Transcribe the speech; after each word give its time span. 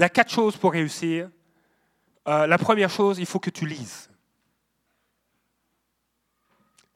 Il 0.00 0.02
y 0.02 0.06
a 0.06 0.08
quatre 0.08 0.32
choses 0.32 0.56
pour 0.56 0.72
réussir. 0.72 1.28
Euh, 2.26 2.46
la 2.46 2.56
première 2.56 2.88
chose, 2.88 3.18
il 3.18 3.26
faut 3.26 3.38
que 3.38 3.50
tu 3.50 3.66
lises. 3.66 4.08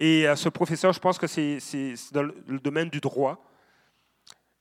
Et 0.00 0.26
euh, 0.26 0.34
ce 0.36 0.48
professeur, 0.48 0.90
je 0.94 1.00
pense 1.00 1.18
que 1.18 1.26
c'est 1.26 1.58
dans 2.12 2.22
le 2.22 2.58
domaine 2.60 2.88
du 2.88 3.00
droit. 3.00 3.44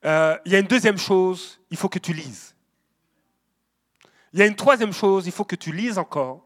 Euh, 0.04 0.36
il 0.44 0.52
y 0.52 0.56
a 0.56 0.58
une 0.58 0.66
deuxième 0.66 0.98
chose, 0.98 1.58
il 1.70 1.78
faut 1.78 1.88
que 1.88 1.98
tu 1.98 2.12
lises. 2.12 2.54
Il 4.34 4.40
y 4.40 4.42
a 4.42 4.46
une 4.46 4.56
troisième 4.56 4.92
chose, 4.92 5.24
il 5.24 5.32
faut 5.32 5.46
que 5.46 5.56
tu 5.56 5.72
lises 5.72 5.96
encore. 5.96 6.44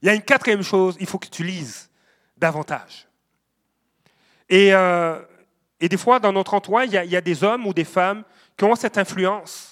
Il 0.00 0.06
y 0.06 0.08
a 0.08 0.14
une 0.14 0.22
quatrième 0.22 0.62
chose, 0.62 0.96
il 0.98 1.06
faut 1.06 1.18
que 1.18 1.28
tu 1.28 1.44
lises 1.44 1.90
davantage. 2.38 3.06
Et, 4.48 4.72
des 5.78 5.96
fois, 5.98 6.20
dans 6.20 6.32
notre 6.32 6.54
entourage, 6.54 6.88
il 6.88 6.94
y, 6.94 7.16
a, 7.16 7.20
des 7.20 7.44
hommes 7.44 7.66
ou 7.66 7.74
des 7.74 7.84
femmes 7.84 8.24
qui 8.56 8.64
ont 8.64 8.74
cette 8.74 8.96
influence, 8.96 9.71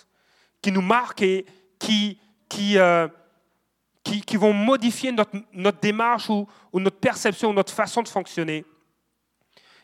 qui 0.62 0.72
nous 0.72 0.82
marquent 0.82 1.22
et 1.22 1.46
qui, 1.78 2.18
qui, 2.48 2.78
euh, 2.78 3.08
qui, 4.02 4.20
qui, 4.20 4.36
vont 4.36 4.52
modifier 4.52 5.12
notre, 5.12 5.32
notre 5.52 5.80
démarche 5.80 6.28
ou, 6.28 6.46
ou, 6.72 6.80
notre 6.80 6.98
perception, 6.98 7.50
ou 7.50 7.52
notre 7.52 7.72
façon 7.72 8.02
de 8.02 8.08
fonctionner. 8.08 8.64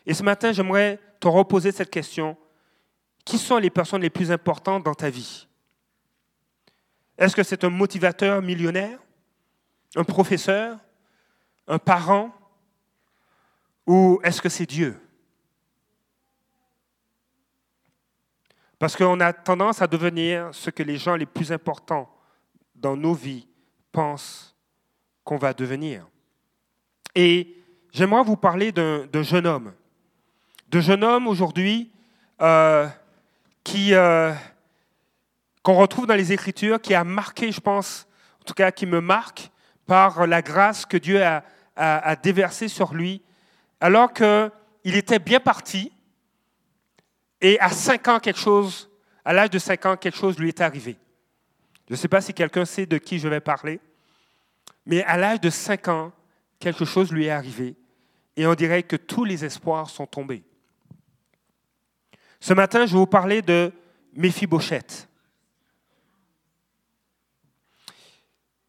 Et 0.05 0.13
ce 0.13 0.23
matin, 0.23 0.51
j'aimerais 0.51 0.99
te 1.19 1.27
reposer 1.27 1.71
cette 1.71 1.89
question. 1.89 2.37
Qui 3.25 3.37
sont 3.37 3.57
les 3.57 3.69
personnes 3.69 4.01
les 4.01 4.09
plus 4.09 4.31
importantes 4.31 4.83
dans 4.83 4.93
ta 4.93 5.09
vie? 5.09 5.47
Est-ce 7.17 7.35
que 7.35 7.43
c'est 7.43 7.63
un 7.63 7.69
motivateur 7.69 8.41
millionnaire 8.41 8.99
Un 9.95 10.03
professeur 10.03 10.77
Un 11.67 11.79
parent 11.79 12.33
Ou 13.85 14.19
est-ce 14.23 14.41
que 14.41 14.49
c'est 14.49 14.65
Dieu? 14.65 14.97
Parce 18.79 18.95
qu'on 18.95 19.19
a 19.19 19.33
tendance 19.33 19.81
à 19.81 19.87
devenir 19.87 20.49
ce 20.51 20.69
que 20.69 20.83
les 20.83 20.97
gens 20.97 21.15
les 21.15 21.25
plus 21.25 21.51
importants 21.51 22.09
dans 22.75 22.95
nos 22.95 23.13
vies 23.13 23.47
pensent 23.91 24.55
qu'on 25.23 25.37
va 25.37 25.53
devenir. 25.53 26.07
Et 27.15 27.55
j'aimerais 27.91 28.23
vous 28.23 28.37
parler 28.37 28.71
d'un 28.71 29.23
jeune 29.23 29.47
homme. 29.47 29.73
De 30.69 30.79
jeune 30.79 31.03
homme 31.03 31.27
aujourd'hui 31.27 31.91
euh, 32.41 32.87
qui 33.63 33.93
euh, 33.93 34.33
qu'on 35.67 35.73
retrouve 35.73 36.07
dans 36.07 36.15
les 36.15 36.31
Écritures, 36.31 36.79
qui 36.79 36.93
a 36.93 37.03
marqué, 37.03 37.51
je 37.51 37.59
pense, 37.59 38.07
en 38.39 38.45
tout 38.45 38.53
cas 38.53 38.71
qui 38.71 38.85
me 38.85 39.01
marque 39.01 39.51
par 39.85 40.25
la 40.25 40.41
grâce 40.41 40.85
que 40.85 40.95
Dieu 40.95 41.21
a, 41.21 42.15
déversée 42.23 42.69
sur 42.69 42.93
lui, 42.93 43.21
alors 43.81 44.13
qu'il 44.13 44.95
était 44.95 45.19
bien 45.19 45.41
parti, 45.41 45.91
et 47.41 47.59
à 47.59 47.69
5 47.69 48.07
ans, 48.07 48.19
quelque 48.19 48.39
chose, 48.39 48.89
à 49.23 49.33
l'âge 49.33 49.49
de 49.49 49.59
5 49.59 49.85
ans, 49.85 49.97
quelque 49.97 50.17
chose 50.17 50.37
lui 50.39 50.49
est 50.49 50.61
arrivé. 50.61 50.97
Je 51.87 51.93
ne 51.93 51.97
sais 51.97 52.07
pas 52.07 52.21
si 52.21 52.33
quelqu'un 52.33 52.65
sait 52.65 52.85
de 52.85 52.97
qui 52.97 53.19
je 53.19 53.27
vais 53.27 53.39
parler, 53.39 53.79
mais 54.85 55.03
à 55.03 55.17
l'âge 55.17 55.41
de 55.41 55.49
5 55.49 55.87
ans, 55.87 56.11
quelque 56.59 56.85
chose 56.85 57.11
lui 57.11 57.25
est 57.25 57.31
arrivé 57.31 57.75
et 58.35 58.45
on 58.45 58.53
dirait 58.53 58.83
que 58.83 58.95
tous 58.95 59.25
les 59.25 59.43
espoirs 59.43 59.89
sont 59.89 60.05
tombés. 60.05 60.43
Ce 62.39 62.53
matin, 62.53 62.85
je 62.85 62.93
vais 62.93 62.99
vous 62.99 63.07
parler 63.07 63.41
de 63.41 63.71
Méphibosheth. 64.13 65.09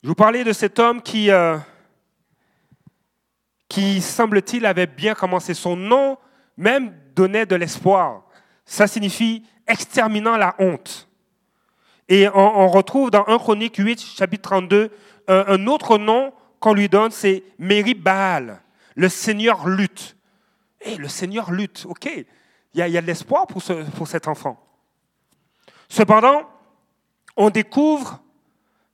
Je 0.03 0.09
vous 0.09 0.15
parler 0.15 0.43
de 0.45 0.53
cet 0.53 0.79
homme 0.79 1.03
qui, 1.03 1.31
euh, 1.31 1.59
qui 3.69 4.01
semble-t-il, 4.01 4.65
avait 4.65 4.87
bien 4.87 5.15
commencé. 5.15 5.53
Son 5.53 5.77
nom 5.77 6.17
même 6.57 6.95
donnait 7.15 7.47
de 7.47 7.57
l'espoir. 7.57 8.25
Ça 8.69 8.87
signifie 8.87 9.43
exterminant 9.67 10.37
la 10.37 10.55
honte. 10.59 11.09
Et 12.11 12.29
on, 12.29 12.69
retrouve 12.69 13.11
dans 13.11 13.27
1 13.27 13.39
Chronique 13.39 13.77
8, 13.77 13.99
chapitre 13.99 14.51
32, 14.51 14.91
un, 15.27 15.67
autre 15.67 15.97
nom 15.97 16.35
qu'on 16.61 16.75
lui 16.75 16.91
donne, 16.91 17.11
c'est 17.11 17.45
Baal, 17.59 18.61
le 18.95 19.09
Seigneur 19.09 19.67
lutte. 19.67 20.17
Et 20.83 20.97
le 20.97 21.09
Seigneur 21.09 21.51
lutte, 21.51 21.87
ok, 21.89 22.11
il 22.15 22.27
y 22.75 22.83
a, 22.83 23.01
de 23.01 23.07
l'espoir 23.07 23.47
pour, 23.47 23.63
cet 23.63 24.29
enfant. 24.29 24.63
Cependant, 25.89 26.47
on 27.39 27.49
découvre 27.49 28.21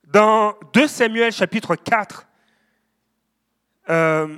dans 0.07 0.55
2 0.73 0.87
Samuel 0.87 1.33
chapitre 1.33 1.75
4, 1.75 2.25
euh, 3.89 4.37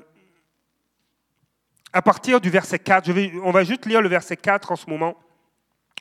à 1.93 2.01
partir 2.01 2.41
du 2.41 2.49
verset 2.49 2.79
4, 2.79 3.05
je 3.05 3.11
vais, 3.11 3.31
on 3.43 3.51
va 3.51 3.63
juste 3.63 3.85
lire 3.85 4.01
le 4.01 4.09
verset 4.09 4.35
4 4.35 4.71
en 4.71 4.75
ce 4.75 4.89
moment 4.89 5.15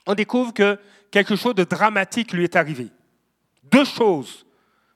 on 0.05 0.15
découvre 0.15 0.53
que 0.53 0.79
quelque 1.11 1.37
chose 1.37 1.55
de 1.55 1.65
dramatique 1.65 2.33
lui 2.33 2.45
est 2.45 2.57
arrivé. 2.57 2.89
Deux 3.65 3.85
choses 3.85 4.47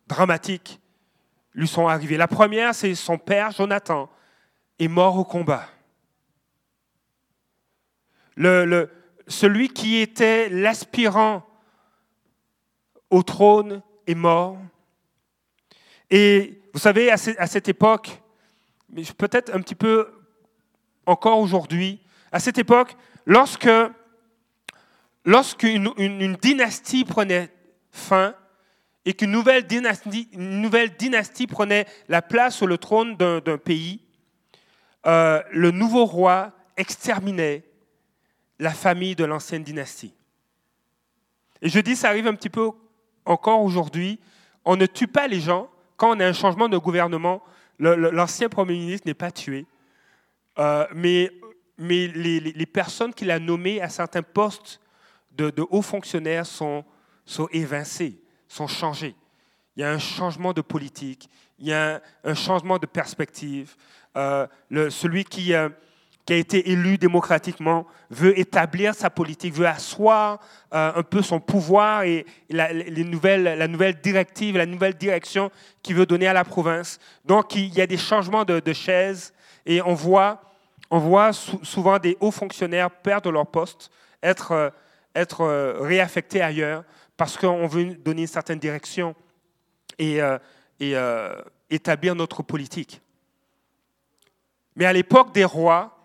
dramatiques 0.06 0.80
lui 1.54 1.66
sont 1.66 1.88
arrivées. 1.88 2.16
La 2.16 2.28
première, 2.28 2.74
c'est 2.74 2.94
son 2.94 3.18
père, 3.18 3.50
Jonathan, 3.50 4.10
est 4.78 4.88
mort 4.88 5.16
au 5.16 5.24
combat. 5.24 5.66
Celui 9.28 9.68
qui 9.68 9.96
était 9.98 10.48
l'aspirant 10.48 11.46
au 13.10 13.22
trône 13.22 13.82
est 14.06 14.14
mort. 14.14 14.58
Et 16.08 16.62
vous 16.72 16.78
savez, 16.78 17.10
à 17.10 17.16
cette 17.16 17.68
époque, 17.68 18.20
peut-être 19.18 19.54
un 19.54 19.60
petit 19.60 19.74
peu 19.74 20.08
encore 21.06 21.38
aujourd'hui, 21.38 22.00
à 22.32 22.38
cette 22.38 22.58
époque, 22.58 22.96
lorsque 23.26 23.68
lorsqu'une 25.24 25.90
une, 25.96 26.36
dynastie 26.36 27.04
prenait 27.04 27.50
fin 27.90 28.34
et 29.04 29.14
qu'une 29.14 29.32
nouvelle 29.32 29.66
dynastie, 29.66 31.46
prenait 31.46 31.86
la 32.08 32.22
place 32.22 32.56
sur 32.56 32.66
le 32.66 32.78
trône 32.78 33.16
d'un 33.16 33.58
pays, 33.58 34.00
euh, 35.06 35.42
le 35.50 35.70
nouveau 35.70 36.04
roi 36.04 36.52
exterminait 36.76 37.64
la 38.58 38.70
famille 38.70 39.16
de 39.16 39.24
l'ancienne 39.24 39.64
dynastie. 39.64 40.14
Et 41.62 41.68
je 41.68 41.80
dis, 41.80 41.96
ça 41.96 42.08
arrive 42.08 42.26
un 42.26 42.34
petit 42.34 42.50
peu 42.50 42.70
encore 43.24 43.62
aujourd'hui. 43.62 44.18
On 44.64 44.76
ne 44.76 44.86
tue 44.86 45.08
pas 45.08 45.26
les 45.28 45.40
gens. 45.40 45.70
Quand 45.96 46.16
on 46.16 46.20
a 46.20 46.26
un 46.26 46.32
changement 46.32 46.68
de 46.68 46.76
gouvernement, 46.76 47.42
l'ancien 47.78 48.48
Premier 48.48 48.74
ministre 48.74 49.06
n'est 49.06 49.14
pas 49.14 49.30
tué. 49.30 49.66
Euh, 50.58 50.86
mais 50.94 51.30
mais 51.80 52.08
les, 52.08 52.66
personnes 52.66 53.14
qu'il 53.14 53.30
a 53.30 53.38
nommées 53.38 53.80
à 53.80 53.88
certains 53.88 54.22
postes 54.22 54.80
de, 55.36 55.66
hauts 55.70 55.82
fonctionnaires 55.82 56.46
sont, 56.46 56.84
évincés, 57.52 58.20
sont 58.48 58.66
changés. 58.66 59.14
Il 59.76 59.80
y 59.80 59.84
a 59.84 59.90
un 59.90 59.98
changement 59.98 60.52
de 60.52 60.60
politique, 60.60 61.28
il 61.58 61.68
y 61.68 61.72
a 61.72 62.00
un, 62.24 62.34
changement 62.34 62.78
de 62.78 62.86
perspective. 62.86 63.76
Euh, 64.16 64.46
celui 64.90 65.24
qui, 65.24 65.54
euh, 65.54 65.68
qui, 66.26 66.32
a 66.32 66.36
été 66.36 66.70
élu 66.70 66.98
démocratiquement 66.98 67.86
veut 68.10 68.38
établir 68.38 68.94
sa 68.94 69.08
politique, 69.08 69.54
veut 69.54 69.68
asseoir 69.68 70.40
euh, 70.74 70.92
un 70.96 71.02
peu 71.02 71.22
son 71.22 71.38
pouvoir 71.38 72.02
et, 72.02 72.26
la, 72.48 72.72
les 72.72 73.04
nouvelles, 73.04 73.44
la 73.44 73.68
nouvelle 73.68 74.00
directive, 74.00 74.56
la 74.56 74.66
nouvelle 74.66 74.94
direction 74.94 75.50
qu'il 75.82 75.94
veut 75.94 76.06
donner 76.06 76.26
à 76.26 76.32
la 76.32 76.44
province. 76.44 76.98
Donc 77.24 77.54
il 77.54 77.72
y 77.72 77.80
a 77.80 77.86
des 77.86 77.96
changements 77.96 78.44
de, 78.44 78.58
de 78.58 78.72
chaises 78.72 79.32
et 79.64 79.80
on 79.82 79.94
voit, 79.94 80.42
on 80.90 80.98
voit 80.98 81.32
souvent 81.32 81.98
des 81.98 82.16
hauts 82.20 82.32
fonctionnaires 82.32 82.90
perdre 82.90 83.30
leur 83.30 83.46
poste, 83.46 83.90
être 84.22 84.72
être 85.14 85.42
euh, 85.42 85.80
réaffecté 85.80 86.40
ailleurs 86.40 86.84
parce 87.16 87.36
qu'on 87.36 87.66
veut 87.66 87.94
donner 87.94 88.22
une 88.22 88.28
certaine 88.28 88.58
direction 88.58 89.14
et, 89.98 90.22
euh, 90.22 90.38
euh, 90.82 91.42
établir 91.68 92.14
notre 92.14 92.42
politique. 92.42 93.00
Mais 94.76 94.86
à 94.86 94.92
l'époque 94.92 95.32
des 95.32 95.44
rois, 95.44 95.96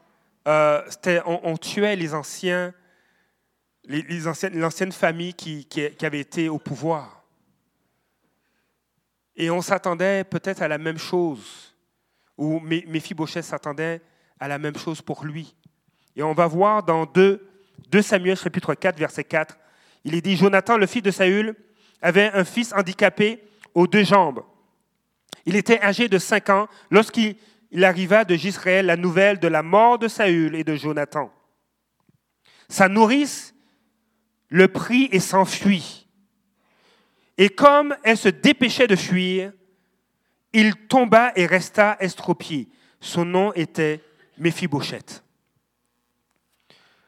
on, 0.45 1.57
tuait 1.57 1.95
les 1.95 2.13
anciens, 2.13 2.73
les, 3.85 4.27
anciennes, 4.27 4.59
l'ancienne 4.59 4.91
famille 4.91 5.33
qui, 5.33 5.65
qui, 5.65 6.05
avait 6.05 6.19
été 6.19 6.49
au 6.49 6.59
pouvoir. 6.59 7.23
Et 9.35 9.50
on 9.50 9.62
s'attendait 9.62 10.24
peut-être 10.24 10.62
à 10.62 10.68
la 10.68 10.77
même 10.77 10.97
chose, 10.97 11.74
ou 12.38 12.59
Méphibosheth 12.59 13.45
s'attendait 13.45 14.01
à 14.39 14.47
la 14.47 14.59
même 14.59 14.77
chose 14.77 15.01
pour 15.01 15.25
lui. 15.25 15.56
Et 16.15 16.24
on 16.24 16.33
va 16.33 16.47
voir 16.47 16.83
dans 16.83 17.06
deux 17.06 17.47
2 17.92 18.01
Samuel 18.01 18.38
chapitre 18.38 18.74
4, 18.74 18.98
verset 18.98 19.24
4, 19.24 19.57
il 20.04 20.16
est 20.16 20.22
dit, 20.22 20.36
Jonathan, 20.36 20.77
le 20.77 20.86
fils 20.86 21.01
de 21.01 21.12
Saül, 21.12 21.56
avait 22.01 22.31
un 22.33 22.44
fils 22.44 22.74
handicapé 22.74 23.44
aux 23.74 23.88
deux 23.88 24.04
jambes. 24.04 24.44
Il 25.45 25.56
était 25.56 25.81
âgé 25.81 26.07
de 26.07 26.18
5 26.18 26.50
ans 26.50 26.68
lorsqu'il 26.89 27.36
arriva 27.83 28.24
de 28.24 28.36
Gisraël 28.36 28.86
la 28.86 28.98
nouvelle 28.98 29.39
de 29.39 29.48
la 29.48 29.63
mort 29.63 30.00
de 30.00 30.07
Saül 30.07 30.56
et 30.56 30.63
de 30.63 30.75
Jonathan. 30.75 31.31
Sa 32.69 32.88
nourrice 32.88 33.54
le 34.50 34.68
prit 34.68 35.10
et 35.12 35.19
s'enfuit. 35.19 36.07
Et 37.38 37.50
comme 37.50 37.95
elle 38.04 38.18
se 38.18 38.30
dépêchait 38.30 38.88
de 38.88 38.95
fuir, 38.95 39.51
il 40.54 40.75
tomba 40.88 41.33
et 41.36 41.45
resta 41.45 41.98
estropié. 42.00 42.69
Son 43.01 43.25
nom 43.25 43.51
était 43.54 44.01
Méphibosheth. 44.38 45.25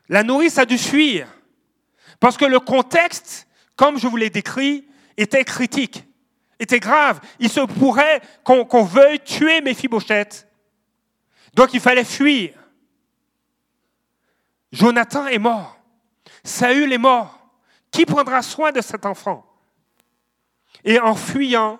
La 0.09 0.23
nourrice 0.23 0.57
a 0.57 0.65
dû 0.65 0.77
fuir. 0.77 1.27
Parce 2.19 2.37
que 2.37 2.45
le 2.45 2.59
contexte, 2.59 3.47
comme 3.75 3.99
je 3.99 4.07
vous 4.07 4.17
l'ai 4.17 4.29
décrit, 4.29 4.87
était 5.17 5.43
critique, 5.43 6.03
était 6.59 6.79
grave. 6.79 7.19
Il 7.39 7.49
se 7.49 7.59
pourrait 7.61 8.21
qu'on 8.43 8.83
veuille 8.83 9.19
tuer 9.19 9.61
Méphibosheth. 9.61 10.47
Donc 11.53 11.73
il 11.73 11.79
fallait 11.79 12.03
fuir. 12.03 12.53
Jonathan 14.71 15.27
est 15.27 15.39
mort. 15.39 15.79
Saül 16.43 16.91
est 16.91 16.97
mort. 16.97 17.33
Qui 17.91 18.05
prendra 18.05 18.41
soin 18.41 18.71
de 18.71 18.81
cet 18.81 19.05
enfant? 19.05 19.45
Et 20.83 20.99
en 20.99 21.15
fuyant, 21.15 21.79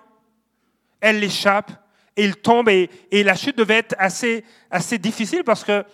elle 1.00 1.20
l'échappe 1.20 1.70
et 2.16 2.24
il 2.24 2.36
tombe. 2.36 2.68
Et, 2.68 2.90
la 3.12 3.36
chute 3.36 3.56
devait 3.56 3.78
être 3.78 3.94
assez 3.98 4.98
difficile 4.98 5.44
parce 5.44 5.64
que 5.64 5.84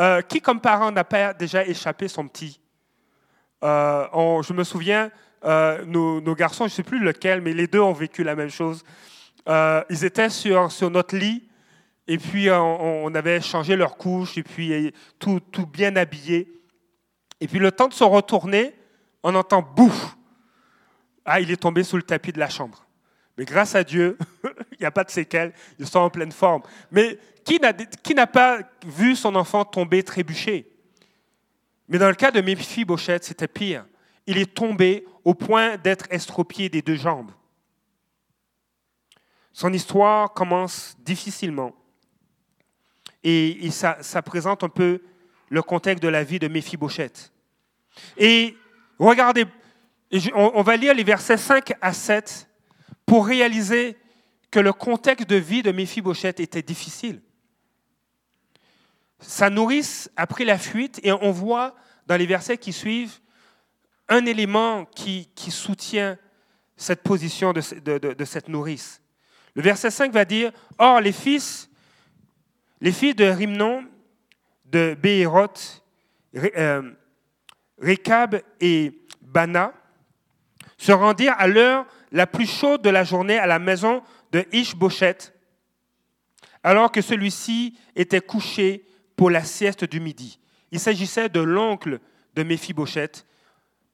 euh, 0.00 0.22
qui, 0.22 0.40
comme 0.40 0.60
parent, 0.60 0.90
n'a 0.90 1.04
pas 1.04 1.34
déjà 1.34 1.64
échappé 1.64 2.08
son 2.08 2.26
petit? 2.26 2.58
Euh, 3.62 4.42
Je 4.42 4.52
me 4.52 4.64
souviens, 4.64 5.10
euh, 5.44 5.84
nos, 5.84 6.34
garçons, 6.34 6.64
je 6.64 6.72
ne 6.72 6.76
sais 6.76 6.82
plus 6.82 7.00
lequel, 7.00 7.42
mais 7.42 7.52
les 7.52 7.66
deux 7.66 7.80
ont 7.80 7.92
vécu 7.92 8.24
la 8.24 8.34
même 8.34 8.50
chose. 8.50 8.82
ils 9.46 10.04
étaient 10.04 10.30
sur, 10.30 10.72
sur 10.72 10.90
notre 10.90 11.16
lit 11.16 11.48
et 12.06 12.18
puis 12.18 12.50
on, 12.50 13.14
avait 13.14 13.40
changé 13.40 13.76
leur 13.76 13.96
couche 13.96 14.36
et 14.38 14.42
puis 14.42 14.92
tout, 15.18 15.40
tout 15.52 15.66
bien 15.66 15.94
habillé. 15.96 16.60
Et 17.40 17.46
puis 17.46 17.58
le 17.58 17.70
temps 17.70 17.88
de 17.88 17.94
se 17.94 18.04
retourner, 18.04 18.74
on 19.22 19.34
entend 19.34 19.62
bouf. 19.62 20.16
Ah, 21.24 21.40
il 21.40 21.50
est 21.50 21.56
tombé 21.56 21.84
sous 21.84 21.96
le 21.96 22.02
tapis 22.02 22.32
de 22.32 22.38
la 22.38 22.48
chambre. 22.48 22.84
Mais 23.36 23.44
grâce 23.44 23.74
à 23.74 23.84
Dieu, 23.84 24.18
il 24.72 24.78
n'y 24.80 24.86
a 24.86 24.90
pas 24.90 25.04
de 25.04 25.10
séquelles, 25.10 25.52
ils 25.78 25.86
sont 25.86 26.00
en 26.00 26.10
pleine 26.10 26.32
forme. 26.32 26.62
Mais 26.90 27.18
qui 27.44 27.58
n'a 28.14 28.26
pas 28.26 28.60
vu 28.86 29.16
son 29.16 29.34
enfant 29.34 29.64
tomber 29.64 30.02
trébucher? 30.02 30.70
Mais 31.88 31.98
dans 31.98 32.08
le 32.08 32.14
cas 32.14 32.30
de 32.30 32.40
Méphi-Bochette, 32.40 33.24
c'était 33.24 33.48
pire. 33.48 33.84
Il 34.26 34.38
est 34.38 34.54
tombé 34.54 35.04
au 35.24 35.34
point 35.34 35.76
d'être 35.76 36.06
estropié 36.10 36.68
des 36.68 36.82
deux 36.82 36.94
jambes. 36.94 37.32
Son 39.52 39.72
histoire 39.72 40.32
commence 40.32 40.96
difficilement. 41.00 41.74
Et, 43.24 43.70
ça, 43.70 44.22
présente 44.22 44.62
un 44.64 44.68
peu 44.68 45.02
le 45.48 45.62
contexte 45.62 46.02
de 46.02 46.08
la 46.08 46.22
vie 46.22 46.38
de 46.38 46.48
Méphi-Bochette. 46.48 47.32
Et 48.16 48.56
regardez, 48.98 49.46
on 50.34 50.62
va 50.62 50.76
lire 50.76 50.94
les 50.94 51.04
versets 51.04 51.36
5 51.36 51.72
à 51.80 51.92
7 51.92 52.48
pour 53.10 53.26
réaliser 53.26 53.96
que 54.52 54.60
le 54.60 54.72
contexte 54.72 55.28
de 55.28 55.34
vie 55.34 55.64
de 55.64 55.72
Méphibosheth 55.72 56.38
était 56.38 56.62
difficile. 56.62 57.20
Sa 59.18 59.50
nourrice 59.50 60.08
a 60.14 60.28
pris 60.28 60.44
la 60.44 60.56
fuite 60.56 61.00
et 61.02 61.10
on 61.10 61.32
voit 61.32 61.74
dans 62.06 62.16
les 62.16 62.26
versets 62.26 62.56
qui 62.56 62.72
suivent 62.72 63.18
un 64.08 64.26
élément 64.26 64.84
qui, 64.84 65.26
soutient 65.48 66.18
cette 66.76 67.02
position 67.02 67.52
de, 67.52 68.24
cette 68.24 68.48
nourrice. 68.48 69.02
Le 69.56 69.62
verset 69.62 69.90
5 69.90 70.12
va 70.12 70.24
dire 70.24 70.52
Or, 70.78 71.00
les 71.00 71.10
fils, 71.10 71.68
les 72.80 72.92
filles 72.92 73.16
de 73.16 73.24
Rimnon, 73.24 73.86
de 74.66 74.96
Béhéroth, 74.96 75.82
euh, 76.36 76.92
Rekab 77.82 78.40
et 78.60 78.92
Bana 79.20 79.74
se 80.78 80.92
rendirent 80.92 81.34
à 81.38 81.48
l'heure 81.48 81.86
la 82.12 82.26
plus 82.26 82.46
chaude 82.46 82.82
de 82.82 82.90
la 82.90 83.04
journée 83.04 83.38
à 83.38 83.46
la 83.46 83.58
maison 83.58 84.02
de 84.32 84.44
Ishbosheth, 84.52 85.32
alors 86.62 86.92
que 86.92 87.00
celui-ci 87.00 87.78
était 87.96 88.20
couché 88.20 88.84
pour 89.16 89.30
la 89.30 89.44
sieste 89.44 89.84
du 89.84 90.00
midi. 90.00 90.38
Il 90.70 90.80
s'agissait 90.80 91.28
de 91.28 91.40
l'oncle 91.40 92.00
de 92.34 92.42
Méphibosheth 92.42 93.26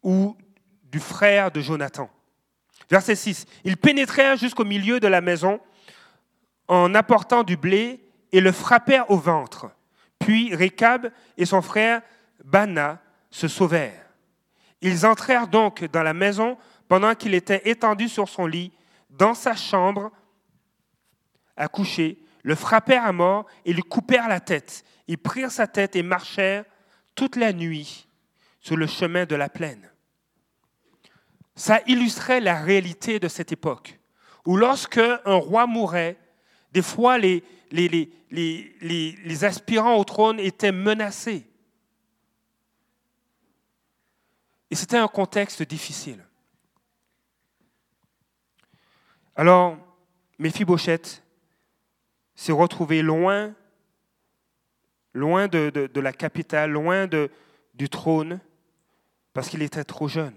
ou 0.02 0.36
du 0.84 1.00
frère 1.00 1.50
de 1.50 1.60
Jonathan. 1.60 2.10
Verset 2.90 3.16
6. 3.16 3.46
Ils 3.64 3.76
pénétrèrent 3.76 4.36
jusqu'au 4.36 4.64
milieu 4.64 5.00
de 5.00 5.08
la 5.08 5.20
maison 5.20 5.60
en 6.68 6.94
apportant 6.94 7.42
du 7.42 7.56
blé 7.56 8.04
et 8.32 8.40
le 8.40 8.52
frappèrent 8.52 9.10
au 9.10 9.16
ventre. 9.16 9.70
Puis 10.18 10.54
Rekab 10.54 11.10
et 11.36 11.44
son 11.44 11.62
frère 11.62 12.02
Bana 12.44 13.00
se 13.30 13.48
sauvèrent. 13.48 14.06
Ils 14.80 15.06
entrèrent 15.06 15.48
donc 15.48 15.84
dans 15.90 16.02
la 16.02 16.14
maison 16.14 16.58
pendant 16.88 17.14
qu'il 17.14 17.34
était 17.34 17.68
étendu 17.68 18.08
sur 18.08 18.28
son 18.28 18.46
lit, 18.46 18.72
dans 19.10 19.34
sa 19.34 19.54
chambre, 19.54 20.10
à 21.56 21.68
coucher, 21.68 22.18
le 22.42 22.54
frappèrent 22.54 23.04
à 23.04 23.12
mort 23.12 23.46
et 23.64 23.72
lui 23.72 23.82
coupèrent 23.82 24.28
la 24.28 24.40
tête. 24.40 24.84
Ils 25.08 25.18
prirent 25.18 25.50
sa 25.50 25.66
tête 25.66 25.96
et 25.96 26.02
marchèrent 26.02 26.64
toute 27.14 27.36
la 27.36 27.52
nuit 27.52 28.06
sur 28.60 28.76
le 28.76 28.86
chemin 28.86 29.24
de 29.24 29.34
la 29.34 29.48
plaine. 29.48 29.90
Ça 31.54 31.80
illustrait 31.86 32.40
la 32.40 32.60
réalité 32.60 33.18
de 33.18 33.28
cette 33.28 33.50
époque, 33.52 33.98
où 34.44 34.56
lorsque 34.56 34.98
un 34.98 35.34
roi 35.34 35.66
mourait, 35.66 36.18
des 36.72 36.82
fois 36.82 37.16
les, 37.16 37.42
aspirants 39.42 39.96
au 39.96 40.04
trône 40.04 40.38
étaient 40.38 40.72
menacés. 40.72 41.46
Et 44.70 44.74
c'était 44.74 44.98
un 44.98 45.08
contexte 45.08 45.62
difficile. 45.62 46.25
Alors, 49.38 49.76
Méphibosheth 50.38 51.22
s'est 52.34 52.52
retrouvé 52.52 53.02
loin, 53.02 53.54
loin 55.12 55.46
de, 55.46 56.00
la 56.00 56.12
capitale, 56.14 56.70
loin 56.70 57.06
du 57.74 57.88
trône, 57.90 58.40
parce 59.34 59.50
qu'il 59.50 59.60
était 59.60 59.84
trop 59.84 60.08
jeune. 60.08 60.34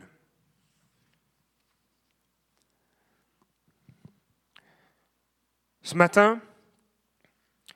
Ce 5.82 5.96
matin, 5.96 6.42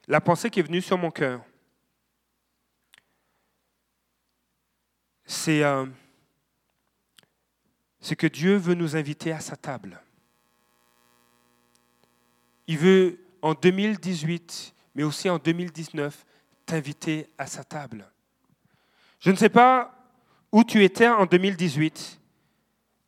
la 0.08 0.20
pensée 0.20 0.50
qui 0.50 0.60
est 0.60 0.64
venue 0.64 0.81
sur 0.81 0.98
mon 0.98 1.10
cœur, 1.10 1.42
c'est 5.24 5.64
euh, 5.64 5.86
que 8.18 8.28
Dieu 8.28 8.58
veut 8.58 8.75
nous 8.75 8.98
inviter 8.98 9.31
à 9.31 9.40
sa 9.40 9.56
table. 9.56 10.02
Il 12.68 12.77
veut 12.77 13.19
en 13.42 13.54
2018, 13.54 14.74
mais 14.95 15.04
aussi 15.04 15.30
en 15.30 15.38
2019, 15.38 16.25
t'inviter 16.65 17.27
à 17.38 17.45
sa 17.45 17.63
table. 17.63 18.10
Je 19.19 19.31
ne 19.31 19.36
sais 19.36 19.50
pas 19.50 19.94
où 20.51 20.63
tu 20.63 20.83
étais 20.83 21.07
en 21.07 21.25
2018, 21.25 22.19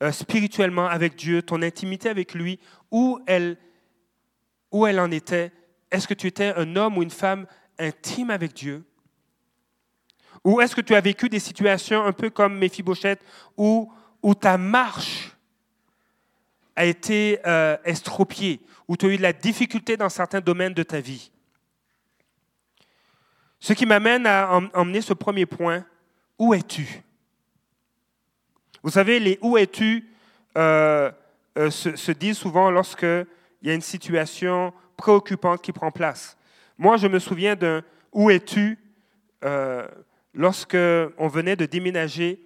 euh, 0.04 0.12
spirituellement 0.12 0.88
avec 0.88 1.16
Dieu, 1.16 1.42
ton 1.42 1.62
intimité 1.62 2.10
avec 2.10 2.34
lui, 2.34 2.60
où 2.92 3.20
elle, 3.28 3.58
où 4.72 4.86
elle 4.86 5.00
en 5.00 5.12
était. 5.12 5.52
Est-ce 5.92 6.08
que 6.08 6.14
tu 6.14 6.28
étais 6.28 6.54
un 6.56 6.76
homme 6.76 6.98
ou 6.98 7.04
une 7.04 7.12
femme 7.12 7.46
intime 7.78 8.30
avec 8.30 8.54
Dieu? 8.54 8.84
Ou 10.44 10.62
est-ce 10.62 10.76
que 10.76 10.82
tu 10.82 10.96
as 10.96 11.02
vécu 11.02 11.30
des 11.30 11.40
situations 11.40 12.04
un 12.04 12.12
peu 12.12 12.30
comme 12.30 12.58
Méphibosheth, 12.58 13.20
où, 13.58 13.92
où 14.22 14.36
ta 14.36 14.58
marche 14.58 15.35
a 16.76 16.86
été 16.86 17.40
euh, 17.46 17.78
estropiée, 17.86 18.62
où 18.88 18.98
tu 18.98 19.06
as 19.06 19.10
eu 19.10 19.18
de 19.18 19.22
la 19.22 19.34
difficulté 19.34 19.98
dans 19.98 20.10
certains 20.10 20.42
domaines 20.42 20.74
de 20.74 20.84
ta 20.84 21.00
vie. 21.00 21.32
Ce 23.60 23.74
qui 23.74 23.86
m'amène 23.86 24.28
à 24.28 24.60
emmener 24.74 25.02
ce 25.02 25.14
premier 25.14 25.46
point. 25.46 25.86
Où 26.38 26.54
es-tu? 26.54 27.02
Vous 28.84 28.92
savez, 28.92 29.20
les 29.20 29.40
où 29.42 29.58
es-tu? 29.58 30.10
euh, 30.58 31.12
euh, 31.58 31.70
se, 31.70 32.12
disent 32.12 32.38
souvent 32.38 32.70
lorsqu'il 32.70 33.26
y 33.64 33.70
a 33.70 33.74
une 33.74 33.82
situation 33.82 34.74
préoccupante 34.98 35.62
qui 35.62 35.72
prend 35.72 35.92
place. 35.92 36.38
Moi, 36.78 36.98
je 36.98 37.08
me 37.08 37.20
souviens 37.20 37.56
d'un 37.56 37.82
où 38.12 38.30
es-tu? 38.30 38.80
lorsque 40.34 40.78
on 41.20 41.28
venait 41.28 41.56
de 41.56 41.68
déménager 41.68 42.44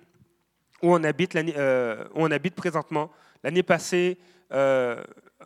où 0.82 0.94
on 0.94 1.04
habite, 1.06 1.34
où 1.36 1.40
on 2.16 2.30
habite 2.30 2.54
présentement. 2.54 3.10
L'année 3.44 3.64
passée, 3.64 4.18
c'est 4.52 4.98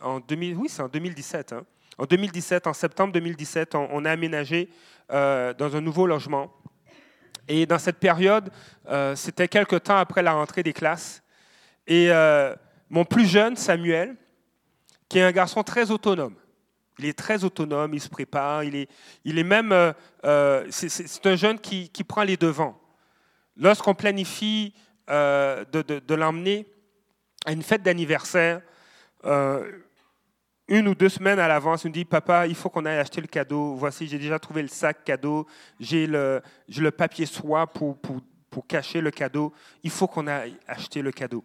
en 0.02 0.20
2017. 0.20 1.52
Hein. 1.52 1.64
En 1.98 2.06
2017, 2.06 2.66
en 2.66 2.72
septembre 2.72 3.12
2017, 3.12 3.74
on, 3.74 4.04
a 4.04 4.10
aménagé 4.10 4.68
euh, 5.12 5.54
dans 5.54 5.76
un 5.76 5.80
nouveau 5.80 6.06
logement. 6.06 6.52
Et 7.46 7.66
dans 7.66 7.78
cette 7.78 7.98
période, 7.98 8.50
euh, 8.88 9.14
c'était 9.14 9.48
quelque 9.48 9.76
temps 9.76 9.96
après 9.96 10.22
la 10.22 10.32
rentrée 10.32 10.62
des 10.62 10.72
classes. 10.72 11.22
Et 11.86 12.10
euh, 12.10 12.54
mon 12.90 13.04
plus 13.04 13.26
jeune, 13.26 13.54
Samuel, 13.56 14.16
qui 15.08 15.18
est 15.18 15.22
un 15.22 15.32
garçon 15.32 15.62
très 15.62 15.90
autonome, 15.90 16.34
il 16.98 17.06
est 17.06 17.18
très 17.18 17.44
autonome, 17.44 17.94
il 17.94 18.00
se 18.00 18.08
prépare, 18.08 18.64
il 18.64 18.74
est, 18.74 18.88
il 19.24 19.38
est 19.38 19.44
même, 19.44 19.94
c'est 20.70 21.26
un 21.26 21.36
jeune 21.36 21.58
qui, 21.58 21.90
prend 22.06 22.22
les 22.22 22.36
devants. 22.36 22.80
Lorsqu'on 23.56 23.94
planifie 23.94 24.74
de, 25.08 25.82
de 25.82 26.14
l'emmener 26.14 26.66
à 27.44 27.52
une 27.52 27.62
fête 27.62 27.82
d'anniversaire, 27.82 28.60
une 30.68 30.88
ou 30.88 30.94
deux 30.94 31.08
semaines 31.08 31.38
à 31.38 31.48
l'avance, 31.48 31.84
il 31.84 31.88
me 31.88 31.92
dit 31.92 32.04
Papa, 32.04 32.46
il 32.46 32.54
faut 32.54 32.70
qu'on 32.70 32.86
aille 32.86 32.98
acheter 32.98 33.20
le 33.20 33.26
cadeau. 33.26 33.74
Voici, 33.74 34.06
j'ai 34.06 34.18
déjà 34.18 34.38
trouvé 34.38 34.62
le 34.62 34.68
sac 34.68 35.04
cadeau, 35.04 35.46
j'ai 35.78 36.06
le, 36.06 36.40
le 36.68 36.90
papier 36.90 37.26
soie 37.26 37.66
pour, 37.66 37.98
pour, 37.98 38.20
pour, 38.48 38.66
cacher 38.66 39.00
le 39.00 39.10
cadeau. 39.10 39.52
Il 39.82 39.90
faut 39.90 40.06
qu'on 40.06 40.26
aille 40.26 40.56
acheter 40.66 41.02
le 41.02 41.12
cadeau. 41.12 41.44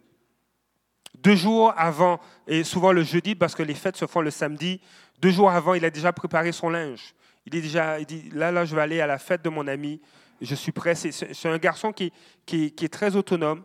deux 1.18 1.36
jours 1.36 1.74
avant, 1.76 2.18
et 2.46 2.64
souvent 2.64 2.92
le 2.92 3.02
jeudi, 3.02 3.34
parce 3.34 3.54
que 3.54 3.62
les 3.62 3.74
fêtes 3.74 3.96
se 3.96 4.06
font 4.06 4.22
le 4.22 4.30
samedi, 4.30 4.80
deux 5.20 5.30
jours 5.30 5.50
avant, 5.50 5.74
il 5.74 5.84
a 5.84 5.90
déjà 5.90 6.12
préparé 6.12 6.52
son 6.52 6.70
linge. 6.70 7.14
Il, 7.44 7.54
est 7.54 7.60
déjà, 7.60 8.00
il 8.00 8.06
dit, 8.06 8.30
là, 8.32 8.50
là, 8.50 8.64
je 8.64 8.74
vais 8.74 8.82
aller 8.82 9.00
à 9.00 9.06
la 9.06 9.18
fête 9.18 9.42
de 9.42 9.50
mon 9.50 9.66
ami, 9.66 10.00
je 10.40 10.54
suis 10.54 10.72
prêt. 10.72 10.94
C'est 10.94 11.48
un 11.48 11.58
garçon 11.58 11.92
qui, 11.92 12.10
qui, 12.46 12.72
est 12.80 12.92
très 12.92 13.16
autonome. 13.16 13.62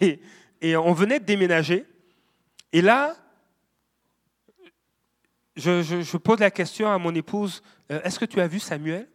Et, 0.00 0.20
et, 0.60 0.76
on 0.76 0.92
venait 0.92 1.20
de 1.20 1.24
déménager. 1.24 1.86
Et 2.72 2.82
là, 2.82 3.16
je, 5.56 5.82
je, 5.82 6.16
pose 6.16 6.38
la 6.38 6.50
question 6.50 6.90
à 6.90 6.98
mon 6.98 7.14
épouse, 7.14 7.62
euh, 7.90 8.00
est-ce 8.02 8.18
que 8.18 8.24
tu 8.24 8.40
as 8.40 8.46
vu 8.46 8.60
Samuel? 8.60 9.08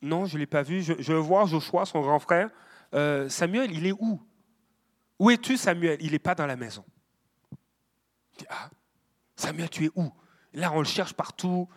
Non, 0.00 0.26
je 0.26 0.34
ne 0.34 0.40
l'ai 0.40 0.46
pas 0.46 0.62
vu. 0.62 0.82
Je, 0.82 0.94
je, 0.98 1.12
veux 1.12 1.18
voir 1.18 1.46
Joshua, 1.46 1.84
son 1.84 2.00
grand 2.00 2.18
frère. 2.18 2.50
Euh, 2.94 3.28
Samuel, 3.28 3.72
il 3.72 3.86
est 3.86 3.92
où? 3.92 4.20
Où 5.18 5.30
es-tu, 5.30 5.56
Samuel? 5.56 5.98
Il 6.00 6.12
n'est 6.12 6.18
pas 6.18 6.34
dans 6.34 6.46
la 6.46 6.56
maison. 6.56 6.84
ah, 8.48 8.70
Samuel, 9.36 9.68
tu 9.68 9.86
es 9.86 9.90
où? 9.94 10.10
Là, 10.52 10.72
on 10.72 10.78
le 10.78 10.84
cherche 10.84 11.12
partout. 11.12 11.68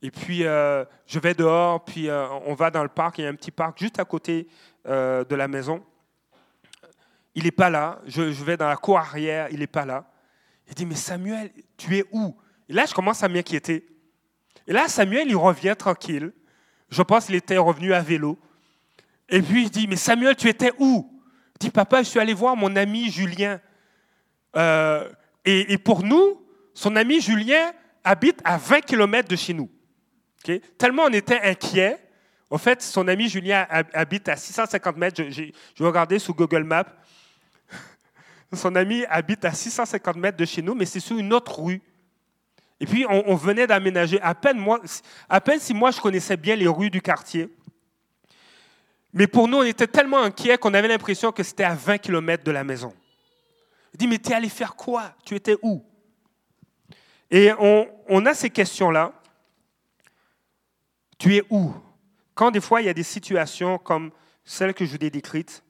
Et 0.00 0.10
puis, 0.10 0.44
euh, 0.44 0.84
je 1.06 1.18
vais 1.20 1.34
dehors, 1.34 1.84
puis 1.84 2.08
on 2.10 2.54
va 2.54 2.70
dans 2.70 2.82
le 2.82 2.88
parc. 2.88 3.18
Il 3.18 3.24
y 3.24 3.26
a 3.26 3.30
un 3.30 3.34
petit 3.34 3.52
parc 3.52 3.78
juste 3.78 4.00
à 4.00 4.04
côté 4.04 4.48
de 4.84 5.34
la 5.34 5.46
maison. 5.46 5.84
Il 7.34 7.44
n'est 7.44 7.50
pas 7.50 7.70
là. 7.70 8.00
Je, 8.06 8.22
vais 8.22 8.56
dans 8.56 8.68
la 8.68 8.76
cour 8.76 8.98
arrière. 8.98 9.48
Il 9.50 9.60
n'est 9.60 9.66
pas 9.66 9.84
là. 9.84 10.10
Il 10.68 10.74
dit, 10.74 10.86
mais 10.86 10.94
Samuel, 10.94 11.50
tu 11.76 11.96
es 11.96 12.04
où? 12.12 12.36
Et 12.68 12.72
là, 12.72 12.86
je 12.86 12.94
commence 12.94 13.22
à 13.22 13.28
m'inquiéter. 13.28 13.86
Et 14.66 14.72
là, 14.72 14.88
Samuel, 14.88 15.28
il 15.28 15.36
revient 15.36 15.74
tranquille. 15.76 16.32
Je 16.90 17.02
pense 17.02 17.26
qu'il 17.26 17.34
était 17.34 17.56
revenu 17.56 17.92
à 17.94 18.00
vélo. 18.00 18.38
Et 19.28 19.42
puis, 19.42 19.64
il 19.64 19.70
dit, 19.70 19.88
mais 19.88 19.96
Samuel, 19.96 20.36
tu 20.36 20.48
étais 20.48 20.72
où? 20.78 21.10
Il 21.56 21.66
dit, 21.66 21.70
papa, 21.70 22.02
je 22.02 22.08
suis 22.08 22.20
allé 22.20 22.34
voir 22.34 22.56
mon 22.56 22.74
ami 22.76 23.10
Julien. 23.10 23.60
et, 24.54 25.72
et 25.72 25.78
pour 25.78 26.02
nous, 26.04 26.42
son 26.74 26.96
ami 26.96 27.20
Julien, 27.20 27.72
habite 28.04 28.40
à 28.44 28.56
20 28.56 28.80
km 28.80 29.28
de 29.28 29.36
chez 29.36 29.54
nous. 29.54 29.70
Tellement 30.78 31.04
on 31.04 31.12
était 31.12 31.40
inquiets. 31.40 31.98
En 32.50 32.58
fait, 32.58 32.82
son 32.82 33.08
ami 33.08 33.28
Julien 33.28 33.66
habite 33.94 34.28
à 34.28 34.36
650 34.36 34.96
mètres. 34.96 35.22
Je, 35.30 35.50
je, 35.74 35.84
regardais 35.84 36.18
sur 36.18 36.34
Google 36.34 36.64
Maps. 36.64 36.84
Son 38.54 38.74
ami 38.74 39.04
habite 39.08 39.44
à 39.44 39.52
650 39.52 40.16
mètres 40.16 40.36
de 40.36 40.44
chez 40.44 40.62
nous, 40.62 40.74
mais 40.74 40.84
c'est 40.84 41.00
sur 41.00 41.16
une 41.16 41.32
autre 41.32 41.60
rue. 41.60 41.80
Et 42.80 42.86
puis, 42.86 43.06
on, 43.08 43.36
venait 43.36 43.66
d'aménager. 43.66 44.20
À 44.20 44.34
peine, 44.34 44.58
moi, 44.58 44.80
à 45.28 45.40
si 45.60 45.72
moi, 45.72 45.92
je 45.92 46.00
connaissais 46.00 46.36
bien 46.36 46.56
les 46.56 46.66
rues 46.66 46.90
du 46.90 47.00
quartier. 47.00 47.48
Mais 49.12 49.26
pour 49.26 49.46
nous, 49.46 49.58
on 49.58 49.62
était 49.62 49.86
tellement 49.86 50.18
inquiets 50.18 50.58
qu'on 50.58 50.74
avait 50.74 50.88
l'impression 50.88 51.30
que 51.30 51.42
c'était 51.42 51.64
à 51.64 51.74
20 51.74 51.98
km 51.98 52.42
de 52.42 52.50
la 52.50 52.64
maison. 52.64 52.92
Il 53.94 53.98
dit, 53.98 54.08
mais 54.08 54.18
tu 54.18 54.30
es 54.30 54.34
allé 54.34 54.48
faire 54.48 54.74
quoi? 54.74 55.14
Tu 55.24 55.34
étais 55.34 55.56
où? 55.62 55.84
Et 57.30 57.50
on, 57.58 58.26
a 58.26 58.34
ces 58.34 58.50
questions-là. 58.50 59.12
Tu 61.18 61.36
es 61.36 61.44
où? 61.50 61.72
Quand 62.34 62.50
des 62.50 62.60
fois 62.60 62.82
il 62.82 62.86
y 62.86 62.90
a 62.90 62.94
des 62.94 63.02
situations 63.02 63.78
comme 63.78 64.10
celles 64.44 64.74
que 64.74 64.84
je 64.84 64.90
vous 64.90 65.04
ai 65.04 65.10
décrites, 65.10 65.62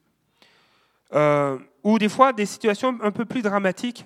euh, 1.13 1.57
ou 1.83 1.99
des 1.99 2.09
fois 2.09 2.33
des 2.33 2.45
situations 2.45 2.97
un 3.01 3.11
peu 3.11 3.25
plus 3.25 3.41
dramatiques. 3.41 4.05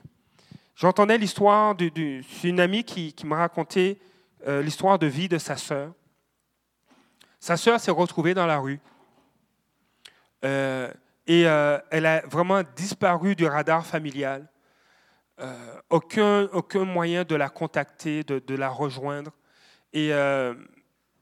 J'entendais 0.75 1.17
l'histoire 1.17 1.75
d'une 1.75 2.59
amie 2.59 2.83
qui, 2.83 3.13
m'a 3.25 3.37
raconté 3.37 3.99
euh, 4.47 4.61
l'histoire 4.61 4.99
de 4.99 5.07
vie 5.07 5.27
de 5.27 5.37
sa 5.37 5.57
sœur. 5.57 5.93
Sa 7.39 7.57
sœur 7.57 7.79
s'est 7.79 7.91
retrouvée 7.91 8.33
dans 8.33 8.45
la 8.45 8.59
rue. 8.59 8.79
Euh, 10.45 10.91
et 11.25 11.41
elle 11.41 12.05
a 12.05 12.21
vraiment 12.25 12.61
disparu 12.75 13.35
du 13.35 13.45
radar 13.45 13.85
familial. 13.85 14.47
Euh, 15.39 15.79
aucun, 15.91 16.83
moyen 16.83 17.23
de 17.23 17.35
la 17.35 17.49
contacter, 17.49 18.23
de, 18.23 18.55
la 18.55 18.69
rejoindre. 18.69 19.31
Euh, 19.95 20.55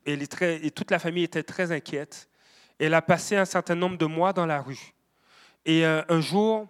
et 0.06 0.72
toute 0.72 0.92
la 0.92 1.00
famille 1.00 1.24
était 1.24 1.44
très 1.44 1.72
inquiète. 1.72 2.30
Elle 2.80 2.94
a 2.94 3.02
passé 3.02 3.36
un 3.36 3.46
certain 3.46 3.76
nombre 3.76 3.98
de 3.98 4.06
mois 4.06 4.32
dans 4.32 4.46
la 4.46 4.62
rue. 4.62 4.94
Et 5.66 5.86
euh, 5.86 6.02
un 6.10 6.22
jour, 6.22 6.68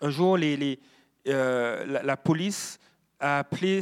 un 0.00 0.10
jour 0.10 0.36
les, 0.36 0.78
la, 1.24 2.16
police 2.16 2.78
a 3.20 3.40
appelé 3.40 3.80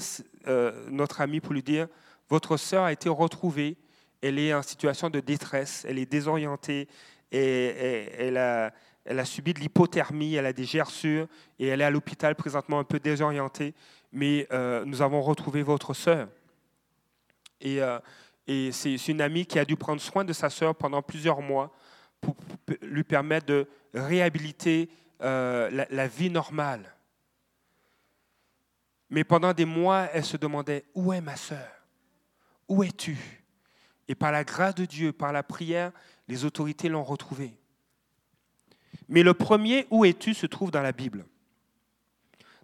notre 0.90 1.20
ami 1.20 1.40
pour 1.40 1.52
lui 1.52 1.62
dire 1.62 1.88
Votre 2.28 2.56
sœur 2.56 2.84
a 2.84 2.92
été 2.92 3.08
retrouvée, 3.08 3.76
elle 4.22 4.38
est 4.38 4.54
en 4.54 4.62
situation 4.62 5.10
de 5.10 5.20
détresse, 5.20 5.84
elle 5.88 5.98
est 5.98 6.10
désorientée, 6.10 6.88
et, 7.32 8.08
elle, 8.18 8.38
a, 8.38 9.24
subi 9.24 9.52
de 9.52 9.60
l'hypothermie, 9.60 10.34
elle 10.34 10.46
a 10.46 10.52
des 10.52 10.64
gerçures 10.64 11.26
et 11.58 11.68
elle 11.68 11.80
est 11.80 11.84
à 11.84 11.90
l'hôpital 11.90 12.34
présentement 12.34 12.78
un 12.78 12.84
peu 12.84 12.98
désorientée. 12.98 13.74
Mais 14.12 14.46
euh, 14.52 14.84
nous 14.84 15.02
avons 15.02 15.20
retrouvé 15.20 15.62
votre 15.62 15.94
sœur. 15.94 16.28
Et, 17.60 17.82
euh, 17.82 17.98
et 18.46 18.72
c'est 18.72 19.08
une 19.08 19.20
amie 19.20 19.46
qui 19.46 19.58
a 19.58 19.64
dû 19.64 19.76
prendre 19.76 20.00
soin 20.00 20.24
de 20.24 20.32
sa 20.32 20.50
sœur 20.50 20.74
pendant 20.74 21.02
plusieurs 21.02 21.40
mois 21.40 21.72
pour 22.20 22.36
lui 22.82 23.04
permettre 23.04 23.46
de 23.46 23.68
réhabiliter 24.00 24.90
euh, 25.22 25.70
la, 25.70 25.86
la 25.90 26.08
vie 26.08 26.30
normale. 26.30 26.94
Mais 29.08 29.24
pendant 29.24 29.52
des 29.52 29.64
mois, 29.64 30.08
elle 30.12 30.24
se 30.24 30.36
demandait, 30.36 30.84
où 30.94 31.12
est 31.12 31.20
ma 31.20 31.36
sœur? 31.36 31.68
Où 32.68 32.82
es-tu? 32.82 33.16
Et 34.08 34.14
par 34.14 34.32
la 34.32 34.44
grâce 34.44 34.74
de 34.74 34.84
Dieu, 34.84 35.12
par 35.12 35.32
la 35.32 35.42
prière, 35.42 35.92
les 36.28 36.44
autorités 36.44 36.88
l'ont 36.88 37.04
retrouvée. 37.04 37.58
Mais 39.08 39.22
le 39.22 39.34
premier 39.34 39.86
Où 39.90 40.04
es-tu 40.04 40.34
se 40.34 40.46
trouve 40.46 40.70
dans 40.70 40.82
la 40.82 40.92
Bible. 40.92 41.26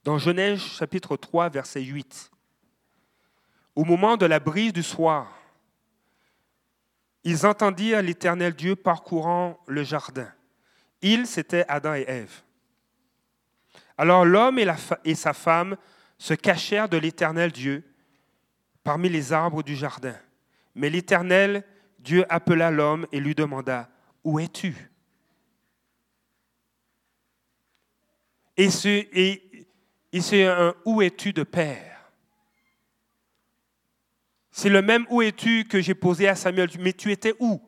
Dans 0.04 0.18
Genèse 0.18 0.60
chapitre 0.60 1.16
3, 1.16 1.48
verset 1.48 1.82
8. 1.82 2.30
Au 3.76 3.84
moment 3.84 4.16
de 4.16 4.26
la 4.26 4.40
brise 4.40 4.72
du 4.72 4.82
soir, 4.82 5.38
ils 7.24 7.46
entendirent 7.46 8.02
l'Éternel 8.02 8.54
Dieu 8.54 8.74
parcourant 8.74 9.58
le 9.68 9.84
jardin. 9.84 10.30
Ils, 11.02 11.26
c'était 11.26 11.64
Adam 11.68 11.94
et 11.94 12.04
Ève. 12.06 12.42
Alors 13.98 14.24
l'homme 14.24 14.58
et, 14.58 14.66
et 15.04 15.14
sa 15.14 15.32
femme 15.32 15.76
se 16.18 16.34
cachèrent 16.34 16.88
de 16.88 16.96
l'Éternel 16.96 17.52
Dieu 17.52 17.84
parmi 18.82 19.08
les 19.08 19.32
arbres 19.32 19.62
du 19.62 19.76
jardin. 19.76 20.16
Mais 20.74 20.88
l'Éternel 20.88 21.64
Dieu 21.98 22.24
appela 22.28 22.70
l'homme 22.70 23.06
et 23.12 23.20
lui 23.20 23.34
demanda, 23.34 23.88
Où 24.24 24.40
es-tu? 24.40 24.90
Et 28.56 28.70
c'est 28.70 30.44
un 30.46 30.74
Où 30.84 31.00
es-tu 31.00 31.32
de 31.32 31.42
Père 31.42 32.12
C'est 34.50 34.68
le 34.68 34.82
même 34.82 35.06
Où 35.10 35.22
es-tu 35.22 35.64
que 35.64 35.80
j'ai 35.80 35.94
posé 35.94 36.28
à 36.28 36.34
Samuel. 36.34 36.68
Mais 36.80 36.92
tu 36.92 37.10
étais 37.12 37.34
où? 37.38 37.60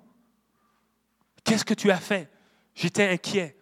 Qu'est-ce 1.45 1.65
que 1.65 1.75
tu 1.75 1.91
as 1.91 2.01
fait? 2.01 2.29
J'étais 2.75 3.09
inquiet. 3.09 3.57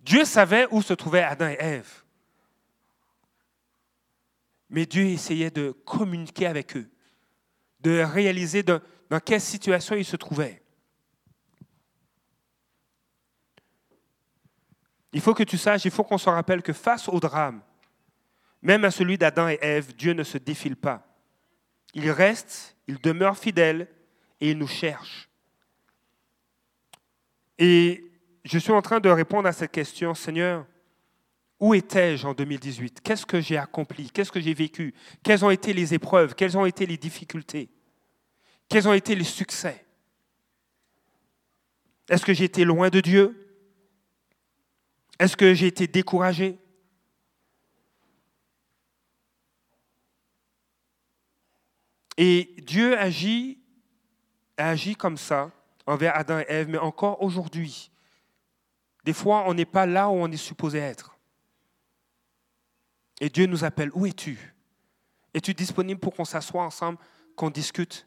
Dieu 0.00 0.24
savait 0.24 0.66
où 0.70 0.82
se 0.82 0.94
trouvaient 0.94 1.22
Adam 1.22 1.48
et 1.48 1.56
Ève. 1.58 2.02
Mais 4.68 4.86
Dieu 4.86 5.04
essayait 5.06 5.50
de 5.50 5.72
communiquer 5.84 6.46
avec 6.46 6.76
eux, 6.76 6.88
de 7.80 8.00
réaliser 8.00 8.62
dans 8.62 8.80
quelle 9.24 9.40
situation 9.40 9.96
ils 9.96 10.04
se 10.04 10.16
trouvaient. 10.16 10.62
Il 15.12 15.20
faut 15.20 15.34
que 15.34 15.42
tu 15.42 15.58
saches, 15.58 15.84
il 15.84 15.90
faut 15.90 16.04
qu'on 16.04 16.18
se 16.18 16.28
rappelle 16.28 16.62
que 16.62 16.72
face 16.72 17.08
au 17.08 17.18
drame, 17.18 17.62
même 18.62 18.84
à 18.84 18.90
celui 18.90 19.18
d'Adam 19.18 19.48
et 19.48 19.58
Ève, 19.60 19.94
Dieu 19.96 20.12
ne 20.12 20.22
se 20.22 20.38
défile 20.38 20.76
pas. 20.76 21.06
Il 21.94 22.10
reste, 22.10 22.76
il 22.86 23.00
demeure 23.00 23.36
fidèle 23.36 23.88
et 24.40 24.50
il 24.50 24.58
nous 24.58 24.68
cherche. 24.68 25.29
Et 27.60 28.10
je 28.42 28.58
suis 28.58 28.72
en 28.72 28.80
train 28.80 29.00
de 29.00 29.10
répondre 29.10 29.46
à 29.46 29.52
cette 29.52 29.70
question, 29.70 30.14
Seigneur, 30.14 30.66
où 31.60 31.74
étais-je 31.74 32.26
en 32.26 32.32
2018 32.32 33.02
Qu'est-ce 33.02 33.26
que 33.26 33.38
j'ai 33.38 33.58
accompli? 33.58 34.10
Qu'est-ce 34.10 34.32
que 34.32 34.40
j'ai 34.40 34.54
vécu? 34.54 34.94
Quelles 35.22 35.44
ont 35.44 35.50
été 35.50 35.74
les 35.74 35.92
épreuves? 35.92 36.34
Quelles 36.34 36.56
ont 36.56 36.64
été 36.64 36.86
les 36.86 36.96
difficultés? 36.96 37.68
Quels 38.66 38.88
ont 38.88 38.94
été 38.94 39.14
les 39.14 39.24
succès? 39.24 39.84
Est-ce 42.08 42.24
que 42.24 42.32
j'ai 42.32 42.44
été 42.44 42.64
loin 42.64 42.88
de 42.88 43.00
Dieu? 43.00 43.36
Est-ce 45.18 45.36
que 45.36 45.52
j'ai 45.52 45.66
été 45.66 45.86
découragé? 45.86 46.58
Et 52.16 52.54
Dieu 52.62 52.98
agit, 52.98 53.58
agit 54.56 54.96
comme 54.96 55.18
ça 55.18 55.52
envers 55.90 56.16
Adam 56.16 56.38
et 56.38 56.46
Ève, 56.48 56.68
mais 56.68 56.78
encore 56.78 57.22
aujourd'hui. 57.22 57.90
Des 59.04 59.12
fois, 59.12 59.44
on 59.46 59.54
n'est 59.54 59.64
pas 59.64 59.86
là 59.86 60.08
où 60.08 60.12
on 60.12 60.30
est 60.30 60.36
supposé 60.36 60.78
être. 60.78 61.18
Et 63.20 63.28
Dieu 63.28 63.46
nous 63.46 63.64
appelle, 63.64 63.90
où 63.94 64.06
es-tu? 64.06 64.54
Es-tu 65.34 65.52
disponible 65.52 66.00
pour 66.00 66.14
qu'on 66.14 66.24
s'assoie 66.24 66.62
ensemble, 66.62 66.98
qu'on 67.36 67.50
discute? 67.50 68.06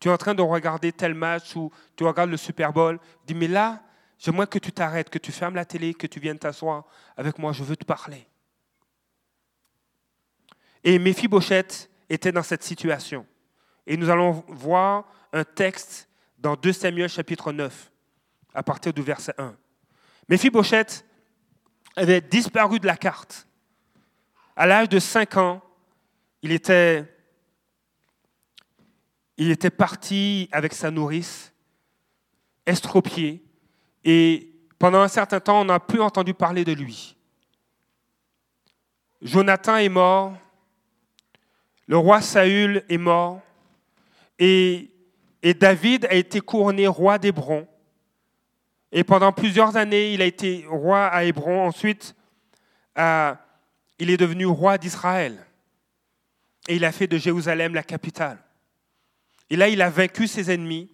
Tu 0.00 0.08
es 0.08 0.12
en 0.12 0.16
train 0.16 0.34
de 0.34 0.42
regarder 0.42 0.92
tel 0.92 1.14
match 1.14 1.56
ou 1.56 1.70
tu 1.96 2.04
regardes 2.04 2.30
le 2.30 2.36
Super 2.36 2.72
Bowl. 2.72 2.98
Dis, 3.26 3.34
mais 3.34 3.48
là, 3.48 3.82
j'aimerais 4.18 4.46
que 4.46 4.58
tu 4.58 4.72
t'arrêtes, 4.72 5.10
que 5.10 5.18
tu 5.18 5.32
fermes 5.32 5.56
la 5.56 5.64
télé, 5.64 5.94
que 5.94 6.06
tu 6.06 6.20
viennes 6.20 6.38
t'asseoir 6.38 6.84
avec 7.16 7.38
moi, 7.38 7.52
je 7.52 7.64
veux 7.64 7.76
te 7.76 7.84
parler. 7.84 8.26
Et 10.84 10.98
Méphibosheth 10.98 11.90
était 12.08 12.32
dans 12.32 12.42
cette 12.42 12.62
situation. 12.62 13.26
Et 13.86 13.96
nous 13.96 14.08
allons 14.08 14.44
voir 14.48 15.06
un 15.32 15.44
texte 15.44 16.07
dans 16.38 16.56
2 16.56 16.72
Samuel 16.72 17.08
chapitre 17.08 17.52
9, 17.52 17.90
à 18.54 18.62
partir 18.62 18.92
du 18.92 19.02
verset 19.02 19.34
1. 19.38 19.56
Méphibosheth 20.28 21.04
avait 21.96 22.20
disparu 22.20 22.78
de 22.78 22.86
la 22.86 22.96
carte. 22.96 23.46
À 24.54 24.66
l'âge 24.66 24.88
de 24.88 24.98
5 24.98 25.36
ans, 25.36 25.62
il 26.42 26.52
était, 26.52 27.04
il 29.36 29.50
était 29.50 29.70
parti 29.70 30.48
avec 30.52 30.72
sa 30.72 30.90
nourrice, 30.90 31.52
estropié, 32.66 33.42
et 34.04 34.52
pendant 34.78 35.00
un 35.00 35.08
certain 35.08 35.40
temps, 35.40 35.60
on 35.60 35.64
n'a 35.64 35.80
plus 35.80 36.00
entendu 36.00 36.34
parler 36.34 36.64
de 36.64 36.72
lui. 36.72 37.16
Jonathan 39.20 39.76
est 39.76 39.88
mort, 39.88 40.36
le 41.86 41.96
roi 41.96 42.20
Saül 42.20 42.84
est 42.88 42.98
mort, 42.98 43.40
et, 44.38 44.92
et 45.42 45.54
David 45.54 46.06
a 46.06 46.14
été 46.14 46.40
couronné 46.40 46.86
roi 46.86 47.18
d'Hébron. 47.18 47.66
Et 48.90 49.04
pendant 49.04 49.32
plusieurs 49.32 49.76
années, 49.76 50.14
il 50.14 50.22
a 50.22 50.24
été 50.24 50.64
roi 50.68 51.06
à 51.06 51.24
Hébron. 51.24 51.66
Ensuite, 51.66 52.14
euh, 52.98 53.34
il 53.98 54.10
est 54.10 54.16
devenu 54.16 54.46
roi 54.46 54.78
d'Israël. 54.78 55.44
Et 56.66 56.76
il 56.76 56.84
a 56.84 56.92
fait 56.92 57.06
de 57.06 57.18
Jérusalem 57.18 57.74
la 57.74 57.82
capitale. 57.82 58.38
Et 59.50 59.56
là, 59.56 59.68
il 59.68 59.80
a 59.82 59.90
vaincu 59.90 60.26
ses 60.26 60.50
ennemis. 60.50 60.90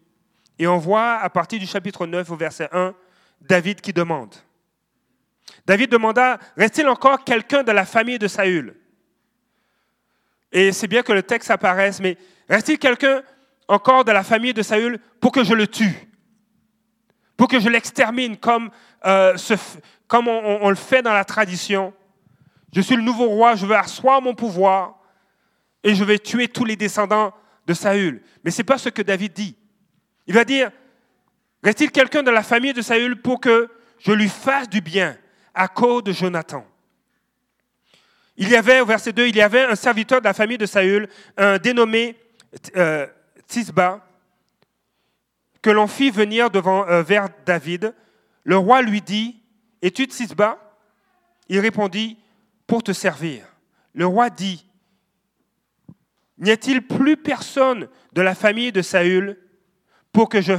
Et 0.58 0.66
on 0.66 0.78
voit 0.78 1.14
à 1.14 1.30
partir 1.30 1.58
du 1.58 1.66
chapitre 1.66 2.06
9 2.06 2.30
au 2.30 2.36
verset 2.36 2.68
1, 2.72 2.94
David 3.40 3.80
qui 3.80 3.92
demande. 3.92 4.34
David 5.66 5.90
demanda, 5.90 6.38
reste-t-il 6.56 6.88
encore 6.88 7.24
quelqu'un 7.24 7.62
de 7.62 7.72
la 7.72 7.84
famille 7.84 8.18
de 8.18 8.28
Saül? 8.28 8.74
Et 10.52 10.72
c'est 10.72 10.86
bien 10.86 11.02
que 11.02 11.12
le 11.12 11.22
texte 11.22 11.50
apparaisse, 11.50 12.00
mais 12.00 12.16
reste-t-il 12.48 12.78
quelqu'un 12.78 13.22
encore 13.68 14.04
de 14.04 14.12
la 14.12 14.22
famille 14.22 14.54
de 14.54 14.62
Saül 14.62 14.98
pour 15.20 15.32
que 15.32 15.44
je 15.44 15.54
le 15.54 15.66
tue 15.66 16.08
Pour 17.36 17.48
que 17.48 17.60
je 17.60 17.68
l'extermine 17.68 18.36
comme, 18.36 18.70
euh, 19.06 19.36
on, 20.12 20.68
le 20.68 20.74
fait 20.74 21.02
dans 21.02 21.12
la 21.12 21.24
tradition 21.24 21.94
Je 22.72 22.80
suis 22.80 22.96
le 22.96 23.02
nouveau 23.02 23.26
roi, 23.26 23.54
je 23.54 23.66
veux 23.66 23.76
asseoir 23.76 24.20
mon 24.22 24.34
pouvoir 24.34 24.98
et 25.82 25.94
je 25.94 26.04
vais 26.04 26.18
tuer 26.18 26.48
tous 26.48 26.64
les 26.64 26.76
descendants 26.76 27.32
de 27.66 27.74
Saül. 27.74 28.22
Mais 28.42 28.50
ce 28.50 28.58
n'est 28.58 28.64
pas 28.64 28.78
ce 28.78 28.88
que 28.88 29.02
David 29.02 29.32
dit. 29.32 29.56
Il 30.26 30.34
va 30.34 30.44
dire, 30.44 30.70
reste-t-il 31.62 31.90
quelqu'un 31.90 32.22
de 32.22 32.30
la 32.30 32.42
famille 32.42 32.72
de 32.72 32.82
Saül 32.82 33.20
pour 33.20 33.40
que 33.40 33.68
je 33.98 34.12
lui 34.12 34.28
fasse 34.28 34.68
du 34.68 34.80
bien 34.80 35.16
à 35.54 35.68
cause 35.68 36.02
de 36.04 36.12
Jonathan? 36.12 36.66
Il 38.36 38.48
y 38.48 38.56
avait, 38.56 38.80
au 38.80 38.86
verset 38.86 39.12
2, 39.12 39.28
il 39.28 39.36
y 39.36 39.42
avait 39.42 39.64
un 39.64 39.76
serviteur 39.76 40.20
de 40.20 40.24
la 40.24 40.34
famille 40.34 40.58
de 40.58 40.66
Saül, 40.66 41.08
un 41.36 41.58
dénommé 41.58 42.16
euh, 42.76 43.06
Tisba, 43.46 44.06
que 45.62 45.70
l'on 45.70 45.86
fit 45.86 46.10
venir 46.10 46.50
devant, 46.50 46.86
euh, 46.88 47.02
vers 47.02 47.28
David. 47.46 47.94
Le 48.44 48.56
roi 48.56 48.82
lui 48.82 49.00
dit, 49.00 49.40
es-tu 49.82 50.06
Tisba 50.06 50.58
Il 51.48 51.58
répondit, 51.60 52.18
pour 52.66 52.82
te 52.82 52.92
servir. 52.92 53.46
Le 53.92 54.06
roi 54.06 54.30
dit, 54.30 54.66
n'y 56.38 56.50
a-t-il 56.50 56.86
plus 56.86 57.16
personne 57.16 57.88
de 58.12 58.22
la 58.22 58.34
famille 58.34 58.72
de 58.72 58.82
Saül 58.82 59.38
pour 60.12 60.28
que 60.28 60.40
je 60.40 60.54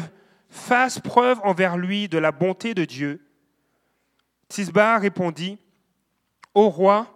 fasse 0.49 0.99
preuve 0.99 1.39
envers 1.43 1.77
lui 1.77 2.07
de 2.07 2.17
la 2.17 2.31
bonté 2.31 2.73
de 2.73 2.85
Dieu? 2.85 3.25
Tisba 4.47 4.97
répondit, 4.97 5.59
Ô 6.53 6.69
roi, 6.69 7.07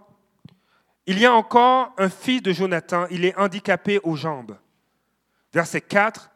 il 1.05 1.17
y 1.17 1.25
a 1.25 1.33
encore 1.33 1.93
un 1.97 2.09
fils 2.09 2.41
de 2.41 2.51
Jonathan, 2.51 3.07
il 3.09 3.25
est 3.25 3.37
handicapé 3.37 3.99
aux 4.03 4.15
jambes. 4.15 4.57
Verset 5.51 5.81
4, 5.81 6.29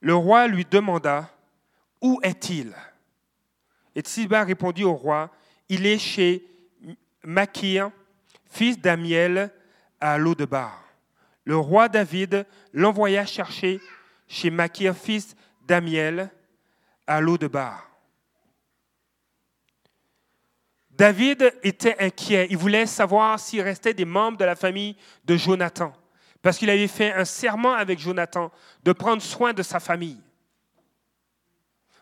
le 0.00 0.14
roi 0.14 0.46
lui 0.46 0.64
demanda, 0.64 1.30
Où 2.00 2.20
est-il? 2.22 2.74
Et 3.94 4.02
Tisba 4.02 4.44
répondit 4.44 4.84
au 4.84 4.94
roi, 4.94 5.30
Il 5.68 5.86
est 5.86 5.98
chez 5.98 6.44
Makir, 7.22 7.90
fils 8.50 8.78
d'Amiel, 8.78 9.50
à 10.00 10.18
l'Eau-de-Bar. 10.18 10.84
Le 11.44 11.56
roi 11.56 11.88
David 11.88 12.46
l'envoya 12.72 13.24
chercher 13.26 13.80
chez 14.26 14.50
Makir, 14.50 14.96
fils 14.96 15.36
d'Amiel, 15.66 16.30
à 17.06 17.20
l'eau 17.20 17.38
de 17.38 17.48
Bar. 17.48 17.88
David 20.90 21.52
était 21.62 21.96
inquiet. 21.98 22.46
Il 22.50 22.56
voulait 22.56 22.86
savoir 22.86 23.38
s'il 23.38 23.62
restait 23.62 23.94
des 23.94 24.04
membres 24.04 24.38
de 24.38 24.44
la 24.44 24.54
famille 24.54 24.96
de 25.24 25.36
Jonathan, 25.36 25.92
parce 26.44 26.58
qu'il 26.58 26.68
avait 26.68 26.88
fait 26.88 27.10
un 27.14 27.24
serment 27.24 27.72
avec 27.72 27.98
Jonathan 27.98 28.52
de 28.82 28.92
prendre 28.92 29.22
soin 29.22 29.54
de 29.54 29.62
sa 29.62 29.80
famille. 29.80 30.20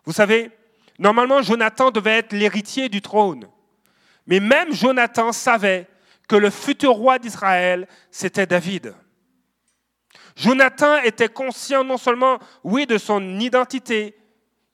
Vous 0.04 0.12
savez, 0.12 0.50
normalement, 0.98 1.42
Jonathan 1.42 1.92
devait 1.92 2.18
être 2.18 2.32
l'héritier 2.32 2.88
du 2.88 3.00
trône. 3.00 3.46
Mais 4.26 4.40
même 4.40 4.74
Jonathan 4.74 5.30
savait 5.30 5.86
que 6.26 6.34
le 6.34 6.50
futur 6.50 6.90
roi 6.90 7.20
d'Israël, 7.20 7.86
c'était 8.10 8.44
David. 8.44 8.96
Jonathan 10.34 10.96
était 11.02 11.28
conscient 11.28 11.84
non 11.84 11.96
seulement, 11.96 12.40
oui, 12.64 12.84
de 12.84 12.98
son 12.98 13.38
identité, 13.38 14.16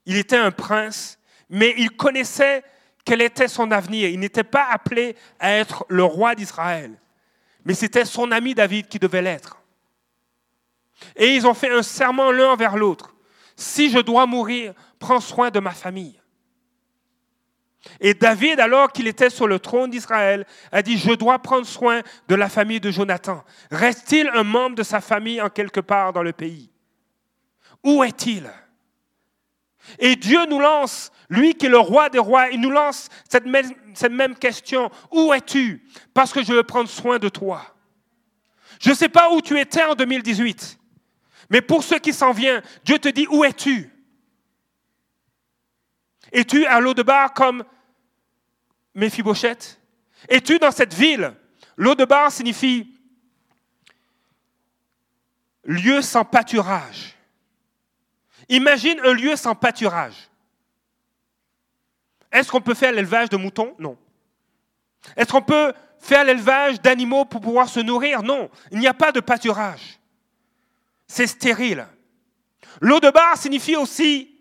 il 0.07 0.17
était 0.17 0.39
un 0.39 0.51
prince, 0.51 1.19
mais 1.51 1.75
il 1.77 1.91
connaissait 1.91 2.65
quel 3.05 3.21
était 3.21 3.49
son 3.49 3.71
avenir. 3.71 4.09
Il 4.09 4.21
n'était 4.21 4.45
pas 4.45 4.67
appelé 4.71 5.15
à 5.39 5.53
être 5.53 5.85
le 5.91 6.05
roi 6.05 6.35
d'Israël, 6.35 6.99
mais 7.65 7.75
c'était 7.75 8.05
son 8.05 8.31
ami 8.31 8.55
David 8.55 8.89
qui 8.89 8.99
devait 8.99 9.23
l'être. 9.23 9.59
Et 11.17 11.35
ils 11.35 11.47
ont 11.47 11.55
fait 11.55 11.71
un 11.71 11.83
serment 11.83 12.31
l'un 12.31 12.53
envers 12.53 12.77
l'autre. 12.77 13.15
Si 13.57 13.91
je 13.91 13.99
dois 13.99 14.27
mourir, 14.27 14.75
prends 14.99 15.21
soin 15.21 15.51
de 15.51 15.61
ma 15.61 15.73
famille. 15.73 16.21
Et 18.01 18.15
David, 18.15 18.61
alors 18.61 18.93
qu'il 18.93 19.07
était 19.07 19.31
sur 19.31 19.47
le 19.47 19.59
trône 19.59 19.91
d'Israël, 19.91 20.47
a 20.73 20.83
dit, 20.83 20.99
je 20.99 21.13
dois 21.13 21.39
prendre 21.39 21.67
soin 21.67 22.03
de 22.29 22.35
la 22.35 22.49
famille 22.49 22.81
de 22.81 22.91
Jonathan. 22.91 23.45
Reste-t-il 23.71 24.29
un 24.29 24.43
membre 24.43 24.77
de 24.77 24.83
sa 24.83 25.01
famille 25.01 25.41
en 25.41 25.49
quelque 25.49 25.81
part 25.81 26.13
dans 26.13 26.23
le 26.23 26.33
pays? 26.33 26.71
Où 27.85 28.03
est-il? 28.03 28.51
Et 29.99 30.17
Dieu 30.17 30.47
nous 30.47 30.61
lance, 30.61 31.11
lui 31.29 31.55
qui 31.55 31.67
est 31.67 31.71
le 31.71 31.79
roi 31.79 32.09
des 32.09 32.19
rois, 32.19 32.49
il 32.51 32.61
nous 32.61 32.71
lance 32.71 33.09
cette 33.29 33.47
même, 33.47 34.35
question. 34.37 34.91
Où 35.11 35.33
es-tu? 35.33 35.85
Parce 36.15 36.33
que 36.33 36.43
je 36.43 36.53
veux 36.53 36.63
prendre 36.63 36.89
soin 36.89 37.19
de 37.19 37.29
toi. 37.29 37.75
Je 38.81 38.91
ne 38.91 38.95
sais 38.95 39.09
pas 39.09 39.33
où 39.33 39.41
tu 39.41 39.59
étais 39.59 39.85
en 39.85 39.95
2018, 39.95 40.79
mais 41.51 41.61
pour 41.61 41.83
ceux 41.83 41.99
qui 41.99 42.13
s'en 42.13 42.33
viennent, 42.33 42.63
Dieu 42.85 42.99
te 42.99 43.09
dit, 43.09 43.27
où 43.29 43.45
es-tu? 43.45 43.91
Es-tu 46.31 46.65
à 46.67 46.79
l'eau 46.79 46.95
de 46.95 47.03
bar 47.03 47.33
comme 47.33 47.65
Méphibosheth? 48.95 49.81
Es-tu 50.29 50.59
dans 50.59 50.71
cette 50.71 50.95
ville? 50.95 51.35
L'eau 51.77 51.95
de 51.95 52.05
bar 52.05 52.31
signifie 52.31 52.95
lieu 55.65 56.01
sans 56.03 56.25
pâturage. 56.25 57.18
Imagine 58.49 59.01
un 59.05 59.13
lieu 59.13 59.37
sans 59.37 59.55
pâturage. 59.55 60.29
Est-ce 62.33 62.51
qu'on 62.51 62.61
peut 62.61 62.75
faire 62.75 62.93
l'élevage 62.93 63.29
de 63.29 63.37
moutons? 63.37 63.75
Non. 63.79 63.97
Est-ce 65.17 65.33
qu'on 65.33 65.43
peut 65.43 65.73
faire 65.99 66.25
l'élevage 66.25 66.81
d'animaux 66.81 67.25
pour 67.25 67.41
pouvoir 67.41 67.69
se 67.69 67.81
nourrir? 67.81 68.23
Non. 68.23 68.51
Il 68.71 68.79
n'y 68.79 68.87
a 68.87 68.95
pas 68.95 69.13
de 69.13 69.21
pâturage. 69.21 69.99
C'est 71.07 71.27
stérile. 71.27 71.87
L'eau 72.81 73.01
de 73.01 73.11
bar 73.11 73.37
signifie 73.37 73.77
aussi 73.77 74.35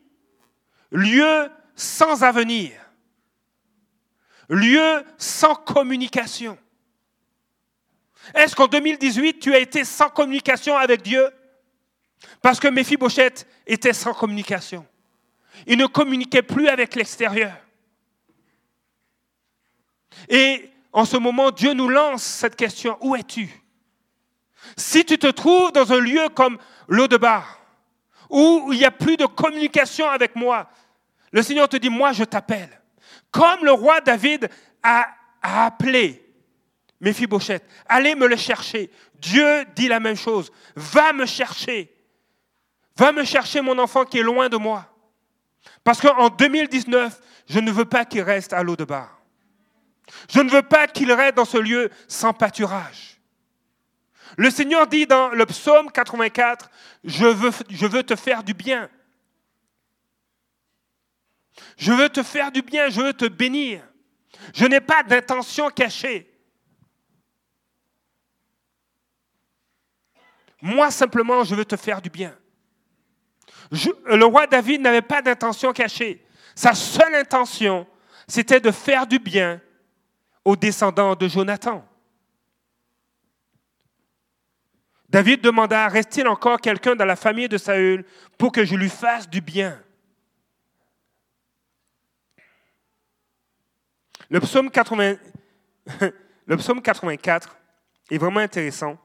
lieu 0.92 1.50
sans 1.76 2.24
avenir, 2.24 2.72
lieu 4.50 5.04
sans 5.18 5.56
communication. 5.56 6.58
Est-ce 8.34 8.56
qu'en 8.56 8.68
2018, 8.68 9.40
tu 9.40 9.54
as 9.54 9.60
été 9.60 9.84
sans 9.84 10.10
communication 10.10 10.76
avec 10.76 11.02
Dieu? 11.02 11.30
Parce 12.42 12.60
que 12.60 12.68
Méphibosheth 12.68 13.48
était 13.66 13.94
sans 13.94 14.14
communication. 14.14 14.86
Il 15.66 15.78
ne 15.78 15.88
communiquait 15.88 16.42
plus 16.42 16.68
avec 16.68 16.96
l'extérieur. 16.96 17.54
Et 20.30 20.70
en 20.94 21.06
ce 21.06 21.18
moment, 21.18 21.52
Dieu 21.52 21.74
nous 21.74 21.90
lance 21.90 22.24
cette 22.24 22.56
question, 22.56 22.98
où 23.02 23.16
es-tu? 23.16 23.50
Si 24.76 25.06
tu 25.06 25.18
te 25.18 25.28
trouves 25.28 25.72
dans 25.72 25.94
un 25.94 26.00
lieu 26.00 26.28
comme 26.30 26.58
l'eau 26.88 27.08
de 27.08 27.18
bar, 27.18 27.60
où 28.30 28.70
il 28.72 28.80
n'y 28.80 28.86
a 28.86 28.92
plus 28.92 29.18
de 29.18 29.26
communication 29.26 30.10
avec 30.10 30.36
moi, 30.36 30.70
le 31.32 31.42
Seigneur 31.42 31.70
te 31.70 31.78
dit, 31.78 31.90
moi 31.90 32.14
je 32.14 32.24
t'appelle. 32.24 32.82
Comme 33.32 33.64
le 33.64 33.72
roi 33.72 34.02
David 34.02 34.50
a, 34.82 35.08
appelé 35.42 36.24
Méphibosheth, 37.00 37.64
allez 37.88 38.16
me 38.16 38.28
le 38.28 38.36
chercher. 38.36 38.90
Dieu 39.16 39.66
dit 39.76 39.88
la 39.88 40.00
même 40.00 40.16
chose. 40.16 40.52
Va 40.76 41.14
me 41.14 41.26
chercher. 41.26 41.94
Va 42.98 43.12
me 43.12 43.24
chercher 43.24 43.62
mon 43.62 43.78
enfant 43.78 44.06
qui 44.06 44.18
est 44.18 44.24
loin 44.24 44.50
de 44.50 44.58
moi. 44.58 44.92
Parce 45.84 46.02
qu'en 46.02 46.30
2019, 46.30 47.22
je 47.48 47.60
ne 47.60 47.72
veux 47.72 47.86
pas 47.86 48.06
qu'il 48.06 48.22
reste 48.22 48.54
à 48.54 48.64
l'eau 48.64 48.76
de 48.76 48.86
bar. 48.86 49.20
Je 50.30 50.40
ne 50.40 50.50
veux 50.50 50.64
pas 50.64 50.88
qu'il 50.88 51.12
reste 51.12 51.36
dans 51.36 51.46
ce 51.46 51.58
lieu 51.58 51.90
sans 52.08 52.34
pâturage. 52.34 53.20
Le 54.36 54.50
Seigneur 54.50 54.88
dit 54.88 55.06
dans 55.06 55.30
le 55.30 55.46
psaume 55.46 55.92
84, 55.92 56.70
je 57.04 57.26
veux, 57.26 57.52
je 57.70 57.86
veux 57.86 58.04
te 58.04 58.16
faire 58.16 58.44
du 58.44 58.54
bien. 58.54 58.90
Je 61.78 61.92
veux 61.92 62.10
te 62.10 62.24
faire 62.24 62.52
du 62.52 62.62
bien, 62.62 62.90
je 62.90 63.02
veux 63.02 63.14
te 63.14 63.26
bénir. 63.26 63.84
Je 64.54 64.66
n'ai 64.66 64.82
pas 64.82 65.04
d'intention 65.04 65.70
cachée. 65.70 66.34
Moi 70.62 70.90
simplement, 70.90 71.44
je 71.44 71.54
veux 71.54 71.66
te 71.66 71.78
faire 71.78 72.02
du 72.02 72.10
bien. 72.10 72.36
Le 73.72 74.26
roi 74.26 74.48
David 74.48 74.82
n'avait 74.82 75.02
pas 75.02 75.22
d'intention 75.22 75.74
cachée. 75.74 76.26
Sa 76.56 76.74
seule 76.74 77.16
intention, 77.16 77.86
c'était 78.28 78.60
de 78.60 78.72
faire 78.72 79.06
du 79.06 79.20
bien 79.20 79.62
aux 80.44 80.56
descendants 80.56 81.16
de 81.16 81.28
Jonathan. 81.28 81.86
David 85.10 85.42
demanda, 85.42 85.88
reste-t-il 85.88 86.28
encore 86.28 86.60
quelqu'un 86.60 86.96
dans 86.96 87.06
la 87.06 87.16
famille 87.16 87.48
de 87.48 87.58
Saül 87.58 88.06
pour 88.38 88.52
que 88.52 88.66
je 88.66 88.76
lui 88.76 88.90
fasse 88.90 89.30
du 89.30 89.40
bien? 89.40 89.82
Le 94.30 94.42
psaume, 94.42 94.70
80, 94.70 95.16
le 96.46 96.58
psaume 96.58 96.82
84 96.82 97.58
est 98.12 98.18
vraiment 98.18 98.42
intéressant. 98.42 98.98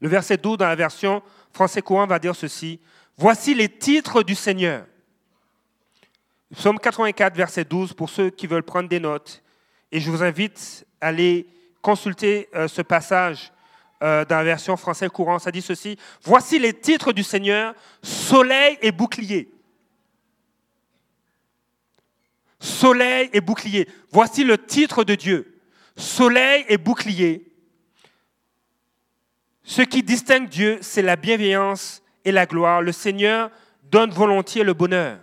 Le 0.00 0.08
verset 0.08 0.36
12 0.36 0.58
dans 0.58 0.68
la 0.68 0.76
version 0.76 1.22
français 1.52 1.82
courant 1.82 2.06
va 2.06 2.18
dire 2.18 2.34
ceci. 2.36 2.80
Voici 3.16 3.54
les 3.54 3.68
titres 3.68 4.22
du 4.22 4.34
Seigneur. 4.34 4.86
Psaume 6.54 6.78
84, 6.78 7.36
verset 7.36 7.64
12, 7.64 7.94
pour 7.94 8.10
ceux 8.10 8.30
qui 8.30 8.46
veulent 8.46 8.62
prendre 8.62 8.88
des 8.88 9.00
notes. 9.00 9.42
Et 9.90 10.00
je 10.00 10.10
vous 10.10 10.22
invite 10.22 10.86
à 11.00 11.08
aller 11.08 11.46
consulter 11.80 12.48
euh, 12.54 12.68
ce 12.68 12.82
passage 12.82 13.52
euh, 14.02 14.24
dans 14.24 14.36
la 14.36 14.44
version 14.44 14.76
français 14.76 15.08
courant. 15.08 15.38
Ça 15.38 15.50
dit 15.50 15.62
ceci. 15.62 15.96
Voici 16.22 16.58
les 16.58 16.74
titres 16.74 17.12
du 17.12 17.22
Seigneur, 17.22 17.74
soleil 18.02 18.78
et 18.82 18.92
bouclier. 18.92 19.52
soleil 22.62 23.28
et 23.32 23.40
bouclier. 23.40 23.88
Voici 24.10 24.44
le 24.44 24.56
titre 24.56 25.04
de 25.04 25.14
Dieu. 25.14 25.60
Soleil 25.96 26.64
et 26.68 26.78
bouclier. 26.78 27.44
Ce 29.64 29.82
qui 29.82 30.02
distingue 30.02 30.48
Dieu, 30.48 30.78
c'est 30.80 31.02
la 31.02 31.16
bienveillance 31.16 32.01
et 32.24 32.32
la 32.32 32.46
gloire. 32.46 32.82
Le 32.82 32.92
Seigneur 32.92 33.50
donne 33.84 34.10
volontiers 34.10 34.64
le 34.64 34.74
bonheur. 34.74 35.18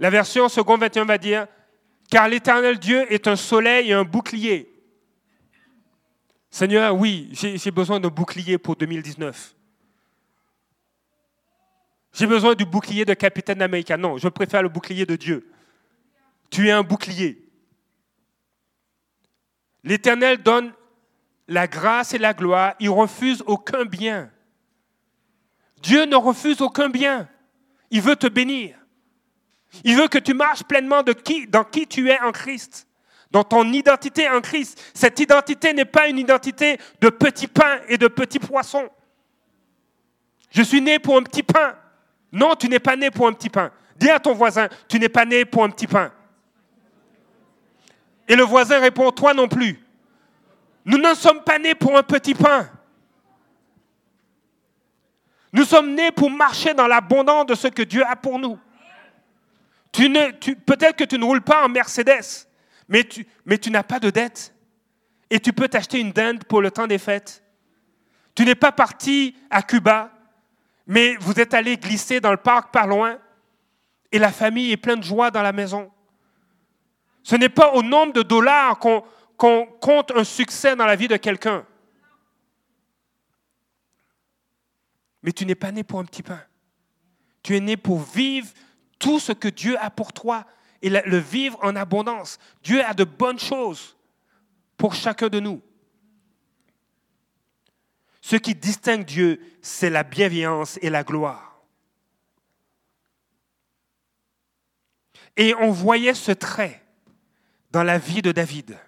La 0.00 0.10
version 0.10 0.48
second 0.48 0.76
21 0.76 1.04
va 1.04 1.18
dire, 1.18 1.46
car 2.10 2.28
l'Éternel 2.28 2.78
Dieu 2.78 3.12
est 3.12 3.26
un 3.26 3.36
soleil 3.36 3.90
et 3.90 3.92
un 3.92 4.04
bouclier. 4.04 4.72
Seigneur, 6.50 6.94
oui, 6.94 7.28
j'ai 7.32 7.70
besoin 7.70 8.00
d'un 8.00 8.08
bouclier 8.08 8.56
pour 8.58 8.76
2019. 8.76 9.54
J'ai 12.12 12.26
besoin 12.26 12.54
du 12.54 12.64
bouclier 12.64 13.04
de 13.04 13.14
Capitaine 13.14 13.60
America. 13.60 13.96
Non, 13.96 14.16
je 14.16 14.28
préfère 14.28 14.62
le 14.62 14.68
bouclier 14.68 15.04
de 15.04 15.14
Dieu. 15.14 15.50
Tu 16.50 16.68
es 16.68 16.72
un 16.72 16.82
bouclier. 16.82 17.44
L'Éternel 19.84 20.42
donne 20.42 20.72
la 21.46 21.66
grâce 21.66 22.14
et 22.14 22.18
la 22.18 22.32
gloire. 22.32 22.74
Il 22.80 22.90
refuse 22.90 23.42
aucun 23.46 23.84
bien. 23.84 24.30
Dieu 25.82 26.04
ne 26.04 26.16
refuse 26.16 26.60
aucun 26.60 26.88
bien. 26.88 27.28
Il 27.90 28.02
veut 28.02 28.16
te 28.16 28.26
bénir. 28.26 28.76
Il 29.84 29.96
veut 29.96 30.08
que 30.08 30.18
tu 30.18 30.34
marches 30.34 30.64
pleinement 30.64 31.02
de 31.02 31.12
qui, 31.12 31.46
dans 31.46 31.64
qui 31.64 31.86
tu 31.86 32.10
es 32.10 32.18
en 32.20 32.32
Christ, 32.32 32.86
dans 33.30 33.44
ton 33.44 33.70
identité 33.72 34.28
en 34.28 34.40
Christ. 34.40 34.80
Cette 34.94 35.20
identité 35.20 35.72
n'est 35.72 35.84
pas 35.84 36.08
une 36.08 36.18
identité 36.18 36.78
de 37.00 37.10
petits 37.10 37.48
pains 37.48 37.80
et 37.88 37.98
de 37.98 38.08
petits 38.08 38.38
poissons. 38.38 38.88
Je 40.50 40.62
suis 40.62 40.80
né 40.80 40.98
pour 40.98 41.16
un 41.16 41.22
petit 41.22 41.42
pain. 41.42 41.74
Non, 42.32 42.54
tu 42.54 42.68
n'es 42.68 42.78
pas 42.78 42.96
né 42.96 43.10
pour 43.10 43.26
un 43.26 43.32
petit 43.32 43.50
pain. 43.50 43.70
Dis 43.96 44.10
à 44.10 44.18
ton 44.18 44.32
voisin, 44.32 44.68
tu 44.88 44.98
n'es 44.98 45.08
pas 45.08 45.24
né 45.24 45.44
pour 45.44 45.64
un 45.64 45.70
petit 45.70 45.86
pain. 45.86 46.12
Et 48.28 48.36
le 48.36 48.44
voisin 48.44 48.78
répond, 48.78 49.10
toi 49.10 49.32
non 49.32 49.48
plus. 49.48 49.82
Nous 50.84 50.98
ne 50.98 51.14
sommes 51.14 51.42
pas 51.42 51.58
nés 51.58 51.74
pour 51.74 51.96
un 51.96 52.02
petit 52.02 52.34
pain. 52.34 52.68
Nous 55.52 55.64
sommes 55.64 55.94
nés 55.94 56.10
pour 56.10 56.30
marcher 56.30 56.74
dans 56.74 56.86
l'abondance 56.86 57.46
de 57.46 57.54
ce 57.54 57.68
que 57.68 57.82
Dieu 57.82 58.04
a 58.04 58.16
pour 58.16 58.38
nous. 58.38 58.58
Peut-être 59.92 60.96
que 60.96 61.04
tu 61.04 61.18
ne 61.18 61.24
roules 61.24 61.42
pas 61.42 61.64
en 61.64 61.68
Mercedes, 61.68 62.46
mais 62.88 63.04
tu, 63.04 63.26
mais 63.44 63.58
tu 63.58 63.70
n'as 63.70 63.82
pas 63.82 63.98
de 63.98 64.10
dette. 64.10 64.54
Et 65.30 65.40
tu 65.40 65.52
peux 65.52 65.68
t'acheter 65.68 66.00
une 66.00 66.12
dinde 66.12 66.44
pour 66.44 66.62
le 66.62 66.70
temps 66.70 66.86
des 66.86 66.98
fêtes. 66.98 67.42
Tu 68.34 68.44
n'es 68.44 68.54
pas 68.54 68.72
parti 68.72 69.34
à 69.50 69.62
Cuba 69.62 70.12
mais 70.88 71.16
vous 71.20 71.38
êtes 71.38 71.52
allé 71.52 71.76
glisser 71.76 72.18
dans 72.18 72.30
le 72.30 72.38
parc 72.38 72.72
par 72.72 72.86
loin 72.86 73.18
et 74.10 74.18
la 74.18 74.32
famille 74.32 74.72
est 74.72 74.78
pleine 74.78 75.00
de 75.00 75.04
joie 75.04 75.30
dans 75.30 75.42
la 75.42 75.52
maison. 75.52 75.92
Ce 77.22 77.36
n'est 77.36 77.50
pas 77.50 77.72
au 77.74 77.82
nombre 77.82 78.14
de 78.14 78.22
dollars 78.22 78.78
qu'on 78.78 79.66
compte 79.80 80.12
un 80.16 80.24
succès 80.24 80.74
dans 80.74 80.86
la 80.86 80.96
vie 80.96 81.06
de 81.06 81.18
quelqu'un. 81.18 81.66
Mais 85.22 85.32
tu 85.32 85.44
n'es 85.46 85.54
pas 85.54 85.72
né 85.72 85.82
pour 85.82 86.00
un 86.00 86.04
petit 86.04 86.22
pain. 86.22 86.40
Tu 87.42 87.56
es 87.56 87.60
né 87.60 87.76
pour 87.76 88.00
vivre 88.00 88.48
tout 88.98 89.18
ce 89.20 89.32
que 89.32 89.48
Dieu 89.48 89.76
a 89.80 89.90
pour 89.90 90.12
toi 90.12 90.46
et 90.82 90.90
le 90.90 91.18
vivre 91.18 91.58
en 91.62 91.76
abondance. 91.76 92.38
Dieu 92.62 92.84
a 92.84 92.94
de 92.94 93.04
bonnes 93.04 93.38
choses 93.38 93.96
pour 94.76 94.94
chacun 94.94 95.28
de 95.28 95.40
nous. 95.40 95.62
Ce 98.20 98.36
qui 98.36 98.54
distingue 98.54 99.04
Dieu, 99.04 99.40
c'est 99.62 99.90
la 99.90 100.02
bienveillance 100.02 100.78
et 100.82 100.90
la 100.90 101.02
gloire. 101.02 101.62
Et 105.36 105.54
on 105.54 105.70
voyait 105.70 106.14
ce 106.14 106.32
trait 106.32 106.82
dans 107.70 107.82
la 107.82 107.98
vie 107.98 108.22
de 108.22 108.32
David. 108.32 108.78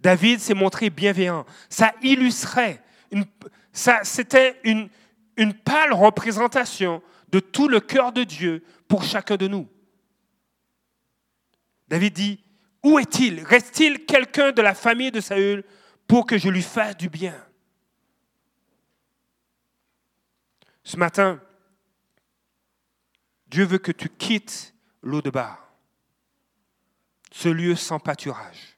David 0.00 0.40
s'est 0.40 0.54
montré 0.54 0.90
bienveillant. 0.90 1.46
Ça 1.70 1.94
illustrait, 2.02 2.82
ça, 3.12 3.20
c'était 3.72 4.60
une, 4.64 4.88
pâle 5.64 5.92
représentation 5.92 7.02
de 7.30 7.40
tout 7.40 7.68
le 7.68 7.80
cœur 7.80 8.12
de 8.12 8.24
Dieu 8.24 8.64
pour 8.88 9.02
chacun 9.02 9.36
de 9.36 9.48
nous. 9.48 9.68
David 11.88 12.12
dit, 12.12 12.44
où 12.82 12.98
est-il? 12.98 13.42
Reste-t-il 13.42 14.04
quelqu'un 14.04 14.52
de 14.52 14.62
la 14.62 14.74
famille 14.74 15.10
de 15.10 15.20
Saül 15.20 15.64
pour 16.06 16.26
que 16.26 16.36
je 16.36 16.48
lui 16.48 16.62
fasse 16.62 16.96
du 16.96 17.08
bien? 17.08 17.34
Ce 20.84 20.96
matin, 20.96 21.40
Dieu 23.46 23.64
veut 23.64 23.78
que 23.78 23.92
tu 23.92 24.08
quittes 24.08 24.74
l'eau 25.02 25.22
de 25.22 25.30
bar, 25.30 25.72
ce 27.30 27.48
lieu 27.48 27.76
sans 27.76 27.98
pâturage, 27.98 28.71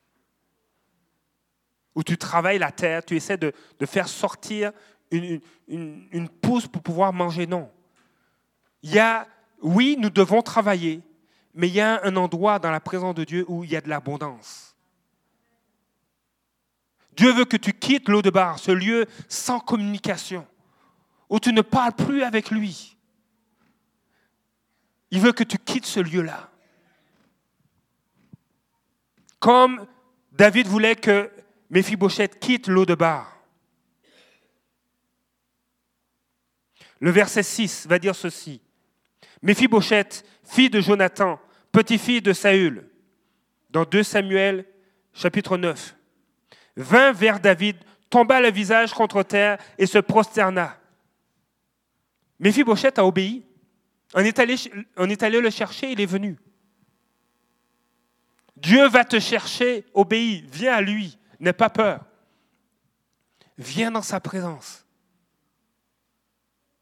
où 1.95 2.03
tu 2.03 2.17
travailles 2.17 2.59
la 2.59 2.73
terre, 2.73 3.05
tu 3.05 3.17
essaies 3.17 3.37
de, 3.37 3.53
faire 3.87 4.09
sortir 4.09 4.73
une, 5.11 5.41
une, 5.69 6.29
pousse 6.29 6.67
pour 6.67 6.83
pouvoir 6.83 7.13
manger. 7.13 7.47
Non. 7.47 7.71
Il 8.83 8.93
y 8.93 8.99
a, 8.99 9.29
oui, 9.63 9.97
nous 9.99 10.11
devons 10.11 10.43
travailler, 10.43 11.03
mais 11.55 11.69
il 11.69 11.75
y 11.75 11.81
a 11.81 12.05
un 12.05 12.17
endroit 12.17 12.59
dans 12.59 12.71
la 12.71 12.81
présence 12.81 13.15
de 13.15 13.25
Dieu 13.25 13.45
où 13.49 13.65
il 13.65 13.71
y 13.71 13.77
a 13.77 13.81
de 13.81 13.89
l'abondance. 13.89 14.75
Dieu 17.17 17.33
veut 17.33 17.45
que 17.45 17.57
tu 17.57 17.73
quittes 17.73 18.09
l'eau 18.09 18.23
de 18.23 18.31
bar, 18.31 18.59
ce 18.59 18.73
lieu 18.73 19.07
sans 19.29 19.61
communication 19.61 20.47
où 21.29 21.41
tu 21.41 21.53
ne 21.53 21.63
parles 21.63 21.93
plus 21.93 22.23
avec 22.23 22.51
lui. 22.51 22.97
Il 25.11 25.21
veut 25.21 25.33
que 25.33 25.45
tu 25.45 25.59
quittes 25.59 25.87
ce 25.87 26.01
lieu-là. 26.01 26.51
Comme 29.39 29.87
David 30.33 30.67
voulait 30.67 30.97
que 30.97 31.31
Méphibosheth 31.75 32.39
quitte 32.39 32.69
l'eau 32.69 32.87
de 32.87 32.95
bar. 32.95 33.37
Le 37.01 37.11
verset 37.11 37.43
6 37.43 37.89
va 37.89 37.99
dire 37.99 38.15
ceci. 38.15 38.63
Méphibosheth, 39.43 40.25
fille 40.45 40.71
de 40.71 40.81
Jonathan, 40.81 41.41
petit-fille 41.73 42.23
de 42.23 42.33
Saül, 42.33 42.89
dans 43.71 43.85
2 43.85 44.05
Samuel 44.05 44.67
chapitre 45.13 45.57
9, 45.57 45.97
vint 46.77 47.11
vers 47.11 47.41
David, 47.41 47.77
tomba 48.09 48.41
le 48.41 48.53
visage 48.53 48.95
contre 48.95 49.25
terre 49.25 49.59
et 49.77 49.87
se 49.87 49.99
prosterna. 49.99 50.79
Méphibosheth 52.39 53.01
a 53.01 53.05
obéi. 53.05 53.45
On 54.15 54.21
est, 54.21 54.39
allé, 54.39 54.55
on 54.97 55.11
est 55.11 55.25
allé 55.25 55.41
le 55.41 55.51
chercher, 55.51 55.91
il 55.91 56.01
est 56.01 56.07
venu. 56.07 56.37
Dieu 58.57 58.87
va 58.87 59.05
te 59.05 59.19
chercher, 59.19 59.85
obéis, 59.93 60.47
viens 60.53 60.75
à 60.75 60.81
lui, 60.81 61.19
n'aie 61.41 61.53
pas 61.53 61.71
peur. 61.71 62.05
Viens 63.59 63.91
dans 63.91 64.03
sa 64.03 64.21
présence. 64.21 64.85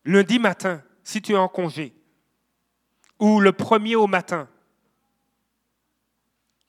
Lundi 0.05 0.39
matin, 0.39 0.83
si 1.05 1.23
tu 1.23 1.33
es 1.33 1.37
en 1.37 1.49
congé, 1.49 1.95
ou 3.19 3.41
le 3.41 3.53
premier 3.53 3.95
au 3.95 4.07
matin. 4.07 4.49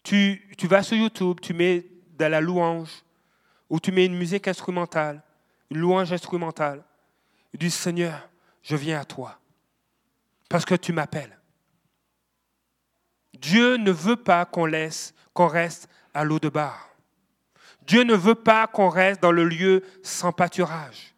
Tu, 0.03 0.39
vas 0.63 0.83
sur 0.83 0.97
YouTube, 0.97 1.39
tu 1.41 1.53
mets 1.53 1.85
de 2.11 2.25
la 2.25 2.41
louange, 2.41 3.03
ou 3.69 3.79
tu 3.79 3.91
mets 3.91 4.05
une 4.05 4.17
musique 4.17 4.47
instrumentale, 4.47 5.23
une 5.71 5.77
louange 5.77 6.13
instrumentale. 6.13 6.83
Tu 7.51 7.57
dis, 7.57 7.71
Seigneur, 7.71 8.29
je 8.61 8.75
viens 8.75 8.99
à 8.99 9.05
toi, 9.05 9.39
parce 10.49 10.65
que 10.65 10.75
tu 10.75 10.93
m'appelles. 10.93 11.39
Dieu 13.33 13.77
ne 13.77 13.91
veut 13.91 14.15
pas 14.15 14.45
qu'on 14.45 14.65
laisse, 14.65 15.13
qu'on 15.33 15.47
reste 15.47 15.89
à 16.13 16.23
l'eau 16.23 16.39
de 16.39 16.49
bar. 16.49 16.92
Dieu 17.85 18.03
ne 18.03 18.15
veut 18.15 18.35
pas 18.35 18.67
qu'on 18.67 18.89
reste 18.89 19.21
dans 19.21 19.31
le 19.31 19.45
lieu 19.45 19.83
sans 20.03 20.31
pâturage. 20.31 21.13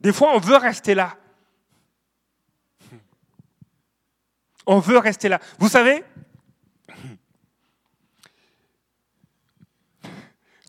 Des 0.00 0.12
fois, 0.12 0.34
on 0.34 0.38
veut 0.38 0.56
rester 0.56 0.94
là. 0.94 1.16
On 4.66 4.78
veut 4.78 4.98
rester 4.98 5.28
là. 5.28 5.40
Vous 5.58 5.68
savez, 5.68 6.04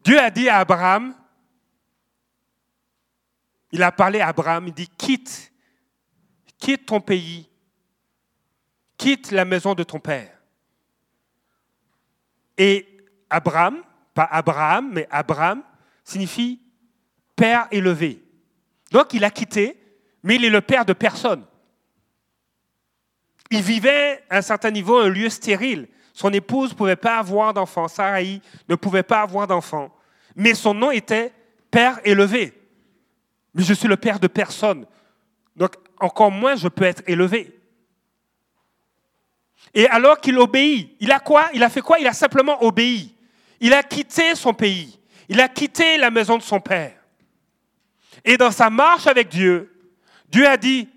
Dieu 0.04 0.20
a 0.20 0.30
dit 0.30 0.48
à 0.48 0.60
Abraham, 0.60 1.14
il 3.72 3.84
a 3.84 3.92
parlé 3.92 4.22
à 4.22 4.30
Abraham, 4.30 4.68
il 4.68 4.74
dit, 4.74 4.88
quitte, 4.88 5.52
quitte 6.58 6.86
ton 6.86 7.02
pays, 7.02 7.50
quitte 8.96 9.32
la 9.32 9.44
maison 9.46 9.74
de 9.74 9.84
ton 9.84 10.00
père. 10.00 10.40
Et 12.58 13.06
Abraham, 13.30 13.84
pas 14.18 14.28
Abraham, 14.32 14.94
mais 14.94 15.08
Abraham 15.12 15.62
signifie 16.04 16.60
père 17.36 17.68
élevé. 17.70 18.20
Donc 18.90 19.14
il 19.14 19.24
a 19.24 19.30
quitté, 19.30 19.80
mais 20.24 20.38
il 20.38 20.46
est 20.46 20.50
le 20.50 20.62
père 20.62 20.86
de 20.86 20.94
personne. 20.94 21.46
Il 23.52 23.62
vivait 23.62 24.24
à 24.28 24.38
un 24.38 24.42
certain 24.42 24.72
niveau 24.72 24.98
un 24.98 25.10
lieu 25.10 25.30
stérile. 25.30 25.88
Son 26.14 26.34
épouse 26.34 26.72
ne 26.72 26.76
pouvait 26.76 26.96
pas 26.96 27.20
avoir 27.20 27.54
d'enfant. 27.54 27.88
Sarai 27.88 28.42
ne 28.68 28.74
pouvait 28.74 29.04
pas 29.04 29.22
avoir 29.22 29.46
d'enfant. 29.46 29.96
Mais 30.36 30.56
son 30.56 30.74
nom 30.74 30.90
était 30.90 31.32
Père 31.70 32.00
élevé. 32.04 32.60
Mais 33.54 33.62
je 33.62 33.74
suis 33.76 33.88
le 33.88 33.98
père 33.98 34.20
de 34.20 34.28
personne. 34.28 34.88
Donc 35.56 35.76
encore 36.00 36.32
moins 36.32 36.56
je 36.56 36.70
peux 36.70 36.86
être 36.86 37.04
élevé. 37.06 37.56
Et 39.76 39.88
alors 39.88 40.20
qu'il 40.20 40.40
obéit, 40.40 40.96
il 41.00 41.12
a 41.12 41.20
quoi? 41.20 41.50
Il 41.54 41.62
a 41.62 41.70
fait 41.70 41.82
quoi? 41.82 42.00
Il 42.00 42.08
a 42.08 42.14
simplement 42.14 42.64
obéi. 42.64 43.17
Il 43.60 43.74
a 43.74 43.84
quitté 43.84 44.36
son 44.36 44.54
pays. 44.54 45.00
Il 45.30 45.42
a 45.42 45.50
quitté 45.50 45.98
la 45.98 46.12
maison 46.12 46.38
de 46.38 46.44
son 46.44 46.60
père. 46.60 46.94
Et 48.24 48.38
dans 48.38 48.52
sa 48.52 48.70
marche 48.70 49.08
avec 49.08 49.30
Dieu, 49.30 49.74
Dieu 50.30 50.48
a 50.48 50.58
dit, 50.58 50.90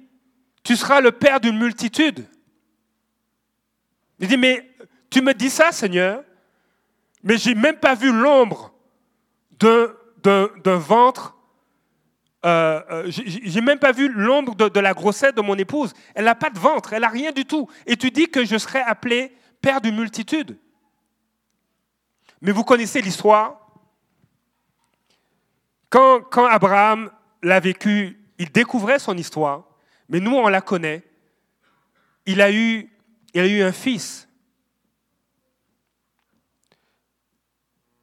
tu 0.63 0.77
seras 0.77 1.01
le 1.01 1.13
père 1.13 1.41
d'une 1.41 1.59
multitude. 1.59 2.27
Il 4.19 4.29
dit, 4.29 4.37
mais 4.37 4.71
tu 5.09 5.23
me 5.23 5.33
dis 5.33 5.51
ça, 5.51 5.73
Seigneur, 5.73 6.23
mais 7.23 7.39
j'ai 7.39 7.55
même 7.55 7.77
pas 7.77 7.95
vu 7.95 8.13
l'ombre 8.13 8.73
d'un 9.59 10.77
ventre. 10.77 11.37
Euh, 12.47 12.81
euh, 12.91 13.11
j'ai 13.11 13.61
même 13.61 13.79
pas 13.79 13.93
vu 13.93 14.09
l'ombre 14.09 14.55
de, 14.55 14.69
de, 14.69 14.81
la 14.81 14.95
grossesse 14.95 15.35
de 15.35 15.43
mon 15.43 15.57
épouse. 15.57 15.93
Elle 16.15 16.25
n'a 16.25 16.35
pas 16.35 16.51
de 16.51 16.59
ventre, 16.59 16.93
elle 16.93 17.03
n'a 17.03 17.09
rien 17.09 17.33
du 17.33 17.45
tout. 17.45 17.69
Et 17.87 17.97
tu 17.97 18.11
dis 18.11 18.29
que 18.29 18.45
je 18.45 18.57
serai 18.57 18.81
appelé 18.81 19.33
père 19.61 19.81
d'une 19.81 19.97
multitude. 19.97 20.57
Mais 22.41 22.53
vous 22.53 22.65
connaissez 22.65 23.01
l'histoire? 23.01 23.57
Quand, 25.89 26.47
Abraham 26.47 27.11
l'a 27.43 27.61
vécu, 27.61 28.19
il 28.39 28.51
découvrait 28.53 28.99
son 28.99 29.17
histoire, 29.17 29.65
mais 30.09 30.21
nous, 30.21 30.35
on 30.35 30.49
la 30.49 30.61
connaît. 30.61 31.03
Il 32.27 32.41
a 32.41 32.51
eu 32.53 32.91
il 33.35 33.41
a 33.41 33.47
eu 33.47 33.63
un 33.63 33.73
fils. 33.73 34.29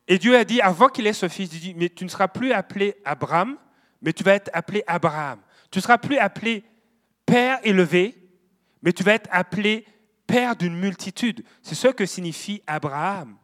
Et 0.07 0.17
Dieu 0.17 0.37
a 0.37 0.45
dit, 0.45 0.61
avant 0.61 0.87
qu'il 0.87 1.05
ait 1.05 1.13
ce 1.13 1.27
fils, 1.27 1.49
il 1.53 1.59
dit, 1.59 1.73
mais 1.73 1.89
tu 1.89 2.05
ne 2.05 2.09
seras 2.09 2.29
plus 2.29 2.53
appelé 2.53 2.95
Abraham, 3.03 3.57
mais 4.01 4.13
tu 4.13 4.23
vas 4.23 4.35
être 4.35 4.49
appelé 4.53 4.83
Abraham. 4.87 5.41
Tu 5.69 5.79
ne 5.79 5.81
seras 5.81 5.97
plus 5.97 6.17
appelé 6.17 6.63
Père 7.25 7.59
élevé, 7.63 8.15
mais 8.81 8.93
tu 8.93 9.03
vas 9.03 9.13
être 9.13 9.27
appelé 9.31 9.85
Père 10.25 10.55
d'une 10.55 10.77
multitude. 10.77 11.43
C'est 11.61 11.75
ce 11.75 11.89
que 11.89 12.05
signifie 12.05 12.63
Abraham. 12.67 13.37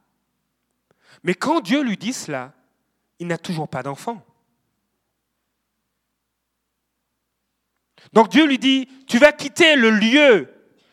Mais 1.22 1.36
quand 1.36 1.62
Dieu 1.62 1.84
lui 1.84 1.98
dit 1.98 2.14
cela, 2.14 2.54
il 3.20 3.28
n'a 3.28 3.38
toujours 3.38 3.68
pas 3.68 3.84
d'enfant. 3.84 4.26
Donc 8.12 8.30
Dieu 8.30 8.46
lui 8.46 8.58
dit, 8.58 8.88
tu 9.08 9.18
vas 9.18 9.32
quitter 9.32 9.76
le 9.76 9.92
lieu 9.92 10.50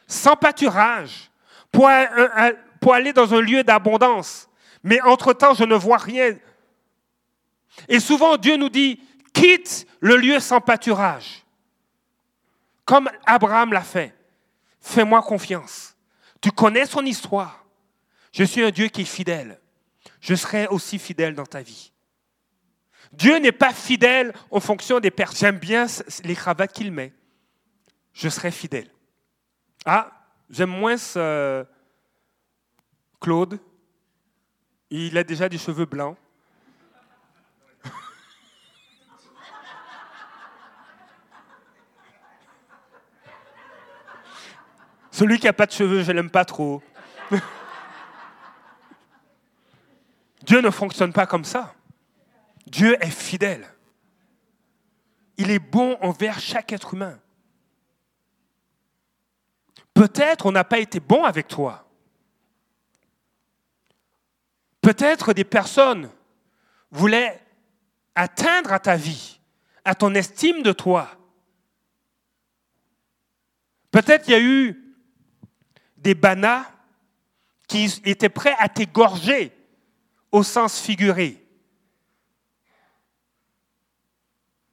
sans 0.07 0.37
pâturage, 0.37 1.31
pour, 1.73 1.89
aller 1.89 3.13
dans 3.13 3.35
un 3.35 3.41
lieu 3.41 3.63
d'abondance. 3.65 4.49
Mais 4.83 5.01
entre-temps, 5.03 5.55
je 5.55 5.65
ne 5.65 5.75
vois 5.75 5.99
rien. 5.99 6.37
Et 7.89 8.01
souvent, 8.01 8.37
Dieu 8.37 8.57
nous 8.57 8.69
dit, 8.69 9.01
quitte 9.33 9.87
le 10.01 10.17
lieu 10.17 10.41
sans 10.41 10.61
pâturage. 10.61 11.45
Comme 12.85 13.09
Abraham 13.27 13.73
l'a 13.73 13.83
fait. 13.83 14.15
Fais-moi 14.81 15.23
confiance. 15.23 15.95
Tu 16.41 16.51
connais 16.51 16.87
son 16.87 17.05
histoire. 17.05 17.65
Je 18.33 18.45
suis 18.45 18.65
un 18.65 18.71
Dieu 18.71 18.89
qui 18.89 19.03
est 19.03 19.05
fidèle. 19.05 19.61
Je 20.21 20.35
serai 20.35 20.67
aussi 20.67 20.99
fidèle 20.99 21.35
dans 21.35 21.47
ta 21.47 21.63
vie. 21.63 21.93
Dieu 23.13 23.39
n'est 23.39 23.53
pas 23.53 23.73
fidèle 23.73 24.33
en 24.51 24.61
fonction 24.61 25.01
des 25.01 25.11
personnes. 25.11 25.39
J'aime 25.39 25.59
bien 25.59 25.87
les 26.25 26.37
cravates 26.37 26.73
qu'il 26.73 26.93
met. 26.93 27.13
Je 28.13 28.29
serai 28.29 28.51
fidèle. 28.51 28.91
Ah, 29.85 30.11
j'aime 30.49 30.71
moins 30.71 30.97
ce 30.97 31.65
Claude. 33.21 33.59
Il 34.91 35.17
a 35.19 35.25
déjà 35.25 35.49
des 35.49 35.59
cheveux 35.59 35.87
blancs. 35.87 36.17
Celui 45.11 45.39
qui 45.39 45.47
n'a 45.47 45.53
pas 45.53 45.67
de 45.67 45.73
cheveux, 45.73 46.03
je 46.03 46.13
l'aime 46.13 46.31
pas 46.31 46.45
trop. 46.45 46.83
Dieu 50.51 50.61
ne 50.61 50.71
fonctionne 50.71 51.13
pas 51.13 51.29
comme 51.29 51.45
ça. 51.45 51.77
Dieu 52.67 52.97
est 53.01 53.11
fidèle. 53.13 53.73
Il 55.37 55.49
est 55.49 55.61
bon 55.61 55.97
envers 56.01 56.41
chaque 56.41 56.73
être 56.73 56.95
humain. 56.95 57.21
Peut-être 59.95 60.47
on 60.47 60.51
n'a 60.51 60.65
pas 60.65 60.81
été 60.81 60.99
bon 60.99 61.23
avec 61.23 61.47
toi. 61.47 61.89
Peut-être 64.81 65.35
des 65.35 65.45
personnes 65.45 66.11
voulaient 66.91 67.41
atteindre 68.17 68.73
à 68.73 68.81
ta 68.81 68.97
vie, 68.97 69.39
à 69.85 69.95
ton 69.95 70.13
estime 70.17 70.65
de 70.65 70.73
toi. 70.73 71.17
Peut-être 73.93 74.27
il 74.27 74.33
y 74.33 74.35
a 74.35 74.41
eu 74.41 74.97
des 75.97 76.17
banas 76.17 76.67
qui 77.69 77.85
étaient 78.05 78.29
prêts 78.29 78.57
à 78.59 78.69
t'égorger 78.69 79.57
au 80.33 80.43
sens 80.43 80.81
figuré. 80.81 81.47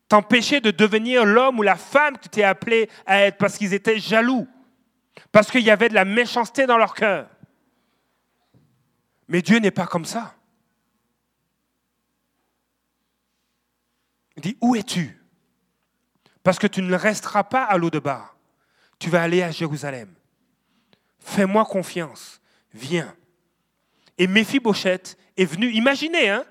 T'empêcher 0.08 0.62
de 0.62 0.72
devenir 0.72 1.26
l'homme 1.26 1.60
ou 1.60 1.64
la 1.64 1.76
femme 1.76 2.18
que 2.18 2.24
tu 2.24 2.30
t'es 2.30 2.44
appelé 2.44 2.90
à 3.06 3.22
être 3.24 3.38
parce 3.38 3.58
qu'ils 3.58 3.74
étaient 3.74 4.00
jaloux. 4.00 4.48
Parce 5.32 5.52
qu'il 5.52 5.64
y 5.64 5.72
avait 5.72 5.90
de 5.90 5.94
la 5.94 6.06
méchanceté 6.06 6.66
dans 6.66 6.78
leur 6.78 6.94
cœur. 6.94 7.30
Mais 9.28 9.42
Dieu 9.42 9.60
n'est 9.60 9.72
pas 9.72 9.88
comme 9.88 10.06
ça. 10.06 10.36
Il 14.38 14.44
dit, 14.44 14.58
où 14.62 14.76
es-tu? 14.76 15.20
Parce 16.44 16.60
que 16.60 16.68
tu 16.68 16.82
ne 16.82 16.96
resteras 16.96 17.44
pas 17.44 17.64
à 17.64 17.78
l'eau 17.78 17.90
de 17.90 18.00
bar. 18.00 18.38
Tu 19.00 19.10
vas 19.10 19.24
aller 19.24 19.44
à 19.44 19.52
Jérusalem. 19.52 20.14
Fais-moi 21.20 21.66
confiance. 21.66 22.40
Viens. 22.74 23.14
Et 24.18 24.28
Méphibosheth 24.28 25.18
est 25.38 25.46
venu. 25.46 25.72
Imaginez, 25.72 26.30
hein 26.30 26.46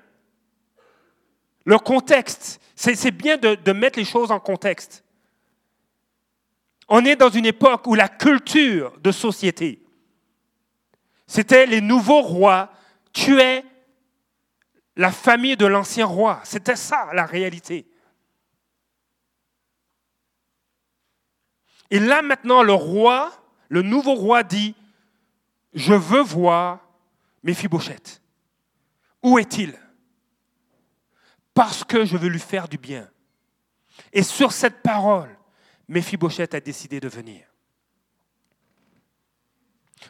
Le 1.64 1.78
contexte. 1.78 2.60
C'est 2.74 3.10
bien 3.10 3.36
de, 3.36 3.72
mettre 3.72 3.98
les 3.98 4.04
choses 4.04 4.30
en 4.30 4.38
contexte. 4.38 5.02
On 6.88 7.04
est 7.04 7.16
dans 7.16 7.30
une 7.30 7.46
époque 7.46 7.86
où 7.86 7.94
la 7.94 8.08
culture 8.08 8.96
de 8.98 9.10
société, 9.10 9.82
c'était 11.26 11.66
les 11.66 11.80
nouveaux 11.80 12.22
rois 12.22 12.70
tuaient 13.12 13.64
la 14.94 15.10
famille 15.10 15.56
de 15.56 15.66
l'ancien 15.66 16.06
roi. 16.06 16.40
C'était 16.44 16.76
ça 16.76 17.08
la 17.12 17.26
réalité. 17.26 17.86
Et 21.90 21.98
là 21.98 22.22
maintenant, 22.22 22.62
le 22.62 22.74
roi, 22.74 23.32
le 23.68 23.82
nouveau 23.82 24.14
roi 24.14 24.42
dit, 24.42 24.74
je 25.72 25.94
veux 25.94 26.22
voir 26.22 26.80
Méphibosheth. 27.42 28.20
Où 29.26 29.40
est-il? 29.40 29.76
Parce 31.52 31.82
que 31.82 32.04
je 32.04 32.16
veux 32.16 32.28
lui 32.28 32.38
faire 32.38 32.68
du 32.68 32.78
bien. 32.78 33.10
Et 34.12 34.22
sur 34.22 34.52
cette 34.52 34.82
parole, 34.82 35.36
Méphibosheth 35.88 36.54
a 36.54 36.60
décidé 36.60 37.00
de 37.00 37.08
venir. 37.08 37.44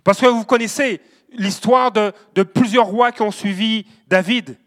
Parce 0.05 0.21
que 0.21 0.27
vous 0.27 0.45
connaissez 0.45 1.01
l'histoire 1.31 1.93
de, 1.93 2.13
plusieurs 2.43 2.85
rois 2.85 3.11
qui 3.11 3.23
ont 3.23 3.31
suivi 3.31 3.87
David, 4.07 4.59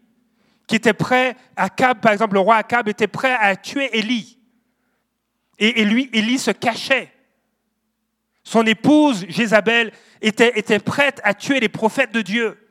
qui 0.66 0.74
étaient 0.74 0.94
prêts, 0.94 1.36
Akab, 1.54 2.00
par 2.00 2.10
exemple, 2.10 2.34
le 2.34 2.40
roi 2.40 2.56
Akab 2.56 2.88
était 2.88 3.06
prêt 3.06 3.36
à 3.38 3.54
tuer 3.54 3.96
Élie. 3.96 4.40
Et, 5.60 5.84
lui, 5.84 6.10
Élie 6.12 6.40
se 6.40 6.50
cachait. 6.50 7.12
Son 8.42 8.66
épouse, 8.66 9.26
Jézabel, 9.28 9.92
était 10.20 10.80
prête 10.80 11.20
à 11.22 11.34
tuer 11.34 11.60
les 11.60 11.68
prophètes 11.68 12.10
de 12.10 12.22
Dieu. 12.22 12.69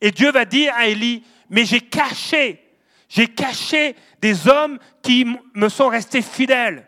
Et 0.00 0.10
Dieu 0.10 0.30
va 0.30 0.44
dire 0.44 0.72
à 0.74 0.86
Élie, 0.86 1.24
mais 1.50 1.64
j'ai 1.64 1.80
caché, 1.80 2.62
j'ai 3.08 3.28
caché 3.28 3.96
des 4.20 4.48
hommes 4.48 4.78
qui 5.02 5.26
me 5.54 5.68
sont 5.68 5.88
restés 5.88 6.22
fidèles. 6.22 6.86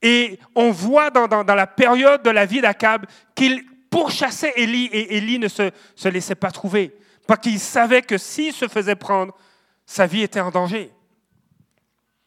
Et 0.00 0.38
on 0.54 0.70
voit 0.70 1.10
dans, 1.10 1.42
la 1.42 1.66
période 1.66 2.22
de 2.22 2.30
la 2.30 2.46
vie 2.46 2.60
d'Akab 2.60 3.06
qu'il 3.34 3.64
pourchassait 3.90 4.52
Élie 4.56 4.86
et 4.86 5.16
Élie 5.16 5.38
ne 5.38 5.48
se, 5.48 5.72
laissait 6.08 6.34
pas 6.34 6.50
trouver. 6.50 6.96
Parce 7.26 7.40
qu'il 7.40 7.58
savait 7.58 8.02
que 8.02 8.16
s'il 8.16 8.52
se 8.52 8.68
faisait 8.68 8.94
prendre, 8.94 9.36
sa 9.84 10.06
vie 10.06 10.22
était 10.22 10.40
en 10.40 10.50
danger. 10.50 10.92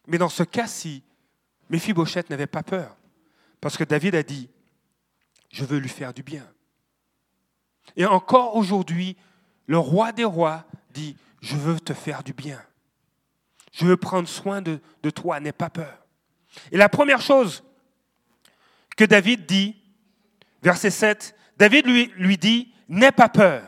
Mais 0.07 0.17
dans 0.17 0.29
ce 0.29 0.43
cas-ci, 0.43 1.03
Méphibosheth 1.69 2.29
n'avait 2.29 2.47
pas 2.47 2.63
peur. 2.63 2.97
Parce 3.61 3.77
que 3.77 3.83
David 3.83 4.15
a 4.15 4.23
dit, 4.23 4.49
je 5.49 5.63
veux 5.63 5.77
lui 5.77 5.89
faire 5.89 6.13
du 6.13 6.23
bien. 6.23 6.45
Et 7.95 8.05
encore 8.05 8.55
aujourd'hui, 8.55 9.17
le 9.67 9.77
roi 9.77 10.11
des 10.11 10.23
rois 10.23 10.65
dit, 10.91 11.15
je 11.41 11.55
veux 11.55 11.79
te 11.79 11.93
faire 11.93 12.23
du 12.23 12.33
bien. 12.33 12.61
Je 13.71 13.85
veux 13.85 13.97
prendre 13.97 14.27
soin 14.27 14.61
de, 14.61 14.79
toi, 15.09 15.39
n'aie 15.39 15.51
pas 15.51 15.69
peur. 15.69 16.05
Et 16.71 16.77
la 16.77 16.89
première 16.89 17.21
chose 17.21 17.63
que 18.97 19.05
David 19.05 19.45
dit, 19.45 19.75
verset 20.61 20.89
7, 20.89 21.35
David 21.57 21.87
lui, 21.87 22.11
lui 22.17 22.37
dit, 22.37 22.73
n'aie 22.89 23.11
pas 23.11 23.29
peur, 23.29 23.63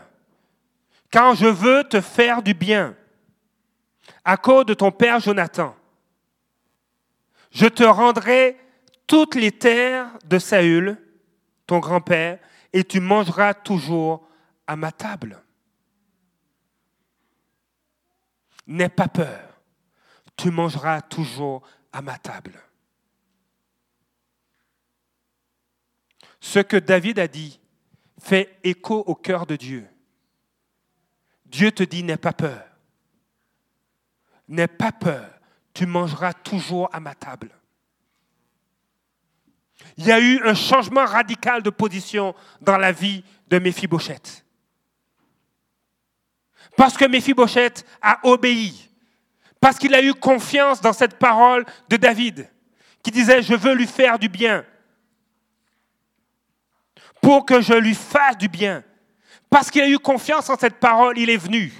car 1.09 1.35
je 1.35 1.45
veux 1.45 1.83
te 1.85 2.01
faire 2.01 2.43
du 2.43 2.53
bien 2.53 2.95
à 4.25 4.35
cause 4.35 4.65
de 4.65 4.73
ton 4.73 4.91
père 4.91 5.19
Jonathan. 5.19 5.75
Je 7.51 7.67
te 7.67 7.83
rendrai 7.83 8.57
toutes 9.07 9.35
les 9.35 9.51
terres 9.51 10.07
de 10.25 10.39
Saül, 10.39 10.97
ton 11.67 11.79
grand-père, 11.79 12.39
et 12.73 12.83
tu 12.83 12.99
mangeras 12.99 13.53
toujours 13.53 14.27
à 14.67 14.75
ma 14.75 14.91
table. 14.91 15.41
N'aie 18.65 18.89
pas 18.89 19.07
peur, 19.07 19.61
tu 20.35 20.49
mangeras 20.49 21.01
toujours 21.01 21.61
à 21.91 22.01
ma 22.01 22.17
table. 22.17 22.59
Ce 26.39 26.59
que 26.59 26.77
David 26.77 27.19
a 27.19 27.27
dit 27.27 27.59
fait 28.19 28.57
écho 28.63 28.99
au 28.99 29.15
cœur 29.15 29.45
de 29.45 29.55
Dieu. 29.55 29.87
Dieu 31.45 31.71
te 31.71 31.83
dit, 31.83 32.03
n'aie 32.03 32.17
pas 32.17 32.33
peur. 32.33 32.65
N'aie 34.47 34.67
pas 34.67 34.91
peur, 34.91 35.29
tu 35.73 35.85
mangeras 35.85 36.33
toujours 36.33 36.89
à 36.93 36.99
ma 36.99 37.15
table. 37.15 37.51
Il 39.97 40.05
y 40.05 40.11
a 40.11 40.19
eu 40.19 40.41
un 40.43 40.53
changement 40.53 41.05
radical 41.05 41.61
de 41.61 41.69
position 41.69 42.33
dans 42.61 42.77
la 42.77 42.91
vie 42.91 43.23
de 43.47 43.59
Méphibosheth. 43.59 44.43
Parce 46.75 46.97
que 46.97 47.05
Méphibosheth 47.05 47.85
a 48.01 48.19
obéi. 48.23 48.89
Parce 49.59 49.77
qu'il 49.77 49.93
a 49.93 50.01
eu 50.01 50.13
confiance 50.13 50.81
dans 50.81 50.93
cette 50.93 51.17
parole 51.17 51.65
de 51.89 51.97
David, 51.97 52.49
qui 53.03 53.11
disait, 53.11 53.41
je 53.41 53.53
veux 53.53 53.73
lui 53.73 53.87
faire 53.87 54.17
du 54.17 54.29
bien 54.29 54.65
pour 57.21 57.45
que 57.45 57.61
je 57.61 57.73
lui 57.73 57.95
fasse 57.95 58.37
du 58.37 58.49
bien. 58.49 58.83
Parce 59.49 59.71
qu'il 59.71 59.81
a 59.81 59.87
eu 59.87 59.97
confiance 59.97 60.49
en 60.49 60.57
cette 60.57 60.79
parole, 60.79 61.17
il 61.17 61.29
est 61.29 61.37
venu. 61.37 61.71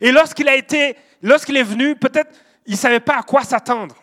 Et 0.00 0.10
lorsqu'il 0.12 0.48
a 0.48 0.56
été, 0.56 0.96
lorsqu'il 1.20 1.56
est 1.58 1.62
venu, 1.62 1.94
peut-être 1.94 2.34
il 2.64 2.72
ne 2.72 2.78
savait 2.78 3.00
pas 3.00 3.18
à 3.18 3.22
quoi 3.22 3.42
s'attendre. 3.42 3.96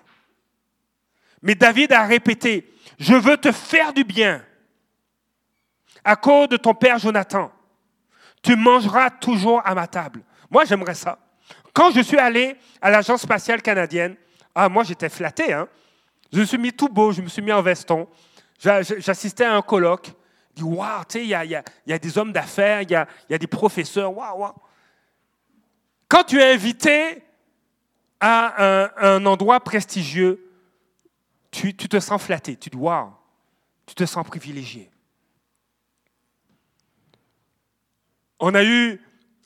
Mais 1.42 1.56
David 1.56 1.94
a 1.94 2.06
répété, 2.06 2.72
je 3.00 3.14
veux 3.14 3.38
te 3.38 3.52
faire 3.52 3.94
du 3.94 4.04
bien 4.04 4.44
à 6.04 6.16
cause 6.16 6.50
de 6.50 6.58
ton 6.58 6.74
père 6.74 7.00
Jonathan. 7.00 7.52
Tu 8.42 8.56
mangeras 8.56 9.10
toujours 9.10 9.62
à 9.66 9.74
ma 9.74 9.88
table. 9.88 10.22
Moi, 10.52 10.66
j'aimerais 10.66 10.94
ça. 10.94 11.18
Quand 11.74 11.92
je 11.92 12.02
suis 12.02 12.18
allé 12.18 12.56
à 12.80 12.90
l'Agence 12.92 13.24
spatiale 13.24 13.62
canadienne, 13.62 14.16
ah, 14.54 14.70
moi, 14.70 14.84
j'étais 14.84 15.10
flatté. 15.10 15.52
Hein? 15.52 15.68
Je 16.32 16.40
me 16.40 16.46
suis 16.46 16.58
mis 16.58 16.72
tout 16.72 16.88
beau, 16.88 17.12
je 17.12 17.22
me 17.22 17.28
suis 17.28 17.42
mis 17.42 17.52
en 17.52 17.62
veston. 17.62 18.08
J'assistais 18.60 19.46
à 19.46 19.56
un 19.56 19.62
colloque 19.62 20.12
dit 20.54 20.64
Waouh, 20.64 21.04
tu 21.10 21.20
sais, 21.20 21.24
il 21.24 21.28
y 21.28 21.94
a, 21.94 22.00
des 22.00 22.18
hommes 22.18 22.32
d'affaires, 22.32 22.82
il 22.84 22.92
y 22.92 22.96
a, 22.96 23.38
des 23.38 23.48
professeurs, 23.48 24.16
waouh, 24.16 24.40
waouh. 24.40 24.54
Quand 26.08 26.24
tu 26.24 26.40
es 26.40 26.54
invité 26.54 27.24
à 28.20 28.90
un 28.98 29.26
endroit 29.26 29.60
prestigieux, 29.60 30.45
tu, 31.56 31.74
te 31.76 32.00
sens 32.00 32.22
flatté, 32.22 32.58
tu 32.58 32.70
dis 32.70 32.78
Waouh, 32.78 33.12
tu 33.86 33.96
te 33.96 34.06
sens 34.06 34.26
privilégié. 34.26 34.92
On 38.40 38.54
a 38.54 38.64
eu, 38.64 39.02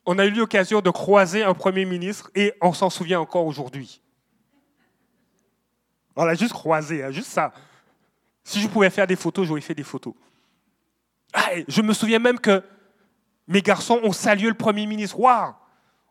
on 0.05 0.17
eu 0.17 0.31
l'occasion 0.31 0.81
de 0.81 0.89
croiser 0.89 1.43
un 1.43 1.53
Premier 1.53 1.85
ministre 1.85 2.31
et 2.33 2.53
on 2.61 2.73
s'en 2.73 2.89
souvient 2.89 3.19
encore 3.19 3.45
aujourd'hui. 3.45 4.01
On 6.15 6.25
l'a 6.25 6.33
juste 6.33 6.53
croisé, 6.53 7.03
hein, 7.03 7.11
juste 7.11 7.29
ça. 7.29 7.53
Si 8.43 8.59
je 8.59 8.67
pouvais 8.67 8.89
faire 8.89 9.05
des 9.05 9.15
photos, 9.15 9.47
j'aurais 9.47 9.61
fait 9.61 9.75
des 9.75 9.83
photos. 9.83 10.15
Ah, 11.33 11.51
je 11.67 11.81
me 11.81 11.93
souviens 11.93 12.19
même 12.19 12.39
que 12.39 12.63
mes 13.47 13.61
garçons 13.61 13.99
ont 14.03 14.11
salué 14.11 14.47
le 14.47 14.55
Premier 14.55 14.87
ministre. 14.87 15.19
Waouh 15.19 15.53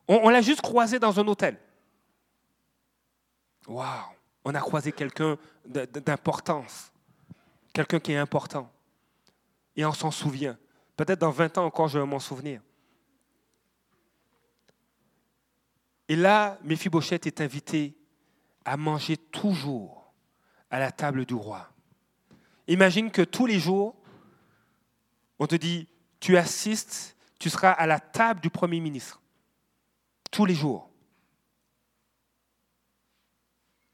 On, 0.07 0.29
l'a 0.29 0.41
juste 0.41 0.61
croisé 0.61 1.01
dans 1.01 1.19
un 1.19 1.27
hôtel. 1.27 1.59
Waouh 3.67 4.18
On 4.51 4.55
a 4.55 4.61
croisé 4.61 4.93
quelqu'un 4.93 5.37
d'importance. 5.67 6.91
Quelqu'un 7.75 8.01
qui 8.01 8.13
est 8.13 8.17
important. 8.17 8.73
Et 9.77 9.85
on 9.85 9.93
s'en 9.93 10.11
souvient. 10.11 10.57
Peut-être 10.97 11.19
dans 11.19 11.31
20 11.31 11.59
ans 11.59 11.67
encore, 11.67 11.89
je 11.89 11.99
vais 11.99 12.07
m'en 12.07 12.19
souvenir. 12.19 12.63
Et 16.09 16.17
là, 16.17 16.59
Méphibosheth 16.65 17.27
est 17.27 17.43
invité 17.43 17.95
à 18.65 18.79
manger 18.79 19.19
toujours 19.19 20.15
à 20.71 20.79
la 20.79 20.93
table 20.93 21.27
du 21.27 21.35
roi. 21.35 21.69
Imagine 22.69 23.11
que 23.11 23.21
tous 23.21 23.45
les 23.45 23.61
jours, 23.61 23.97
on 25.39 25.47
te 25.47 25.57
dit, 25.57 25.87
tu 26.21 26.39
assistes, 26.39 27.19
tu 27.39 27.51
seras 27.51 27.73
à 27.73 27.87
la 27.87 28.01
table 28.01 28.41
du 28.41 28.49
Premier 28.49 28.81
ministre, 28.81 29.21
tous 30.31 30.47
les 30.47 30.55
jours. 30.55 30.88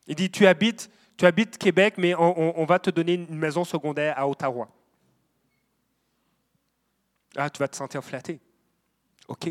Il 0.07 0.15
dit, 0.15 0.31
tu 0.31 0.47
habites, 0.47 0.91
tu 1.17 1.27
habites 1.27 1.59
Québec, 1.59 1.95
mais 1.97 2.15
on, 2.15 2.65
va 2.65 2.79
te 2.79 2.91
donner 2.91 3.15
une 3.15 3.37
maison 3.37 3.65
secondaire 3.65 4.19
à 4.19 4.29
Ottawa. 4.29 4.69
Ah, 7.37 7.51
tu 7.51 7.59
vas 7.59 7.69
te 7.69 7.77
sentir 7.77 8.03
flatté. 8.05 8.41
OK. 9.29 9.49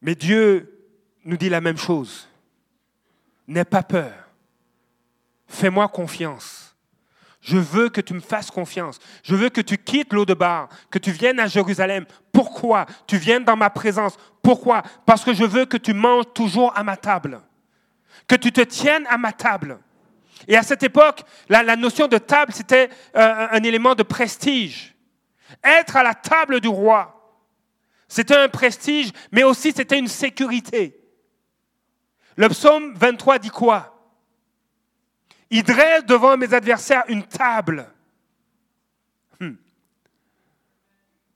Mais 0.00 0.14
Dieu 0.14 0.88
nous 1.24 1.36
dit 1.36 1.48
la 1.48 1.60
même 1.60 1.76
chose. 1.76 2.28
N'aie 3.46 3.64
pas 3.64 3.82
peur. 3.82 4.12
Fais-moi 5.46 5.86
confiance. 5.88 6.74
Je 7.40 7.58
veux 7.58 7.88
que 7.88 8.00
tu 8.00 8.14
me 8.14 8.20
fasses 8.20 8.50
confiance. 8.50 9.00
Je 9.24 9.34
veux 9.34 9.48
que 9.48 9.60
tu 9.60 9.76
quittes 9.76 10.12
l'eau 10.12 10.24
de 10.24 10.34
bar, 10.34 10.68
que 10.90 10.98
tu 10.98 11.10
viennes 11.10 11.40
à 11.40 11.48
Jérusalem. 11.48 12.06
Pourquoi? 12.30 12.86
Tu 13.06 13.16
viennes 13.16 13.44
dans 13.44 13.56
ma 13.56 13.68
présence. 13.68 14.16
Pourquoi? 14.40 14.82
Parce 15.04 15.24
que 15.24 15.34
je 15.34 15.44
veux 15.44 15.66
que 15.66 15.76
tu 15.76 15.92
manges 15.92 16.32
toujours 16.32 16.76
à 16.76 16.84
ma 16.84 16.96
table. 16.96 17.40
Que 18.26 18.36
tu 18.36 18.52
te 18.52 18.60
tiennes 18.60 19.06
à 19.08 19.18
ma 19.18 19.32
table. 19.32 19.78
Et 20.48 20.56
à 20.56 20.62
cette 20.62 20.82
époque, 20.82 21.22
la, 21.48 21.76
notion 21.76 22.08
de 22.08 22.18
table, 22.18 22.52
c'était 22.52 22.88
euh, 23.16 23.46
un 23.50 23.62
élément 23.62 23.94
de 23.94 24.02
prestige. 24.02 24.94
Être 25.62 25.96
à 25.96 26.02
la 26.02 26.14
table 26.14 26.60
du 26.60 26.68
roi, 26.68 27.38
c'était 28.08 28.36
un 28.36 28.48
prestige, 28.48 29.10
mais 29.30 29.42
aussi 29.42 29.72
c'était 29.72 29.98
une 29.98 30.08
sécurité. 30.08 30.98
Le 32.36 32.48
psaume 32.48 32.94
23 32.94 33.38
dit 33.38 33.50
quoi 33.50 33.92
il 35.52 35.62
dresse 35.62 36.06
devant 36.06 36.38
mes 36.38 36.54
adversaires 36.54 37.04
une 37.08 37.24
table. 37.24 37.86
Hmm. 39.38 39.56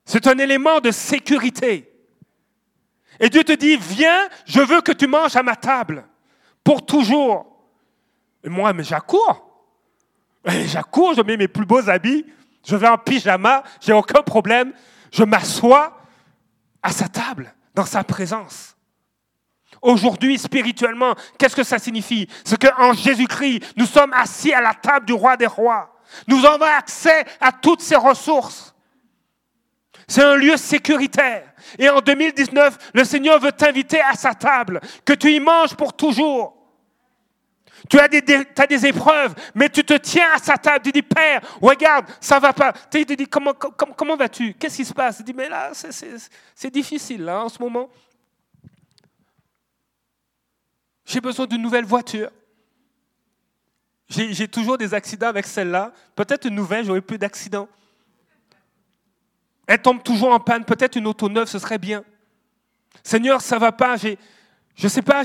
C'est 0.06 0.26
un 0.26 0.38
élément 0.38 0.80
de 0.80 0.90
sécurité. 0.90 1.92
Et 3.20 3.28
Dieu 3.28 3.44
te 3.44 3.52
dit, 3.52 3.76
viens, 3.76 4.26
je 4.46 4.60
veux 4.60 4.80
que 4.80 4.92
tu 4.92 5.06
manges 5.06 5.36
à 5.36 5.42
ma 5.42 5.54
table, 5.54 6.02
pour 6.66 6.84
toujours. 6.84 7.46
Et 8.42 8.48
moi, 8.48 8.72
mais 8.72 8.82
j'accours. 8.82 9.48
J'accours, 10.44 11.14
je 11.14 11.22
mets 11.22 11.36
mes 11.36 11.46
plus 11.46 11.64
beaux 11.64 11.88
habits, 11.88 12.26
je 12.66 12.74
vais 12.74 12.88
en 12.88 12.98
pyjama, 12.98 13.62
j'ai 13.80 13.92
aucun 13.92 14.22
problème, 14.22 14.72
je 15.12 15.22
m'assois 15.22 15.96
à 16.82 16.90
sa 16.90 17.08
table, 17.08 17.54
dans 17.72 17.84
sa 17.84 18.02
présence. 18.02 18.76
Aujourd'hui, 19.80 20.38
spirituellement, 20.38 21.14
qu'est-ce 21.38 21.54
que 21.54 21.62
ça 21.62 21.78
signifie? 21.78 22.28
C'est 22.44 22.60
qu'en 22.60 22.92
Jésus-Christ, 22.92 23.74
nous 23.76 23.86
sommes 23.86 24.12
assis 24.12 24.52
à 24.52 24.60
la 24.60 24.74
table 24.74 25.06
du 25.06 25.12
roi 25.12 25.36
des 25.36 25.46
rois. 25.46 25.96
Nous 26.26 26.44
avons 26.44 26.64
accès 26.64 27.24
à 27.40 27.52
toutes 27.52 27.82
ces 27.82 27.96
ressources. 27.96 28.74
C'est 30.08 30.22
un 30.22 30.36
lieu 30.36 30.56
sécuritaire. 30.56 31.52
Et 31.78 31.88
en 31.88 32.00
2019, 32.00 32.90
le 32.94 33.04
Seigneur 33.04 33.38
veut 33.38 33.52
t'inviter 33.52 34.00
à 34.00 34.14
sa 34.14 34.34
table, 34.34 34.80
que 35.04 35.12
tu 35.12 35.32
y 35.32 35.40
manges 35.40 35.74
pour 35.74 35.92
toujours. 35.92 36.55
Tu 37.88 37.98
as 37.98 38.08
des, 38.08 38.86
épreuves, 38.86 39.34
mais 39.54 39.68
tu 39.68 39.84
te 39.84 39.94
tiens 39.94 40.28
à 40.34 40.38
sa 40.38 40.56
table. 40.56 40.84
Tu 40.84 40.92
dis, 40.92 41.02
Père, 41.02 41.40
regarde, 41.60 42.06
ça 42.20 42.38
va 42.38 42.52
pas. 42.52 42.72
Tu 42.90 43.04
dis, 43.04 43.26
comment, 43.26 43.54
comment, 43.54 44.16
vas-tu? 44.16 44.54
Qu'est-ce 44.54 44.76
qui 44.76 44.84
se 44.84 44.94
passe? 44.94 45.18
Tu 45.18 45.22
dis, 45.22 45.34
mais 45.34 45.48
là, 45.48 45.72
c'est 45.74 46.70
difficile 46.70 47.24
là, 47.24 47.44
en 47.44 47.48
ce 47.48 47.60
moment. 47.60 47.88
J'ai 51.04 51.20
besoin 51.20 51.46
d'une 51.46 51.62
nouvelle 51.62 51.84
voiture. 51.84 52.30
J'ai 54.08 54.48
toujours 54.48 54.78
des 54.78 54.94
accidents 54.94 55.28
avec 55.28 55.46
celle-là. 55.46 55.92
Peut-être 56.14 56.46
une 56.46 56.54
nouvelle, 56.54 56.84
j'aurais 56.84 57.00
plus 57.00 57.18
d'accidents. 57.18 57.68
Elle 59.66 59.82
tombe 59.82 60.02
toujours 60.02 60.32
en 60.32 60.40
panne. 60.40 60.64
Peut-être 60.64 60.96
une 60.96 61.06
auto 61.06 61.28
neuve, 61.28 61.48
ce 61.48 61.58
serait 61.58 61.78
bien. 61.78 62.04
Seigneur, 63.02 63.40
ça 63.40 63.58
va 63.58 63.72
pas. 63.72 63.96
Je 63.96 64.16
ne 64.82 64.88
sais 64.88 65.02
pas, 65.02 65.22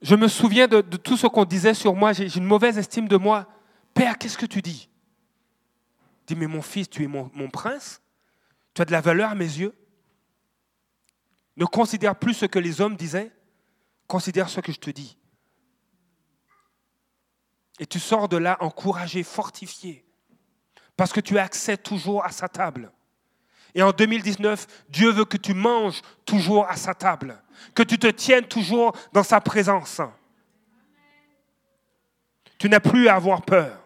je 0.00 0.14
me 0.14 0.28
souviens 0.28 0.68
de, 0.68 0.80
tout 0.80 1.16
ce 1.16 1.26
qu'on 1.26 1.44
disait 1.44 1.74
sur 1.74 1.94
moi. 1.94 2.12
J'ai 2.12 2.36
une 2.36 2.44
mauvaise 2.44 2.78
estime 2.78 3.08
de 3.08 3.16
moi. 3.16 3.46
Père, 3.94 4.16
qu'est-ce 4.18 4.38
que 4.38 4.46
tu 4.46 4.62
dis? 4.62 4.88
Dis, 6.26 6.36
mais 6.36 6.46
mon 6.46 6.62
fils, 6.62 6.88
tu 6.88 7.02
es 7.02 7.06
mon, 7.06 7.30
mon 7.34 7.48
prince. 7.50 8.00
Tu 8.74 8.82
as 8.82 8.84
de 8.84 8.92
la 8.92 9.00
valeur 9.00 9.30
à 9.30 9.34
mes 9.34 9.44
yeux. 9.44 9.74
Ne 11.56 11.64
considère 11.64 12.16
plus 12.16 12.34
ce 12.34 12.46
que 12.46 12.58
les 12.58 12.80
hommes 12.80 12.96
disaient. 12.96 13.32
Considère 14.06 14.48
ce 14.48 14.60
que 14.60 14.72
je 14.72 14.78
te 14.78 14.90
dis. 14.90 15.18
Et 17.78 17.86
tu 17.86 18.00
sors 18.00 18.28
de 18.28 18.36
là 18.36 18.56
encouragé, 18.60 19.22
fortifié, 19.22 20.04
parce 20.96 21.12
que 21.12 21.20
tu 21.20 21.38
as 21.38 21.44
accès 21.44 21.76
toujours 21.76 22.24
à 22.24 22.30
sa 22.30 22.48
table. 22.48 22.90
Et 23.74 23.82
en 23.82 23.92
2019, 23.92 24.66
Dieu 24.88 25.10
veut 25.10 25.24
que 25.24 25.36
tu 25.36 25.54
manges 25.54 26.00
toujours 26.24 26.68
à 26.68 26.76
sa 26.76 26.94
table, 26.94 27.40
que 27.74 27.82
tu 27.82 27.98
te 27.98 28.06
tiennes 28.06 28.46
toujours 28.46 28.96
dans 29.12 29.22
sa 29.22 29.40
présence. 29.40 30.00
Tu 32.58 32.68
n'as 32.68 32.80
plus 32.80 33.08
à 33.08 33.14
avoir 33.14 33.42
peur. 33.42 33.78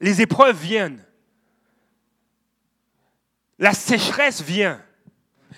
Les 0.00 0.20
épreuves 0.22 0.56
viennent. 0.56 1.04
La 3.58 3.72
sécheresse 3.72 4.40
vient. 4.40 4.82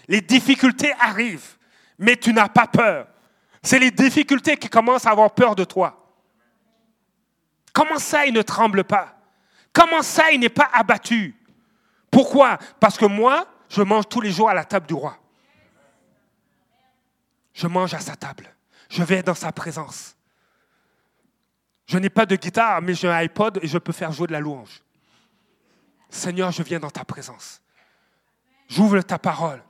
Les 0.09 0.20
difficultés 0.20 0.92
arrivent. 0.99 1.57
Mais 1.99 2.16
tu 2.16 2.32
n'as 2.32 2.49
pas 2.49 2.66
peur. 2.66 3.09
C'est 3.62 3.78
les 3.78 3.90
difficultés 3.90 4.57
qui 4.57 4.68
commencent 4.68 5.07
à 5.07 5.11
avoir 5.11 5.34
peur 5.34 5.57
de 5.57 5.64
toi. 5.64 6.03
Comment 7.72 7.99
ça, 7.99 8.26
il 8.26 8.32
ne 8.32 8.42
tremble 8.42 8.84
pas? 8.84 9.18
Comment 9.72 10.03
ça, 10.03 10.30
il 10.32 10.40
n'est 10.40 10.49
pas 10.49 10.70
abattu? 10.72 11.34
Pourquoi? 12.17 12.57
Parce 12.81 12.97
que 12.97 13.05
moi, 13.05 13.47
je 13.69 13.83
mange 13.83 14.09
tous 14.09 14.23
les 14.23 14.31
jours 14.31 14.49
à 14.49 14.55
la 14.55 14.64
table 14.64 14.87
du 14.87 14.95
roi. 14.95 15.19
Je 17.53 17.67
mange 17.67 17.93
à 17.93 18.01
sa 18.01 18.17
table. 18.17 18.57
Je 18.89 19.03
vais 19.03 19.23
dans 19.23 19.35
sa 19.35 19.53
présence. 19.53 20.17
Je 21.85 21.99
n'ai 21.99 22.09
pas 22.09 22.25
de 22.25 22.35
guitare, 22.35 22.81
mais 22.81 22.95
j'ai 22.95 23.07
un 23.07 23.17
iPod 23.17 23.59
et 23.61 23.69
je 23.69 23.77
peux 23.77 23.93
faire 23.93 24.12
jouer 24.12 24.29
de 24.29 24.33
la 24.33 24.41
louange. 24.41 24.83
Seigneur, 26.09 26.51
je 26.53 26.62
viens 26.62 26.81
dans 26.81 26.89
ta 26.89 27.05
présence. 27.05 27.61
J'ouvre 28.67 29.03
ta 29.03 29.19
parole. 29.19 29.62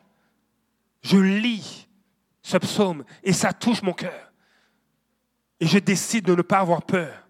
Je 1.03 1.17
lis 1.17 1.89
ce 2.43 2.59
psaume 2.59 3.05
et 3.25 3.33
ça 3.33 3.53
touche 3.53 3.83
mon 3.83 3.93
cœur. 3.93 4.31
Et 5.59 5.67
je 5.67 5.81
décide 5.81 6.27
de 6.27 6.37
ne 6.37 6.43
pas 6.43 6.61
avoir 6.61 6.83
peur. 6.83 7.27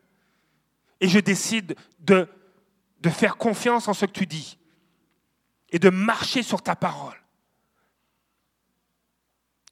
Et 1.00 1.08
je 1.08 1.20
décide 1.20 1.74
de, 2.00 2.28
de 3.00 3.08
faire 3.08 3.38
confiance 3.38 3.88
en 3.88 3.94
ce 3.94 4.04
que 4.04 4.12
tu 4.12 4.26
dis 4.26 4.58
et 5.70 5.78
de 5.78 5.90
marcher 5.90 6.42
sur 6.42 6.62
ta 6.62 6.76
parole. 6.76 7.16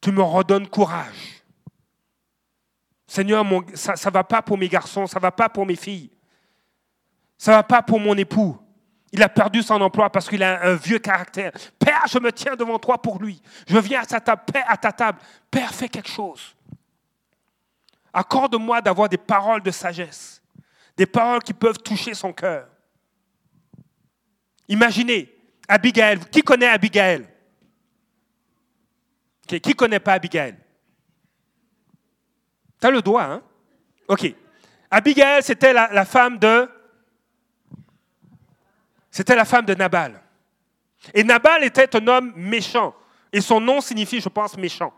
Tu 0.01 0.12
me 0.12 0.22
redonnes 0.22 0.68
courage. 0.68 1.42
Seigneur, 3.07 3.45
ça 3.74 3.92
ne 3.92 4.11
va 4.11 4.24
pas 4.24 4.42
pour 4.42 4.59
mes 4.59 4.68
garçons, 4.68 5.07
ça 5.07 5.18
ne 5.18 5.22
va 5.22 5.30
pas 5.30 5.49
pour 5.49 5.66
mes 5.66 5.76
filles, 5.76 6.11
ça 7.38 7.53
ne 7.53 7.57
va 7.59 7.62
pas 7.62 7.82
pour 7.82 8.01
mon 8.01 8.16
époux. 8.16 8.59
Il 9.12 9.22
a 9.22 9.28
perdu 9.28 9.62
son 9.62 9.80
emploi 9.80 10.11
parce 10.11 10.28
qu'il 10.28 10.42
a 10.42 10.66
un 10.66 10.74
vieux 10.74 10.99
caractère. 10.99 11.53
Père, 11.78 12.05
je 12.09 12.18
me 12.18 12.32
tiens 12.32 12.57
devant 12.57 12.80
toi 12.80 13.01
pour 13.01 13.22
lui. 13.22 13.40
Je 13.68 13.78
viens 13.78 14.03
à, 14.03 14.07
ta 14.07 14.20
table. 14.20 14.42
Père, 14.53 14.64
à 14.68 14.76
ta 14.76 14.90
table. 14.90 15.20
Père, 15.51 15.72
fais 15.72 15.88
quelque 15.88 16.09
chose. 16.09 16.57
Accorde-moi 18.12 18.80
d'avoir 18.80 19.09
des 19.09 19.16
paroles 19.16 19.62
de 19.62 19.70
sagesse 19.70 20.42
des 20.97 21.07
paroles 21.07 21.42
qui 21.42 21.53
peuvent 21.53 21.78
toucher 21.78 22.14
son 22.14 22.32
cœur. 22.32 22.68
Imaginez, 24.68 25.34
Abigail, 25.68 26.20
qui 26.30 26.42
connaît 26.42 26.68
Abigail? 26.68 27.26
Qui 29.46 29.60
ne 29.66 29.72
connaît 29.74 30.00
pas 30.00 30.14
Abigail? 30.14 30.56
Tu 32.80 32.90
le 32.90 33.02
doigt, 33.02 33.24
hein? 33.24 33.42
Ok. 34.08 34.34
Abigail, 34.90 35.42
c'était 35.42 35.72
la, 35.72 36.04
femme 36.04 36.38
de... 36.38 36.68
C'était 39.10 39.36
la 39.36 39.44
femme 39.44 39.64
de 39.64 39.74
Nabal. 39.74 40.20
Et 41.12 41.24
Nabal 41.24 41.64
était 41.64 41.94
un 41.96 42.06
homme 42.06 42.32
méchant. 42.36 42.94
Et 43.32 43.40
son 43.40 43.60
nom 43.60 43.80
signifie, 43.80 44.20
je 44.20 44.28
pense, 44.28 44.56
méchant. 44.56 44.92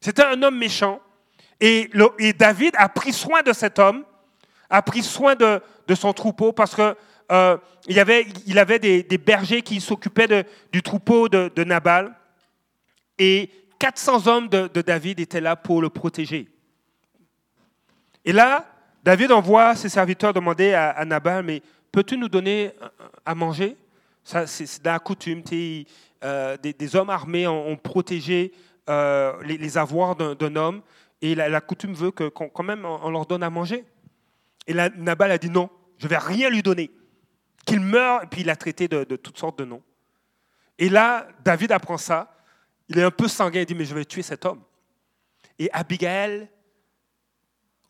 C'était 0.00 0.24
un 0.24 0.42
homme 0.42 0.58
méchant. 0.58 1.00
Et, 1.60 1.90
David 2.38 2.74
a 2.76 2.88
pris 2.88 3.12
soin 3.12 3.42
de 3.42 3.52
cet 3.52 3.78
homme 3.78 4.04
a 4.70 4.82
pris 4.82 5.02
soin 5.02 5.34
de, 5.34 5.60
son 5.94 6.12
troupeau 6.12 6.52
parce 6.52 6.74
qu'il 6.74 6.94
euh, 7.30 7.56
il 7.86 7.98
avait, 7.98 8.26
il 8.46 8.58
avait 8.58 8.78
des, 8.78 9.18
bergers 9.18 9.62
qui 9.62 9.80
s'occupaient 9.80 10.46
du 10.72 10.82
troupeau 10.82 11.28
de, 11.28 11.64
Nabal. 11.64 12.14
Et 13.18 13.50
400 13.78 14.26
hommes 14.26 14.48
de, 14.48 14.82
David 14.82 15.20
étaient 15.20 15.40
là 15.40 15.56
pour 15.56 15.80
le 15.80 15.88
protéger. 15.88 16.48
Et 18.24 18.32
là, 18.32 18.66
David 19.02 19.32
envoie 19.32 19.74
ses 19.74 19.88
serviteurs 19.88 20.32
demander 20.32 20.74
à, 20.74 21.04
Nabal, 21.04 21.44
mais 21.44 21.62
peux-tu 21.90 22.16
nous 22.16 22.28
donner 22.28 22.72
à 23.24 23.34
manger? 23.34 23.76
Ça, 24.24 24.46
C'est 24.46 24.84
la 24.84 24.98
coutume. 24.98 25.42
Euh, 26.22 26.56
des, 26.58 26.96
hommes 26.96 27.10
armés 27.10 27.46
ont, 27.46 27.76
protégé 27.76 28.52
euh, 28.88 29.32
les, 29.44 29.78
avoirs 29.78 30.16
d'un 30.16 30.56
homme. 30.56 30.82
Et 31.22 31.34
la, 31.34 31.60
coutume 31.60 31.94
veut 31.94 32.10
que, 32.10 32.28
quand 32.28 32.62
même 32.62 32.84
on 32.84 33.10
leur 33.10 33.26
donne 33.26 33.42
à 33.42 33.50
manger. 33.50 33.84
Et 34.66 34.72
là, 34.72 34.90
Nabal 34.96 35.30
a 35.30 35.38
dit 35.38 35.50
non, 35.50 35.70
je 35.98 36.06
ne 36.06 36.10
vais 36.10 36.18
rien 36.18 36.50
lui 36.50 36.62
donner. 36.62 36.90
Qu'il 37.64 37.80
meure, 37.80 38.22
et 38.22 38.26
puis 38.26 38.40
il 38.40 38.46
l'a 38.46 38.56
traité 38.56 38.88
de, 38.88 39.04
toutes 39.16 39.38
sortes 39.38 39.58
de 39.58 39.64
noms. 39.64 39.82
Et 40.78 40.88
là, 40.88 41.28
David 41.44 41.72
apprend 41.72 41.98
ça. 41.98 42.34
Il 42.88 42.98
est 42.98 43.02
un 43.02 43.10
peu 43.10 43.28
sanguin, 43.28 43.60
il 43.60 43.66
dit, 43.66 43.74
mais 43.74 43.84
je 43.84 43.94
vais 43.94 44.04
tuer 44.04 44.22
cet 44.22 44.44
homme. 44.44 44.62
Et 45.58 45.70
Abigail 45.72 46.48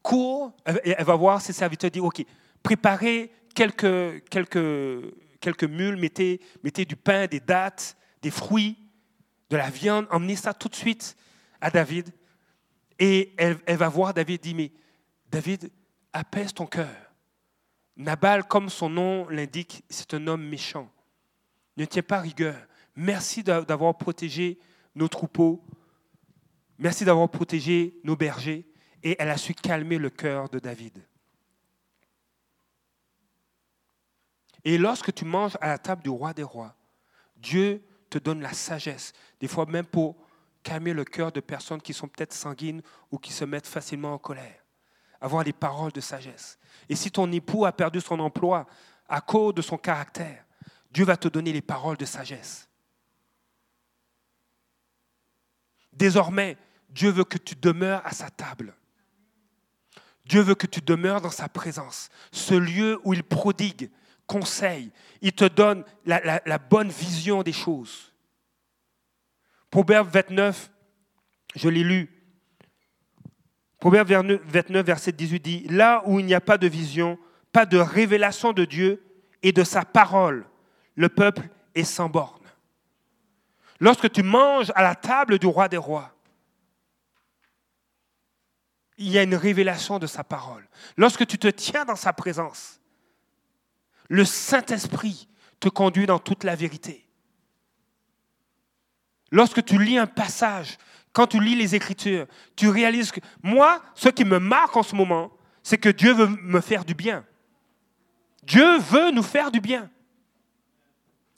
court, 0.03 0.53
elle 0.65 1.05
va 1.05 1.15
voir 1.15 1.41
ses 1.41 1.53
serviteurs, 1.53 1.91
dit, 1.91 2.01
OK, 2.01 2.25
préparez 2.63 3.33
quelques, 3.55 4.25
quelques, 4.29 5.15
quelques 5.41 5.65
mules, 5.65 5.97
mettez, 5.97 6.85
du 6.85 6.97
pain, 6.97 7.27
des 7.27 7.41
dattes, 7.41 7.97
des 8.23 8.31
fruits, 8.31 8.77
de 9.51 9.57
la 9.57 9.71
viande, 9.71 10.07
emmenez 10.11 10.37
ça 10.37 10.55
tout 10.55 10.69
de 10.69 10.75
suite 10.75 11.17
à 11.61 11.71
David. 11.71 12.11
Et 12.99 13.33
elle, 13.37 13.59
elle 13.67 13.77
va 13.77 13.89
voir 13.89 14.15
David, 14.15 14.41
dit, 14.41 14.55
mais 14.55 14.73
David, 15.31 15.71
apaise 16.13 16.53
ton 16.53 16.67
cœur. 16.67 17.10
Nabal, 18.01 18.49
comme 18.49 18.71
son 18.71 18.89
nom 18.89 19.29
l'indique, 19.29 19.85
c'est 19.91 20.15
un 20.15 20.27
homme 20.27 20.43
méchant. 20.43 20.91
Ne 21.77 21.85
tiens 21.85 22.03
pas 22.03 22.19
rigueur. 22.19 22.57
Merci 22.97 23.43
d'avoir 23.43 23.99
protégé 23.99 24.59
nos 24.95 25.07
troupeaux. 25.07 25.63
Merci 26.79 27.05
d'avoir 27.05 27.29
protégé 27.29 28.01
nos 28.03 28.17
bergers. 28.17 28.67
Et 29.03 29.17
elle 29.19 29.29
a 29.29 29.37
su 29.37 29.53
calmer 29.53 29.99
le 29.99 30.09
cœur 30.09 30.49
de 30.49 30.59
David. 30.59 30.99
Et 34.65 34.79
lorsque 34.79 35.13
tu 35.13 35.27
manges 35.27 35.59
à 35.61 35.69
la 35.69 35.79
table 35.79 36.03
du 36.03 36.11
roi 36.11 36.33
des 36.33 36.43
rois, 36.43 36.75
Dieu 37.37 37.83
te 38.09 38.17
donne 38.17 38.41
la 38.41 38.55
sagesse, 38.55 39.13
des 39.41 39.49
fois 39.49 39.67
même 39.67 39.87
pour 39.87 40.17
calmer 40.63 40.95
le 40.95 41.05
cœur 41.05 41.33
de 41.33 41.41
personnes 41.41 41.83
qui 41.83 41.93
sont 41.93 42.09
peut-être 42.09 42.33
sanguines 42.33 42.81
ou 43.11 43.19
qui 43.19 43.33
se 43.33 43.45
mettent 43.45 43.67
facilement 43.67 44.15
en 44.15 44.19
colère 44.19 44.60
avoir 45.21 45.45
des 45.45 45.53
paroles 45.53 45.93
de 45.93 46.01
sagesse. 46.01 46.59
Et 46.89 46.97
si 46.97 47.11
ton 47.11 47.31
époux 47.31 47.65
a 47.67 47.73
perdu 47.73 48.01
son 48.01 48.19
emploi 48.21 48.67
à 49.09 49.21
cause 49.21 49.55
de 49.55 49.63
son 49.63 49.77
caractère, 49.77 50.45
Dieu 50.91 51.05
va 51.05 51.17
te 51.17 51.29
donner 51.29 51.53
les 51.53 51.63
paroles 51.63 51.97
de 51.97 52.05
sagesse. 52.05 52.69
Désormais, 55.93 56.57
Dieu 56.89 57.11
veut 57.11 57.25
que 57.25 57.39
tu 57.39 57.55
demeures 57.55 58.05
à 58.05 58.13
sa 58.13 58.31
table. 58.31 58.75
Dieu 60.25 60.41
veut 60.41 60.55
que 60.55 60.67
tu 60.67 60.81
demeures 60.81 61.21
dans 61.21 61.31
sa 61.31 61.49
présence, 61.49 62.09
ce 62.33 62.55
lieu 62.55 63.01
où 63.05 63.15
il 63.15 63.23
prodigue, 63.23 63.91
conseille, 64.27 64.93
il 65.21 65.33
te 65.33 65.45
donne 65.45 65.85
la, 66.05 66.41
la 66.45 66.59
bonne 66.59 66.89
vision 66.89 67.43
des 67.43 67.53
choses. 67.53 68.13
Proverbe 69.71 70.09
29, 70.09 70.71
je 71.57 71.69
l'ai 71.69 71.83
lu, 71.83 72.20
Proverbe 73.81 74.11
29, 74.11 74.85
verset 74.85 75.13
18 75.13 75.41
dit, 75.41 75.67
Là 75.71 76.03
où 76.05 76.21
il 76.21 76.27
n'y 76.27 76.35
a 76.35 76.41
pas 76.41 76.59
de 76.59 76.69
vision, 76.69 77.19
pas 77.51 77.65
de 77.65 77.79
révélation 77.79 78.53
de 78.53 78.67
Dieu 78.67 79.03
et 79.43 79.53
de 79.53 79.65
sa 79.65 79.87
parole, 79.87 80.47
le 80.95 81.09
peuple 81.09 81.49
est 81.75 81.85
sans 81.85 82.11
borne. 82.11 82.37
Lorsque 83.81 84.13
tu 84.13 84.23
manges 84.23 84.71
à 84.75 84.83
la 84.83 84.95
table 84.95 85.39
du 85.39 85.47
roi 85.47 85.69
des 85.69 85.79
rois, 85.79 86.15
il 88.99 89.09
y 89.09 89.19
a 89.19 89.23
une 89.23 89.35
révélation 89.35 89.99
de 89.99 90.07
sa 90.07 90.23
parole. 90.23 90.69
Lorsque 90.99 91.27
tu 91.27 91.39
te 91.39 91.49
tiens 91.49 91.87
dans 91.87 91.97
sa 91.97 92.13
présence, 92.13 92.81
le 94.09 94.27
Saint-Esprit 94.27 95.27
te 95.59 95.71
conduit 95.71 96.05
dans 96.05 96.19
toute 96.19 96.45
la 96.45 96.55
vérité. 96.55 97.07
Lorsque 99.31 99.65
tu 99.65 99.83
lis 99.83 99.97
un 99.97 100.07
passage, 100.07 100.77
quand 101.13 101.27
tu 101.27 101.41
lis 101.41 101.57
les 101.57 101.75
Écritures, 101.75 102.27
tu 102.57 102.69
réalises 102.69 103.11
que 103.11 103.21
moi, 103.43 103.83
ce 103.95 104.09
qui 104.09 104.25
me 104.25 104.39
marque 104.39 104.77
en 104.77 104.83
ce 104.83 104.95
moment, 104.95 105.33
c'est 105.63 105.79
que 105.79 105.89
Dieu 105.89 106.13
veut 106.13 106.29
me 106.29 106.61
faire 106.61 106.85
du 106.85 106.95
bien. 106.95 107.25
Dieu 108.43 108.79
veut 108.79 109.11
nous 109.11 109.23
faire 109.23 109.51
du 109.51 109.61
bien. 109.61 109.91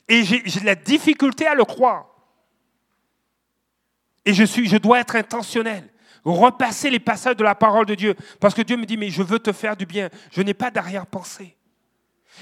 Et 0.08 0.24
j'ai 0.24 0.60
la 0.60 0.74
difficulté 0.74 1.46
à 1.46 1.54
le 1.54 1.64
croire. 1.64 2.06
Et 4.24 4.34
je 4.34 4.76
dois 4.76 5.00
être 5.00 5.16
intentionnel. 5.16 5.88
Repasser 6.24 6.90
les 6.90 7.00
passages 7.00 7.36
de 7.36 7.42
la 7.42 7.54
parole 7.54 7.86
de 7.86 7.94
Dieu. 7.94 8.14
Parce 8.38 8.54
que 8.54 8.62
Dieu 8.62 8.76
me 8.76 8.84
dit, 8.84 8.96
mais 8.96 9.10
je 9.10 9.22
veux 9.22 9.38
te 9.38 9.52
faire 9.52 9.76
du 9.76 9.86
bien. 9.86 10.08
Je 10.30 10.42
n'ai 10.42 10.54
pas 10.54 10.70
d'arrière-pensée. 10.70 11.56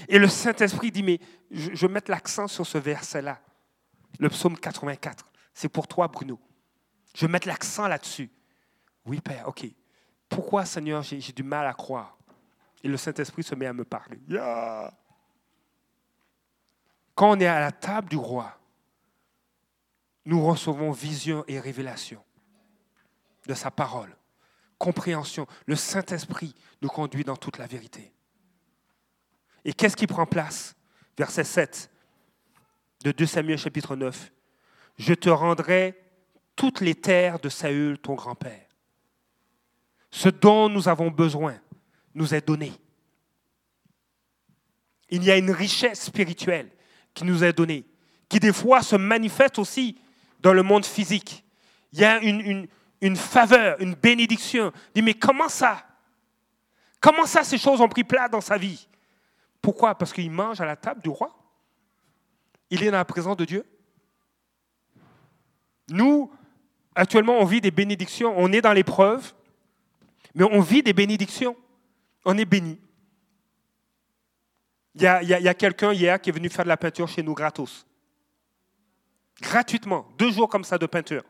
Et 0.09 0.19
le 0.19 0.29
Saint-Esprit 0.29 0.91
dit, 0.91 1.03
mais 1.03 1.19
je, 1.51 1.71
je 1.73 1.87
vais 1.87 1.93
mettre 1.93 2.11
l'accent 2.11 2.47
sur 2.47 2.67
ce 2.67 2.77
verset-là. 2.77 3.41
Le 4.19 4.29
psaume 4.29 4.59
84. 4.59 5.27
C'est 5.55 5.69
pour 5.69 5.89
toi, 5.89 6.09
Bruno. 6.09 6.39
Je 7.15 7.27
vais 7.27 7.39
l'accent 7.47 7.89
là-dessus. 7.89 8.31
Oui, 9.05 9.21
Père, 9.21 9.49
OK. 9.49 9.67
Pourquoi, 10.29 10.65
Seigneur, 10.65 11.03
j'ai 11.03 11.33
du 11.33 11.43
mal 11.43 11.67
à 11.67 11.73
croire? 11.73 12.17
Et 12.83 12.89
le 12.89 12.97
Saint-Esprit 12.97 13.43
se 13.43 13.55
met 13.55 13.67
à 13.67 13.73
me 13.73 13.85
parler. 13.85 14.19
Quand 17.15 17.33
on 17.33 17.41
est 17.41 17.47
à 17.47 17.61
la 17.61 17.73
table 17.73 18.09
du 18.09 18.17
roi, 18.17 18.57
nous 20.25 20.45
recevons 20.47 20.93
vision 20.93 21.45
et 21.49 21.59
révélation 21.59 22.23
de 23.47 23.55
sa 23.55 23.71
parole, 23.71 24.17
compréhension. 24.79 25.47
Le 25.67 25.77
Saint-Esprit 25.77 26.55
nous 26.81 26.89
conduit 26.89 27.25
dans 27.25 27.37
toute 27.37 27.59
la 27.59 27.67
vérité. 27.67 28.13
Et 29.65 29.73
qu'est-ce 29.73 29.97
qui 29.97 30.07
prend 30.07 30.27
place? 30.27 30.75
Verset 31.19 31.45
7 31.45 31.91
de 33.05 33.13
2 33.13 33.27
Samuel 33.27 33.59
chapitre 33.59 33.97
9. 33.97 34.33
Je 34.99 35.13
te 35.13 35.29
rendrai 35.29 35.99
toutes 36.61 36.83
les 36.83 36.95
terres 36.95 37.41
de 37.41 37.49
Saül, 37.49 37.97
ton 37.97 38.13
grand-père. 38.13 38.67
Ce 40.11 40.29
dont 40.29 40.69
nous 40.69 40.91
avons 40.91 41.11
besoin 41.11 41.59
nous 42.15 42.35
est 42.35 42.47
donné. 42.47 42.71
Il 45.09 45.25
y 45.25 45.31
a 45.31 45.39
une 45.39 45.53
richesse 45.53 46.03
spirituelle 46.03 46.71
qui 47.15 47.25
nous 47.25 47.43
est 47.45 47.55
donnée, 47.55 47.87
qui 48.29 48.41
des 48.41 48.53
fois 48.53 48.83
se 48.83 48.95
manifeste 48.95 49.59
aussi 49.59 49.99
dans 50.41 50.53
le 50.53 50.63
monde 50.63 50.85
physique. 50.85 51.47
Il 51.95 52.01
y 52.01 52.05
a 52.05 52.21
une, 52.21 53.17
faveur, 53.17 53.81
une 53.81 53.95
bénédiction. 53.95 54.71
Dis, 54.95 55.01
mais 55.01 55.15
comment 55.15 55.49
ça? 55.49 55.83
Comment 57.01 57.25
ça 57.25 57.43
ces 57.43 57.57
choses 57.57 57.81
ont 57.81 57.89
pris 57.89 58.05
place 58.05 58.31
dans 58.31 58.43
sa 58.43 58.59
vie? 58.59 58.87
Pourquoi? 59.63 59.95
Parce 59.95 60.13
qu'il 60.13 60.31
mange 60.31 60.61
à 60.61 60.67
la 60.67 60.77
table 60.77 61.01
du 61.01 61.09
roi. 61.09 61.35
Il 62.69 62.83
est 62.83 62.91
dans 62.91 62.99
la 62.99 63.05
présence 63.07 63.39
de 63.39 63.47
Dieu. 63.47 63.65
Nous, 65.89 66.31
actuellement, 67.01 67.39
on 67.39 67.45
vit 67.45 67.61
des 67.61 67.71
bénédictions. 67.71 68.35
On 68.37 68.53
est 68.53 68.61
dans 68.61 68.73
l'épreuve, 68.73 69.33
mais 70.35 70.45
on 70.45 70.61
vit 70.61 70.83
des 70.83 70.93
bénédictions. 70.93 71.57
On 72.25 72.37
est 72.39 72.45
béni. 72.45 72.79
Il 74.95 75.03
y 75.03 75.07
a, 75.07 75.19
a 75.19 75.55
quelqu'un 75.55 75.93
hier 75.93 76.21
qui 76.21 76.31
est 76.31 76.33
venu 76.33 76.49
faire 76.49 76.65
de 76.65 76.69
la 76.69 76.77
peinture 76.77 77.09
chez 77.09 77.23
nous 77.23 77.35
gratos 77.35 77.87
gratuitement, 79.41 80.07
deux 80.19 80.31
jours 80.31 80.49
comme 80.49 80.65
ça 80.65 80.79
de 80.79 80.87
peinture. 80.87 81.25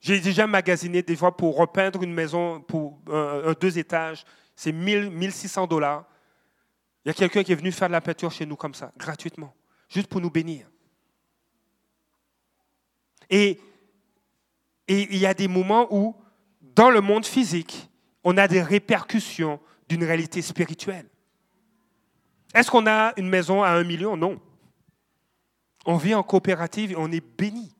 J'ai 0.00 0.20
déjà 0.20 0.46
magasiné 0.46 1.02
des 1.02 1.16
fois 1.16 1.36
pour 1.36 1.56
repeindre 1.56 2.02
une 2.02 2.12
maison 2.12 2.60
pour 2.60 3.00
un, 3.10 3.52
deux 3.60 3.78
étages, 3.78 4.24
c'est 4.54 4.72
1000, 4.72 5.10
1600 5.10 5.66
dollars. 5.66 6.04
Il 7.04 7.08
y 7.08 7.10
a 7.10 7.14
quelqu'un 7.14 7.42
qui 7.42 7.52
est 7.52 7.56
venu 7.56 7.72
faire 7.72 7.88
de 7.88 7.92
la 7.92 8.00
peinture 8.00 8.30
chez 8.30 8.46
nous 8.46 8.56
comme 8.56 8.74
ça, 8.74 8.92
gratuitement, 8.96 9.54
juste 9.88 10.08
pour 10.08 10.20
nous 10.20 10.30
bénir. 10.30 10.68
Et, 13.30 13.60
et 14.88 15.06
il 15.14 15.18
y 15.18 15.26
a 15.26 15.34
des 15.34 15.48
moments 15.48 15.86
où, 15.90 16.16
dans 16.60 16.90
le 16.90 17.00
monde 17.00 17.26
physique, 17.26 17.90
on 18.24 18.36
a 18.36 18.48
des 18.48 18.62
répercussions 18.62 19.60
d'une 19.88 20.04
réalité 20.04 20.42
spirituelle. 20.42 21.08
Est-ce 22.54 22.70
qu'on 22.70 22.86
a 22.86 23.12
une 23.16 23.28
maison 23.28 23.62
à 23.62 23.70
un 23.70 23.84
million? 23.84 24.16
Non. 24.16 24.40
On 25.86 25.96
vit 25.96 26.14
en 26.14 26.22
coopérative 26.22 26.92
et 26.92 26.96
on 26.96 27.10
est 27.12 27.24
béni. 27.24 27.74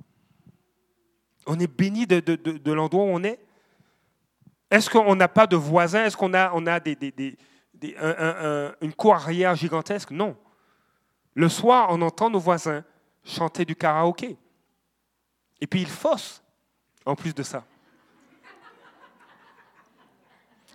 On 1.47 1.59
est 1.59 1.67
béni 1.67 2.07
de, 2.07 2.73
l'endroit 2.73 3.05
où 3.05 3.09
on 3.09 3.25
est. 3.25 3.41
Est-ce 4.71 4.91
qu'on 4.91 5.17
n'a 5.17 5.29
pas 5.29 5.47
de 5.47 5.57
voisins? 5.57 6.05
Est-ce 6.05 6.17
qu'on 6.17 6.35
a, 6.35 6.53
on 6.55 6.67
a 6.67 6.79
des, 6.79 6.97
une 8.83 8.93
cour 8.95 9.15
arrière 9.15 9.55
gigantesque? 9.55 10.11
Non. 10.11 10.37
Le 11.35 11.49
soir, 11.49 11.89
on 11.91 12.03
entend 12.03 12.29
nos 12.29 12.39
voisins 12.39 12.85
chanter 13.25 13.65
du 13.65 13.75
karaoké. 13.75 14.37
Et 15.61 15.67
puis 15.67 15.81
ils 15.81 15.89
faussent, 15.89 16.43
en 17.09 17.17
plus 17.17 17.35
de 17.35 17.43
ça. 17.43 17.65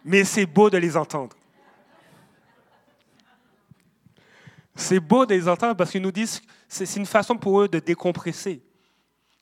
Mais 0.03 0.23
c'est 0.23 0.47
beau 0.47 0.69
de 0.69 0.77
les 0.77 0.97
entendre. 0.97 1.35
C'est 4.75 4.99
beau 4.99 5.27
de 5.27 5.35
les 5.35 5.47
entendre 5.47 5.75
parce 5.75 5.91
qu'ils 5.91 6.01
nous 6.01 6.11
disent 6.11 6.41
c'est 6.67 6.95
une 6.95 7.05
façon 7.05 7.37
pour 7.37 7.61
eux 7.61 7.67
de 7.67 7.77
décompresser. 7.77 8.63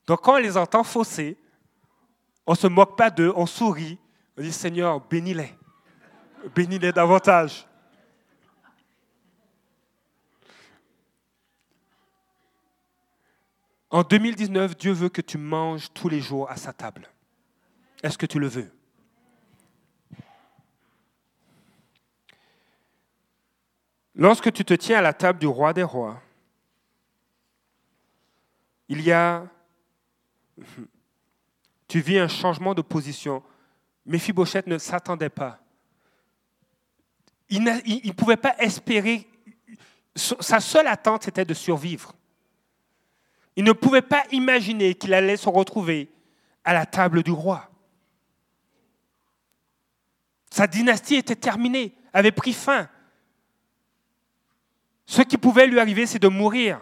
Donc 0.06 0.22
quand 0.22 0.34
on 0.34 0.40
les 0.40 0.58
entend 0.58 0.84
fausser, 0.84 1.38
on 2.46 2.52
ne 2.52 2.58
se 2.58 2.68
moque 2.68 2.98
pas 2.98 3.10
d'eux, 3.10 3.32
on 3.38 3.46
sourit, 3.46 3.98
on 4.38 4.42
dit 4.42 4.52
Seigneur, 4.52 5.00
bénis-les, 5.00 5.56
bénis-les 6.54 6.92
davantage. 6.92 7.66
En 13.92 14.04
2019, 14.04 14.78
Dieu 14.78 14.94
veut 14.94 15.10
que 15.10 15.22
tu 15.22 15.38
manges 15.38 15.92
tous 15.94 16.08
les 16.08 16.22
jours 16.22 16.50
à 16.50 16.56
sa 16.56 16.72
table. 16.72 17.10
Est-ce 18.02 18.18
que 18.18 18.26
tu 18.26 18.40
le 18.40 18.48
veux? 18.48 18.72
Lorsque 24.16 24.52
tu 24.54 24.64
te 24.64 24.74
tiens 24.74 25.00
à 25.00 25.02
la 25.02 25.14
table 25.14 25.40
du 25.40 25.48
roi 25.48 25.74
des 25.74 25.84
rois, 25.84 26.22
il 28.88 29.02
y 29.02 29.12
a... 29.12 29.46
Tu 31.88 32.00
vis 32.00 32.20
un 32.20 32.30
changement 32.30 32.74
de 32.74 32.82
position. 32.82 33.44
Mephibosheth 34.06 34.66
ne 34.66 34.78
s'attendait 34.78 35.28
pas. 35.28 35.60
Il 37.50 37.62
ne 37.62 38.12
pouvait 38.14 38.38
pas 38.38 38.56
espérer... 38.60 39.28
Sa 40.16 40.62
seule 40.62 40.88
attente, 40.88 41.24
c'était 41.24 41.44
de 41.44 41.54
survivre. 41.54 42.16
Il 43.56 43.64
ne 43.64 43.74
pouvait 43.74 44.02
pas 44.02 44.24
imaginer 44.32 44.96
qu'il 44.96 45.14
allait 45.14 45.38
se 45.38 45.50
retrouver 45.50 46.10
à 46.64 46.74
la 46.74 46.86
table 46.86 47.24
du 47.24 47.32
roi. 47.32 47.70
Sa 50.50 50.68
dynastie 50.68 51.16
était 51.16 51.36
terminée, 51.36 51.96
avait 52.14 52.32
pris 52.32 52.54
fin. 52.54 52.90
Ce 55.06 55.22
qui 55.22 55.38
pouvait 55.38 55.68
lui 55.68 55.80
arriver, 55.80 56.06
c'est 56.06 56.20
de 56.20 56.28
mourir. 56.28 56.82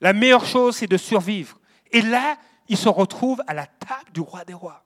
La 0.00 0.12
meilleure 0.12 0.46
chose, 0.46 0.76
c'est 0.76 0.86
de 0.86 0.96
survivre. 0.96 1.58
Et 1.92 2.02
là, 2.02 2.36
il 2.68 2.76
se 2.76 2.88
retrouve 2.88 3.42
à 3.46 3.54
la 3.54 3.66
table 3.66 4.12
du 4.12 4.20
roi 4.20 4.44
des 4.44 4.54
rois. 4.54 4.84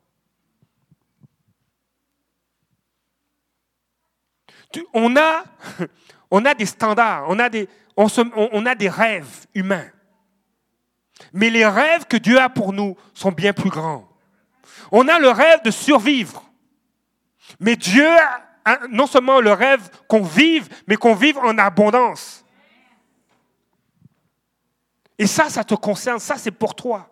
On 6.31 6.45
a, 6.45 6.55
des 6.55 6.67
standards, 6.67 7.27
on, 7.29 7.39
a 7.39 8.75
des 8.75 8.89
rêves 8.89 9.47
humains. 9.55 9.89
Mais 11.33 11.51
les 11.51 11.67
rêves 11.67 12.07
que 12.07 12.17
Dieu 12.17 12.41
a 12.41 12.49
pour 12.49 12.73
nous 12.73 12.97
sont 13.13 13.33
bien 13.33 13.53
plus 13.53 13.71
grands. 13.71 14.09
On 14.91 15.09
a 15.09 15.19
le 15.19 15.31
rêve 15.31 15.63
de 15.65 15.71
survivre. 15.71 16.51
Mais 17.61 17.77
Dieu 17.77 18.09
a 18.65 18.87
non 18.89 19.07
seulement 19.07 19.41
le 19.41 19.53
rêve 19.53 19.89
qu'on 20.09 20.23
vive, 20.23 20.69
mais 20.87 20.97
qu'on 20.97 21.15
vive 21.15 21.39
en 21.39 21.59
abondance. 21.59 22.45
Et 25.19 25.27
ça, 25.27 25.49
ça 25.49 25.63
te 25.63 25.75
concerne, 25.75 26.19
ça 26.19 26.37
c'est 26.37 26.51
pour 26.51 26.75
toi. 26.75 27.09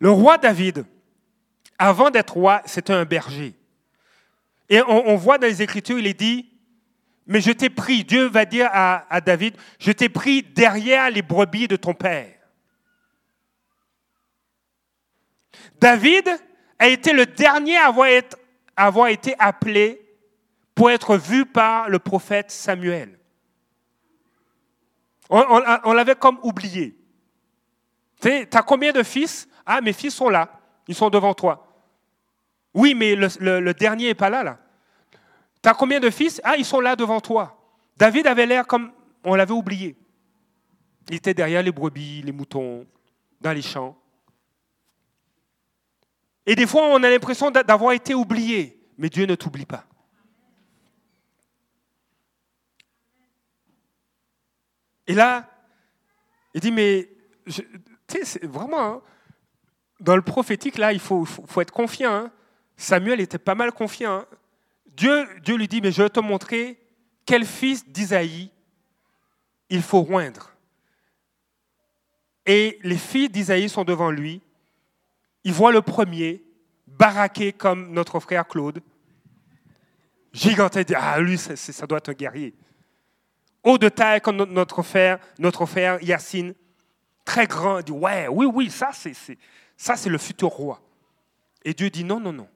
Le 0.00 0.10
roi 0.10 0.36
David, 0.38 0.84
avant 1.78 2.10
d'être 2.10 2.34
roi, 2.34 2.62
c'était 2.64 2.92
un 2.92 3.04
berger. 3.04 3.54
Et 4.68 4.80
on, 4.82 5.16
voit 5.16 5.38
dans 5.38 5.46
les 5.46 5.62
Écritures, 5.62 5.98
il 5.98 6.06
est 6.06 6.18
dit, 6.18 6.51
mais 7.26 7.40
je 7.40 7.52
t'ai 7.52 7.70
pris, 7.70 8.04
Dieu 8.04 8.26
va 8.26 8.44
dire 8.44 8.68
à, 8.72 9.20
David, 9.20 9.56
je 9.78 9.92
t'ai 9.92 10.08
pris 10.08 10.42
derrière 10.42 11.10
les 11.10 11.22
brebis 11.22 11.68
de 11.68 11.76
ton 11.76 11.94
père. 11.94 12.34
David 15.80 16.28
a 16.78 16.88
été 16.88 17.12
le 17.12 17.26
dernier 17.26 17.76
à 17.76 17.92
avoir 18.76 19.08
été 19.08 19.34
appelé 19.38 20.00
pour 20.74 20.90
être 20.90 21.16
vu 21.16 21.46
par 21.46 21.88
le 21.88 21.98
prophète 21.98 22.50
Samuel. 22.50 23.18
On, 25.30 25.92
l'avait 25.92 26.14
comme 26.14 26.38
oublié. 26.42 26.94
Tu 28.20 28.28
as 28.28 28.62
combien 28.62 28.92
de 28.92 29.02
fils? 29.02 29.48
Ah, 29.64 29.80
mes 29.80 29.92
fils 29.92 30.14
sont 30.14 30.28
là. 30.28 30.60
Ils 30.86 30.94
sont 30.94 31.08
devant 31.08 31.32
toi. 31.32 31.66
Oui, 32.74 32.94
mais 32.94 33.14
le, 33.14 33.72
dernier 33.72 34.08
n'est 34.08 34.14
pas 34.14 34.28
là, 34.28 34.42
là. 34.42 34.58
Tu 35.62 35.68
as 35.68 35.74
combien 35.74 36.00
de 36.00 36.10
fils? 36.10 36.40
Ah, 36.44 36.56
ils 36.56 36.64
sont 36.64 36.80
là 36.80 36.96
devant 36.96 37.20
toi. 37.20 37.58
David 37.96 38.26
avait 38.26 38.46
l'air 38.46 38.66
comme 38.66 38.92
on 39.24 39.34
l'avait 39.34 39.52
oublié. 39.52 39.96
Il 41.08 41.14
était 41.16 41.34
derrière 41.34 41.62
les 41.62 41.72
brebis, 41.72 42.22
les 42.22 42.32
moutons, 42.32 42.86
dans 43.40 43.52
les 43.52 43.62
champs. 43.62 43.96
Et 46.46 46.56
des 46.56 46.66
fois, 46.66 46.86
on 46.86 47.02
a 47.02 47.10
l'impression 47.10 47.50
d'avoir 47.50 47.92
été 47.92 48.14
oublié, 48.14 48.80
mais 48.98 49.08
Dieu 49.08 49.26
ne 49.26 49.34
t'oublie 49.34 49.66
pas. 49.66 49.84
Et 55.06 55.14
là, 55.14 55.48
il 56.54 56.60
dit, 56.60 56.72
mais, 56.72 57.08
tu 57.46 58.24
sais, 58.24 58.46
vraiment, 58.46 58.80
hein, 58.80 59.02
dans 60.00 60.16
le 60.16 60.22
prophétique, 60.22 60.78
là, 60.78 60.92
il 60.92 61.00
faut, 61.00 61.24
faut, 61.24 61.60
être 61.60 61.72
confiant. 61.72 62.12
Hein. 62.12 62.32
Samuel 62.76 63.20
était 63.20 63.38
pas 63.38 63.54
mal 63.54 63.72
confiant. 63.72 64.18
Hein. 64.18 64.26
Dieu, 64.96 65.26
lui 65.56 65.68
dit, 65.68 65.80
mais 65.80 65.92
je 65.92 66.02
vais 66.02 66.10
te 66.10 66.20
montrer 66.20 66.78
quel 67.24 67.44
fils 67.44 67.88
d'Isaïe 67.88 68.50
il 69.70 69.82
faut 69.82 70.02
roindre. 70.02 70.50
Et 72.44 72.78
les 72.82 72.98
filles 72.98 73.28
d'Isaïe 73.28 73.68
sont 73.68 73.84
devant 73.84 74.10
lui. 74.10 74.40
Il 75.44 75.52
voit 75.52 75.72
le 75.72 75.82
premier, 75.82 76.42
baraqué 76.86 77.52
comme 77.52 77.92
notre 77.92 78.20
frère 78.20 78.46
Claude. 78.46 78.80
Giganté, 80.32 80.84
ah 80.94 81.20
lui, 81.20 81.38
ça 81.38 81.86
doit 81.86 81.98
être 81.98 82.10
un 82.10 82.14
guerrier 82.14 82.54
haut 83.62 83.78
de 83.78 83.88
taille 83.88 84.20
comme 84.20 84.36
notre 84.36 84.82
frère, 84.82 85.18
notre 85.38 85.66
frère 85.66 86.02
Yacine, 86.02 86.54
très 87.24 87.46
grand, 87.46 87.78
il 87.78 87.84
dit 87.84 87.92
ouais, 87.92 88.28
oui, 88.28 88.46
oui, 88.46 88.70
ça 88.70 88.90
c'est 88.92 90.10
le 90.10 90.18
futur 90.18 90.48
roi. 90.48 90.80
Et 91.64 91.74
Dieu 91.74 91.90
dit 91.90 92.04
non, 92.04 92.20
non, 92.20 92.32
non. 92.32 92.48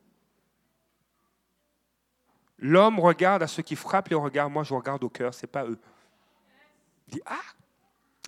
L'homme 2.58 2.98
regarde 3.00 3.42
à 3.42 3.46
ceux 3.46 3.62
qui 3.62 3.76
frappent 3.76 4.08
les 4.08 4.16
regards, 4.16 4.48
moi 4.50 4.62
je 4.62 4.74
regarde 4.74 5.04
au 5.04 5.08
cœur, 5.08 5.34
c'est 5.34 5.46
pas 5.46 5.64
eux. 5.64 5.78
Il 7.08 7.14
dit 7.14 7.22
ah, 7.26 7.40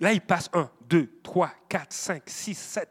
là 0.01 0.13
il 0.13 0.21
passe 0.21 0.49
un, 0.53 0.69
deux, 0.81 1.19
trois, 1.23 1.51
quatre, 1.67 1.93
cinq, 1.93 2.23
six, 2.27 2.55
sept. 2.55 2.89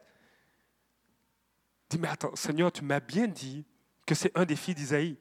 Il 1.84 1.97
dit 1.97 1.99
mais 1.99 2.09
attends, 2.09 2.34
Seigneur, 2.34 2.72
tu 2.72 2.84
m'as 2.84 3.01
bien 3.01 3.26
dit 3.26 3.64
que 4.05 4.14
c'est 4.14 4.36
un 4.36 4.45
des 4.45 4.57
fils 4.57 4.74
d'Isaïe. 4.74 5.16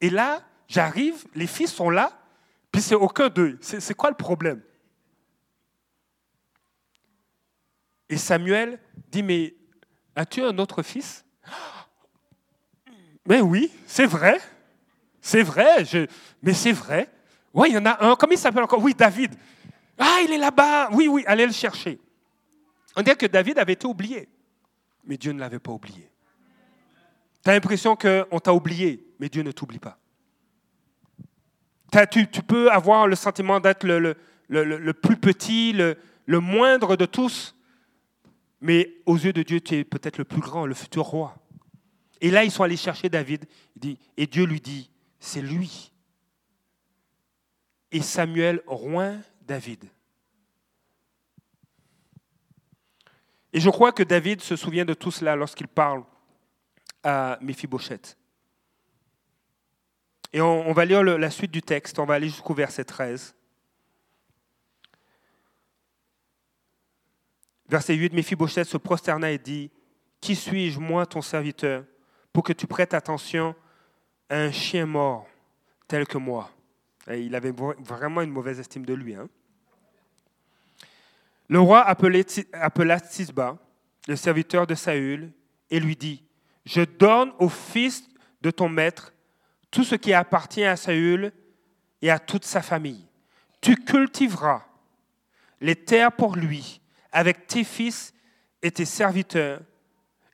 Et 0.00 0.10
là, 0.10 0.42
j'arrive, 0.66 1.26
les 1.34 1.46
fils 1.46 1.72
sont 1.72 1.90
là, 1.90 2.18
puis 2.72 2.82
c'est 2.82 2.94
aucun 2.94 3.28
d'eux. 3.28 3.58
C'est 3.60 3.94
quoi 3.94 4.10
le 4.10 4.16
problème? 4.16 4.62
Et 8.08 8.16
Samuel 8.16 8.80
dit, 9.08 9.22
mais 9.22 9.54
as-tu 10.16 10.42
un 10.42 10.58
autre 10.58 10.82
fils? 10.82 11.24
Mais 13.26 13.40
oui, 13.40 13.72
c'est 13.86 14.06
vrai. 14.06 14.40
C'est 15.24 15.44
vrai, 15.44 15.84
mais 16.42 16.52
c'est 16.52 16.72
vrai. 16.72 17.08
Oui, 17.54 17.68
il 17.70 17.74
y 17.74 17.78
en 17.78 17.86
a 17.86 18.04
un. 18.04 18.16
Comment 18.16 18.32
il 18.32 18.38
s'appelle 18.38 18.64
encore? 18.64 18.82
Oui, 18.82 18.92
David. 18.92 19.32
Ah, 19.96 20.18
il 20.24 20.32
est 20.32 20.38
là-bas. 20.38 20.90
Oui, 20.92 21.06
oui, 21.06 21.22
allez 21.26 21.46
le 21.46 21.52
chercher. 21.52 22.00
On 22.96 23.02
dirait 23.02 23.16
que 23.16 23.26
David 23.26 23.58
avait 23.58 23.74
été 23.74 23.86
oublié, 23.86 24.28
mais 25.04 25.16
Dieu 25.16 25.32
ne 25.32 25.38
l'avait 25.38 25.60
pas 25.60 25.70
oublié. 25.70 26.10
Tu 27.44 27.50
as 27.50 27.54
l'impression 27.54 27.94
qu'on 27.94 28.40
t'a 28.40 28.52
oublié, 28.52 29.06
mais 29.20 29.28
Dieu 29.28 29.44
ne 29.44 29.52
t'oublie 29.52 29.78
pas. 29.78 29.96
Tu, 32.10 32.26
peux 32.26 32.70
avoir 32.70 33.06
le 33.06 33.14
sentiment 33.14 33.60
d'être 33.60 33.86
le, 33.86 34.92
plus 34.92 35.16
petit, 35.16 35.72
le, 35.72 36.40
moindre 36.40 36.96
de 36.96 37.06
tous, 37.06 37.54
mais 38.60 38.94
aux 39.06 39.16
yeux 39.16 39.32
de 39.32 39.42
Dieu, 39.42 39.60
tu 39.60 39.76
es 39.76 39.84
peut-être 39.84 40.18
le 40.18 40.24
plus 40.24 40.40
grand, 40.40 40.66
le 40.66 40.74
futur 40.74 41.04
roi. 41.04 41.36
Et 42.20 42.30
là, 42.30 42.44
ils 42.44 42.50
sont 42.50 42.62
allés 42.62 42.76
chercher 42.76 43.08
David, 43.08 43.44
et 44.16 44.26
Dieu 44.26 44.44
lui 44.44 44.60
dit, 44.60 44.91
c'est 45.22 45.40
lui. 45.40 45.92
Et 47.92 48.02
Samuel 48.02 48.60
roint 48.66 49.20
David. 49.42 49.84
Et 53.52 53.60
je 53.60 53.70
crois 53.70 53.92
que 53.92 54.02
David 54.02 54.40
se 54.40 54.56
souvient 54.56 54.84
de 54.84 54.94
tout 54.94 55.12
cela 55.12 55.36
lorsqu'il 55.36 55.68
parle 55.68 56.02
à 57.04 57.38
Méphibosheth. 57.40 58.18
Et 60.32 60.40
on, 60.40 60.72
va 60.72 60.84
lire 60.86 61.04
la 61.04 61.30
suite 61.30 61.50
du 61.50 61.62
texte, 61.62 61.98
on 61.98 62.06
va 62.06 62.14
aller 62.14 62.28
jusqu'au 62.28 62.54
verset 62.54 62.84
13. 62.84 63.34
Verset 67.68 67.94
8, 67.94 68.12
Méphibosheth 68.12 68.66
se 68.66 68.78
prosterna 68.78 69.30
et 69.30 69.38
dit, 69.38 69.70
Qui 70.20 70.34
suis-je, 70.34 70.80
moi, 70.80 71.06
ton 71.06 71.20
serviteur, 71.20 71.84
pour 72.32 72.42
que 72.42 72.54
tu 72.54 72.66
prêtes 72.66 72.94
attention 72.94 73.54
un 74.32 74.50
chien 74.50 74.86
mort 74.86 75.28
tel 75.86 76.06
que 76.06 76.18
moi 76.18 76.50
Il 77.08 77.34
avait 77.34 77.52
vraiment 77.52 78.22
une 78.22 78.30
mauvaise 78.30 78.58
estime 78.58 78.86
de 78.86 78.94
lui. 78.94 79.14
Hein. 79.14 79.28
Le 81.48 81.60
roi 81.60 81.82
appela 81.82 83.00
Tisba, 83.00 83.58
le 84.08 84.16
serviteur 84.16 84.66
de 84.66 84.74
Saül, 84.74 85.32
et 85.68 85.80
lui 85.80 85.96
dit, 85.96 86.24
Je 86.64 86.82
donne 86.82 87.32
au 87.38 87.48
fils 87.48 88.08
de 88.40 88.50
ton 88.50 88.68
maître 88.68 89.12
tout 89.70 89.84
ce 89.84 89.96
qui 89.96 90.12
appartient 90.14 90.64
à 90.64 90.76
Saül 90.76 91.32
et 92.00 92.10
à 92.10 92.18
toute 92.18 92.44
sa 92.44 92.62
famille. 92.62 93.06
Tu 93.60 93.76
cultiveras 93.76 94.64
les 95.60 95.76
terres 95.76 96.12
pour 96.12 96.36
lui 96.36 96.80
avec 97.12 97.46
tes 97.46 97.64
fils 97.64 98.14
et 98.62 98.70
tes 98.70 98.86
serviteurs, 98.86 99.60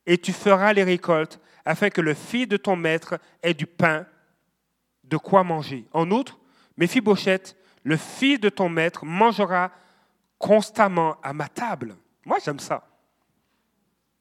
et 0.05 0.17
tu 0.17 0.31
feras 0.31 0.71
les 0.71 0.83
récoltes 0.83 1.39
afin 1.69 1.91
que 1.91 2.01
le 2.01 2.15
fils 2.15 2.47
de 2.47 2.57
ton 2.57 2.75
maître 2.75 3.19
ait 3.43 3.53
du 3.53 3.67
pain, 3.67 4.07
de 5.03 5.17
quoi 5.17 5.43
manger. 5.43 5.87
En 5.93 6.09
outre, 6.09 6.39
Méphibosheth, 6.77 7.55
le 7.83 7.95
fils 7.95 8.39
de 8.39 8.49
ton 8.49 8.69
maître, 8.69 9.05
mangera 9.05 9.71
constamment 10.39 11.21
à 11.21 11.31
ma 11.31 11.47
table. 11.47 11.95
Moi, 12.25 12.39
j'aime 12.43 12.57
ça. 12.57 12.89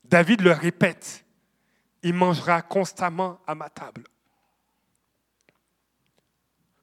David 0.04 0.42
le 0.42 0.52
répète, 0.52 1.24
il 2.02 2.12
mangera 2.12 2.60
constamment 2.60 3.40
à 3.46 3.54
ma 3.54 3.70
table. 3.70 4.04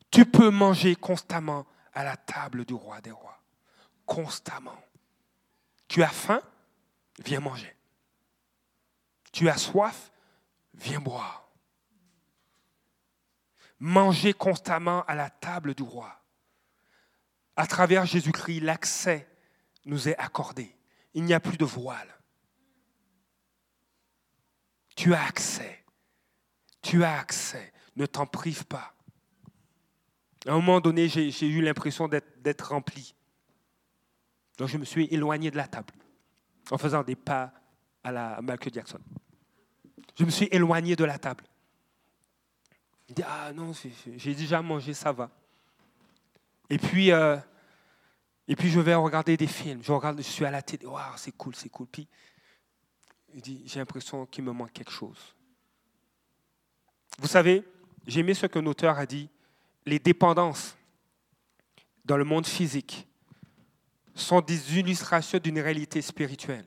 Tu 0.10 0.26
peux 0.26 0.50
manger 0.50 0.96
constamment 0.96 1.68
à 1.94 2.04
la 2.04 2.18
table 2.18 2.66
du 2.66 2.74
roi 2.74 3.02
des 3.02 3.12
rois. 3.12 3.40
Constamment. 4.04 4.84
Tu 5.88 6.02
as 6.02 6.10
faim? 6.10 6.42
Viens 7.24 7.40
manger. 7.40 7.76
Tu 9.32 9.48
as 9.48 9.58
soif? 9.58 10.10
Viens 10.78 11.00
boire. 11.00 11.50
Manger 13.80 14.34
constamment 14.34 15.04
à 15.06 15.16
la 15.16 15.30
table 15.30 15.74
du 15.74 15.84
roi. 15.84 16.22
À 17.56 17.68
travers 17.68 18.06
Jésus-Christ, 18.06 18.62
l'accès 18.62 19.28
nous 19.86 20.10
est 20.10 20.18
accordé. 20.18 20.76
Il 21.14 21.24
n'y 21.24 21.34
a 21.34 21.40
plus 21.40 21.58
de 21.58 21.66
voile. 21.66 22.14
Tu 24.96 25.14
as 25.14 25.24
accès. 25.24 25.84
Tu 26.82 27.04
as 27.04 27.20
accès. 27.20 27.74
Ne 27.96 28.06
t'en 28.06 28.26
prive 28.26 28.66
pas. 28.66 28.94
À 30.46 30.52
un 30.52 30.56
moment 30.56 30.82
donné, 30.82 31.08
j'ai 31.08 31.48
eu 31.48 31.62
l'impression 31.62 32.08
d'être 32.08 32.70
rempli. 32.70 33.16
Donc 34.58 34.70
je 34.70 34.78
me 34.78 34.86
suis 34.86 35.06
éloigné 35.06 35.52
de 35.52 35.58
la 35.58 35.68
table 35.68 35.94
en 36.72 36.78
faisant 36.78 37.04
des 37.04 37.16
pas 37.16 37.54
à 38.04 38.12
la 38.12 38.42
Michael 38.42 38.74
Jackson. 38.74 39.00
Je 40.18 40.24
me 40.24 40.30
suis 40.30 40.48
éloigné 40.52 40.96
de 40.96 41.04
la 41.04 41.18
table. 41.18 41.44
Je 43.10 43.14
dis, 43.14 43.24
ah 43.24 43.52
non, 43.54 43.72
j'ai 44.18 44.34
déjà 44.34 44.62
mangé, 44.62 44.94
ça 44.94 45.12
va. 45.12 45.30
Et 46.70 46.78
puis, 46.78 47.12
euh, 47.12 47.38
et 48.48 48.56
puis 48.56 48.70
je 48.70 48.80
vais 48.80 48.96
regarder 48.96 49.38
des 49.38 49.48
films. 49.48 49.84
Je, 49.84 49.92
regarde, 49.92 50.18
je 50.18 50.24
suis 50.24 50.46
à 50.46 50.52
la 50.52 50.62
télé, 50.62 50.86
waouh, 50.86 51.18
c'est 51.18 51.32
cool, 51.34 51.56
c'est 51.56 51.70
cool. 51.70 51.88
Puis, 51.88 52.08
j'ai 53.66 53.80
l'impression 53.80 54.26
qu'il 54.26 54.44
me 54.44 54.52
manque 54.52 54.72
quelque 54.72 54.92
chose. 54.92 55.36
Vous 57.20 57.28
savez, 57.28 57.64
j'ai 58.08 58.22
aimé 58.22 58.34
ce 58.34 58.48
qu'un 58.48 58.66
auteur 58.66 58.98
a 58.98 59.06
dit 59.06 59.30
les 59.86 60.00
dépendances 60.00 60.76
dans 62.04 62.18
le 62.18 62.24
monde 62.24 62.46
physique 62.46 63.08
sont 64.14 64.42
des 64.42 64.80
illustrations 64.80 65.40
d'une 65.40 65.60
réalité 65.60 66.02
spirituelle. 66.02 66.66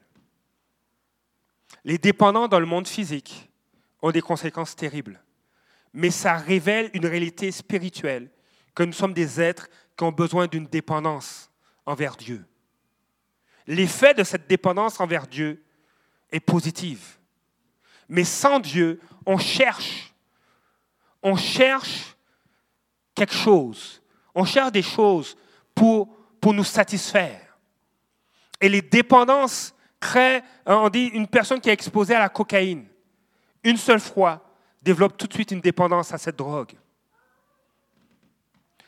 Les 1.85 1.99
dépendants 1.99 2.49
dans 2.49 2.61
le 2.61 2.67
monde 2.67 2.89
physique 2.89 3.51
ont 4.03 4.11
des 4.11 4.21
conséquences 4.21 4.77
terribles, 4.77 5.23
mais 5.93 6.11
ça 6.11 6.37
révèle 6.37 6.91
une 6.95 7.07
réalité 7.07 7.51
spirituelle, 7.51 8.31
que 8.75 8.83
nous 8.83 8.93
sommes 8.93 9.15
des 9.15 9.41
êtres 9.41 9.69
qui 9.97 10.05
ont 10.05 10.13
besoin 10.13 10.47
d'une 10.47 10.67
dépendance 10.67 11.51
envers 11.85 12.17
Dieu. 12.17 12.45
L'effet 13.67 14.15
de 14.15 14.25
cette 14.25 14.49
dépendance 14.49 15.01
envers 15.01 15.27
Dieu 15.27 15.63
est 16.31 16.41
positif. 16.41 17.19
Mais 18.09 18.25
sans 18.25 18.61
Dieu, 18.61 19.01
on 19.27 19.37
cherche. 19.37 20.15
On 21.23 21.37
cherche 21.37 22.17
quelque 23.15 23.35
chose. 23.35 24.01
On 24.35 24.45
cherche 24.45 24.73
des 24.73 24.83
choses 24.83 25.37
pour, 25.75 26.09
pour 26.41 26.55
nous 26.55 26.65
satisfaire. 26.65 27.59
Et 28.61 28.69
les 28.69 28.83
dépendances 28.83 29.75
créent, 30.01 30.43
hein, 30.67 30.77
on 30.83 30.89
dit, 30.89 31.07
une 31.07 31.27
personne 31.27 31.61
qui 31.61 31.69
est 31.69 31.73
exposée 31.73 32.15
à 32.15 32.21
la 32.21 32.29
cocaïne, 32.29 32.87
une 33.65 33.77
seule 33.77 34.01
fois, 34.01 34.45
développe 34.83 35.17
tout 35.17 35.27
de 35.27 35.33
suite 35.33 35.51
une 35.51 35.61
dépendance 35.61 36.13
à 36.13 36.19
cette 36.19 36.37
drogue. 36.37 36.73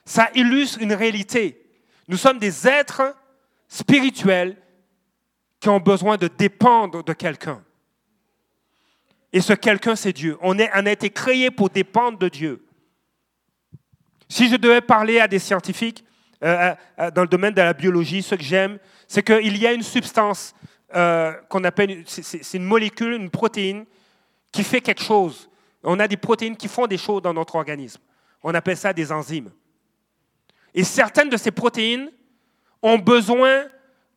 Ça 0.04 0.30
illustre 0.34 0.80
une 0.80 0.92
réalité. 0.92 1.64
Nous 2.08 2.16
sommes 2.16 2.38
des 2.38 2.66
êtres 2.66 3.14
spirituels 3.68 4.56
qui 5.60 5.68
ont 5.68 5.80
besoin 5.80 6.16
de 6.16 6.28
dépendre 6.28 7.04
de 7.04 7.12
quelqu'un. 7.12 7.62
Et 9.32 9.40
ce 9.40 9.52
quelqu'un, 9.52 9.94
c'est 9.94 10.12
Dieu. 10.12 10.36
On, 10.40 10.58
est, 10.58 10.70
on 10.74 10.86
a 10.86 10.90
été 10.90 11.10
créé 11.10 11.50
pour 11.50 11.70
dépendre 11.70 12.18
de 12.18 12.28
Dieu. 12.28 12.64
Si 14.28 14.48
je 14.48 14.56
devais 14.56 14.80
parler 14.80 15.20
à 15.20 15.28
des 15.28 15.38
scientifiques 15.38 16.04
euh, 16.42 16.74
dans 17.14 17.22
le 17.22 17.28
domaine 17.28 17.54
de 17.54 17.60
la 17.60 17.74
biologie, 17.74 18.22
ce 18.22 18.34
que 18.34 18.42
j'aime, 18.42 18.78
c'est 19.06 19.22
qu'il 19.22 19.56
y 19.56 19.66
a 19.66 19.72
une 19.72 19.82
substance 19.82 20.54
euh, 20.94 21.32
qu'on 21.48 21.64
appelle, 21.64 22.04
c'est 22.06 22.54
une 22.56 22.64
molécule, 22.64 23.12
une 23.12 23.30
protéine, 23.30 23.84
qui 24.52 24.64
fait 24.64 24.80
quelque 24.80 25.02
chose. 25.02 25.48
On 25.82 25.98
a 25.98 26.08
des 26.08 26.16
protéines 26.16 26.56
qui 26.56 26.68
font 26.68 26.86
des 26.86 26.98
choses 26.98 27.22
dans 27.22 27.32
notre 27.32 27.54
organisme. 27.54 28.00
On 28.42 28.54
appelle 28.54 28.76
ça 28.76 28.92
des 28.92 29.12
enzymes. 29.12 29.50
Et 30.74 30.84
certaines 30.84 31.28
de 31.28 31.36
ces 31.36 31.50
protéines 31.50 32.10
ont 32.82 32.98
besoin 32.98 33.64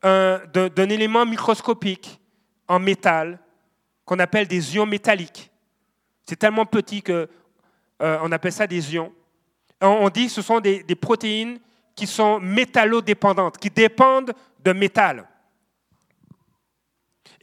euh, 0.06 0.46
d'un 0.48 0.90
élément 0.90 1.26
microscopique 1.26 2.20
en 2.68 2.80
métal 2.80 3.40
qu'on 4.06 4.20
appelle 4.20 4.48
des 4.48 4.76
ions 4.76 4.86
métalliques. 4.86 5.52
C'est 6.26 6.38
tellement 6.38 6.66
petit 6.66 7.02
qu'on 7.02 7.28
euh, 8.02 8.32
appelle 8.32 8.52
ça 8.52 8.68
des 8.68 8.94
ions. 8.94 9.14
On, 9.82 10.10
dit 10.10 10.28
que 10.28 10.32
ce 10.32 10.42
sont 10.42 10.62
des, 10.62 10.84
protéines 10.96 11.60
qui 11.96 12.08
sont 12.08 12.40
métallodépendantes, 12.40 13.58
qui 13.58 13.70
dépendent 13.70 14.34
de 14.64 14.72
métal. 14.72 15.28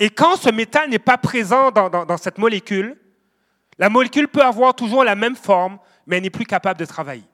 Et 0.00 0.08
quand 0.08 0.36
ce 0.36 0.48
métal 0.48 0.88
n'est 0.88 0.98
pas 0.98 1.18
présent 1.18 1.70
dans, 1.70 2.16
cette 2.16 2.38
molécule, 2.38 2.96
la 3.78 3.90
molécule 3.90 4.28
peut 4.28 4.42
avoir 4.42 4.74
toujours 4.74 5.04
la 5.04 5.14
même 5.14 5.36
forme, 5.36 5.78
mais 6.06 6.16
elle 6.16 6.22
n'est 6.22 6.30
plus 6.30 6.46
capable 6.46 6.80
de 6.80 6.86
travailler. 6.86 7.24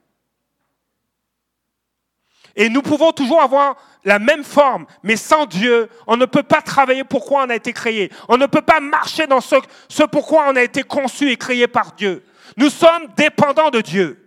Et 2.56 2.68
nous 2.68 2.82
pouvons 2.82 3.12
toujours 3.12 3.40
avoir 3.40 3.76
la 4.04 4.18
même 4.18 4.42
forme, 4.42 4.86
mais 5.04 5.16
sans 5.16 5.46
Dieu, 5.46 5.88
on 6.08 6.16
ne 6.16 6.26
peut 6.26 6.42
pas 6.42 6.60
travailler 6.60 7.04
pourquoi 7.04 7.44
on 7.44 7.50
a 7.50 7.54
été 7.54 7.72
créé. 7.72 8.10
On 8.28 8.36
ne 8.36 8.46
peut 8.46 8.62
pas 8.62 8.80
marcher 8.80 9.28
dans 9.28 9.40
ce, 9.40 9.56
ce 9.88 10.02
pourquoi 10.02 10.46
on 10.48 10.56
a 10.56 10.62
été 10.62 10.82
conçu 10.82 11.30
et 11.30 11.36
créé 11.36 11.68
par 11.68 11.92
Dieu. 11.92 12.24
Nous 12.56 12.70
sommes 12.70 13.06
dépendants 13.16 13.70
de 13.70 13.80
Dieu. 13.80 14.22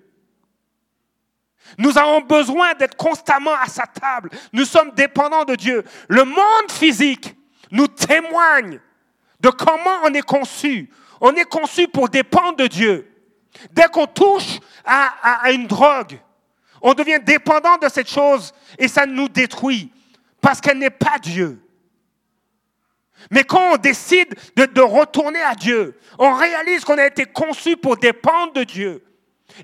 Nous 1.77 1.97
avons 1.97 2.21
besoin 2.21 2.73
d'être 2.75 2.95
constamment 2.95 3.55
à 3.61 3.67
sa 3.67 3.85
table. 3.85 4.29
Nous 4.53 4.65
sommes 4.65 4.91
dépendants 4.91 5.45
de 5.45 5.55
Dieu. 5.55 5.83
Le 6.07 6.23
monde 6.23 6.71
physique 6.71 7.35
nous 7.71 7.87
témoigne 7.87 8.79
de 9.39 9.49
comment 9.49 10.01
on 10.03 10.13
est 10.13 10.25
conçu. 10.25 10.89
On 11.21 11.33
est 11.33 11.49
conçu 11.49 11.87
pour 11.87 12.09
dépendre 12.09 12.57
de 12.57 12.67
Dieu. 12.67 13.11
Dès 13.71 13.87
qu'on 13.87 14.07
touche 14.07 14.59
à, 14.85 15.43
à 15.43 15.51
une 15.51 15.67
drogue, 15.67 16.19
on 16.81 16.93
devient 16.93 17.19
dépendant 17.21 17.77
de 17.77 17.89
cette 17.89 18.09
chose 18.09 18.53
et 18.77 18.87
ça 18.87 19.05
nous 19.05 19.27
détruit 19.27 19.91
parce 20.41 20.61
qu'elle 20.61 20.77
n'est 20.77 20.89
pas 20.89 21.19
Dieu. 21.21 21.61
Mais 23.31 23.43
quand 23.43 23.73
on 23.73 23.77
décide 23.77 24.33
de, 24.55 24.81
retourner 24.81 25.41
à 25.41 25.55
Dieu, 25.55 25.99
on 26.17 26.33
réalise 26.33 26.85
qu'on 26.85 26.97
a 26.97 27.05
été 27.05 27.25
conçu 27.25 27.75
pour 27.75 27.97
dépendre 27.97 28.53
de 28.53 28.63
Dieu. 28.63 29.03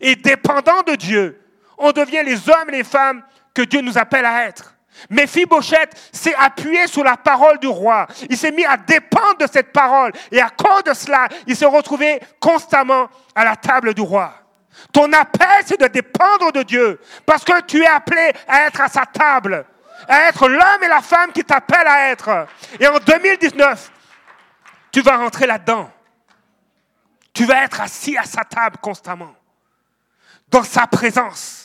Et 0.01 0.16
dépendant 0.16 0.82
de 0.84 0.95
Dieu, 0.95 1.41
on 1.78 1.91
devient 1.91 2.24
les 2.26 2.49
hommes 2.49 2.70
et 2.70 2.78
les 2.78 2.84
femmes 2.84 3.24
que 3.53 3.62
Dieu 3.62 3.82
nous 3.82 3.97
appelle 3.97 4.26
à 4.26 4.45
être. 4.45 4.74
Mais 5.10 5.28
Phibosheth 5.28 5.91
s'est 6.12 6.36
appuyé 6.36 6.88
sur 6.88 7.04
la 7.04 7.18
parole 7.18 7.60
du 7.60 7.68
roi. 7.68 8.08
Il 8.30 8.38
s'est 8.38 8.52
mis 8.52 8.66
à 8.66 8.78
dépendre 8.78 9.38
de 9.39 9.48
cette 9.48 9.72
parole. 9.72 10.12
Et 10.32 10.41
à 10.41 10.50
cause 10.50 10.84
de 10.84 10.93
cela, 10.93 11.28
il 11.48 11.56
s'est 11.56 11.66
retrouvé 11.66 12.20
constamment 12.39 13.10
à 13.34 13.43
la 13.43 13.56
table 13.56 13.93
du 13.93 14.02
roi. 14.02 14.34
Ton 14.91 15.12
appel, 15.14 15.64
c'est 15.66 15.80
de 15.80 15.88
dépendre 15.88 16.52
de 16.52 16.64
Dieu. 16.64 17.00
Parce 17.26 17.43
que 17.43 17.62
tu 17.62 17.82
es 17.82 17.88
appelé 17.88 18.32
à 18.48 18.68
être 18.68 18.82
à 18.82 18.88
sa 18.88 19.06
table. 19.06 19.66
À 20.08 20.28
être 20.28 20.48
l'homme 20.48 20.84
et 20.84 20.88
la 20.88 21.02
femme 21.02 21.32
qui 21.32 21.43
t'appellent 21.43 21.88
à 21.88 22.10
être. 22.10 22.48
Et 22.80 22.88
en 22.88 22.98
2019, 23.00 23.91
tu 24.91 25.02
vas 25.02 25.18
rentrer 25.18 25.48
là-dedans. 25.48 25.89
Tu 27.34 27.46
vas 27.46 27.64
être 27.64 27.82
assis 27.82 28.18
à 28.18 28.24
sa 28.24 28.43
table 28.43 28.78
constamment. 28.82 29.34
Dans 30.50 30.64
sa 30.64 30.88
présence. 30.88 31.64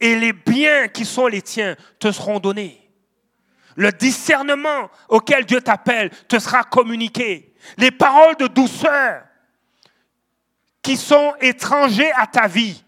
Et 0.00 0.16
les 0.16 0.32
biens 0.32 0.88
qui 0.88 1.04
sont 1.04 1.26
les 1.26 1.42
tiens 1.42 1.76
te 1.98 2.10
seront 2.12 2.38
donnés. 2.38 2.82
Le 3.76 3.92
discernement 3.92 4.90
auquel 5.08 5.44
Dieu 5.44 5.60
t'appelle 5.60 6.10
te 6.28 6.38
sera 6.38 6.64
communiqué. 6.64 7.54
Les 7.76 7.90
paroles 7.90 8.36
de 8.36 8.46
douceur 8.46 9.24
qui 10.82 10.96
sont 10.96 11.34
étrangers 11.40 12.12
à 12.12 12.26
ta 12.26 12.46
vie 12.46 12.82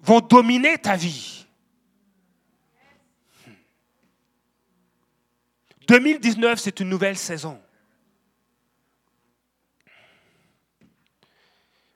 vont 0.00 0.20
dominer 0.20 0.78
ta 0.78 0.96
vie. 0.96 1.46
2019, 5.86 6.58
c'est 6.58 6.80
une 6.80 6.88
nouvelle 6.88 7.18
saison. 7.18 7.60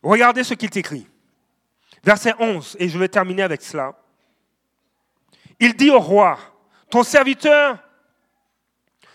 Regardez 0.02 0.44
ce 0.44 0.54
qu'il 0.54 0.76
écrit. 0.76 1.06
Verset 2.04 2.34
11, 2.38 2.76
et 2.78 2.88
je 2.88 2.98
vais 2.98 3.08
terminer 3.08 3.42
avec 3.42 3.62
cela. 3.62 3.94
Il 5.58 5.74
dit 5.74 5.90
au 5.90 5.98
roi, 5.98 6.38
ton 6.90 7.02
serviteur 7.02 7.78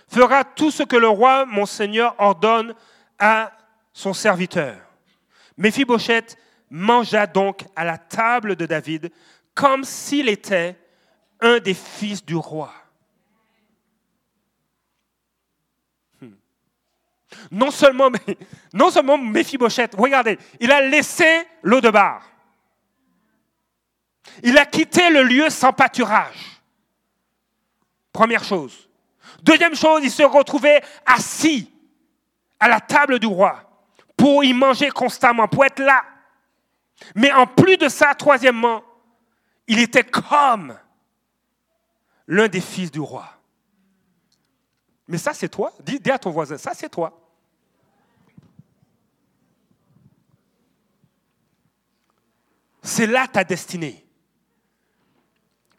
fera 0.07 0.43
tout 0.43 0.71
ce 0.71 0.81
que 0.81 0.95
le 0.95 1.07
roi, 1.07 1.45
mon 1.45 1.67
Seigneur, 1.67 2.15
ordonne 2.17 2.73
à 3.19 3.51
son 3.93 4.13
serviteur. 4.13 4.75
Méphibosheth 5.55 6.35
mangea 6.71 7.27
donc 7.27 7.63
à 7.75 7.83
la 7.83 7.99
table 7.99 8.55
de 8.55 8.65
David 8.65 9.11
comme 9.53 9.83
s'il 9.83 10.27
était 10.27 10.75
un 11.41 11.59
des 11.59 11.73
fils 11.75 12.25
du 12.25 12.35
roi. 12.35 12.73
Hmm. 16.21 16.31
Non 17.51 17.69
seulement, 17.69 18.09
non 18.73 18.89
regardez, 18.89 20.39
il 20.59 20.71
a 20.71 20.81
laissé 20.81 21.45
l'eau 21.61 21.81
de 21.81 21.89
bar. 21.89 22.23
Il 24.43 24.57
a 24.57 24.65
quitté 24.65 25.09
le 25.09 25.23
lieu 25.23 25.49
sans 25.49 25.73
pâturage. 25.73 26.61
Première 28.11 28.43
chose. 28.43 28.89
Deuxième 29.41 29.75
chose, 29.75 30.01
il 30.03 30.11
se 30.11 30.23
retrouvait 30.23 30.81
assis 31.05 31.71
à 32.59 32.67
la 32.67 32.79
table 32.79 33.19
du 33.19 33.27
roi 33.27 33.63
pour 34.17 34.43
y 34.43 34.53
manger 34.53 34.89
constamment, 34.89 35.47
pour 35.47 35.63
être 35.63 35.79
là. 35.79 36.03
Mais 37.15 37.31
en 37.31 37.47
plus 37.47 37.77
de 37.77 37.87
ça, 37.87 38.13
troisièmement, 38.15 38.83
il 39.67 39.79
était 39.79 40.03
comme 40.03 40.77
l'un 42.27 42.47
des 42.47 42.61
fils 42.61 42.91
du 42.91 42.99
roi. 42.99 43.27
Mais 45.07 45.17
ça, 45.17 45.33
c'est 45.33 45.49
toi. 45.49 45.73
Dis, 45.81 45.99
à 46.11 46.19
ton 46.19 46.31
voisin, 46.31 46.57
ça, 46.57 46.73
c'est 46.73 46.89
toi. 46.89 47.19
C'est 52.81 53.07
là 53.07 53.27
ta 53.27 53.43
destinée. 53.43 54.05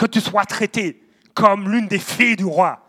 Que 0.00 0.06
tu 0.06 0.22
sois 0.22 0.46
traité 0.46 0.98
comme 1.34 1.70
l'une 1.70 1.86
des 1.86 1.98
filles 1.98 2.34
du 2.34 2.46
roi. 2.46 2.82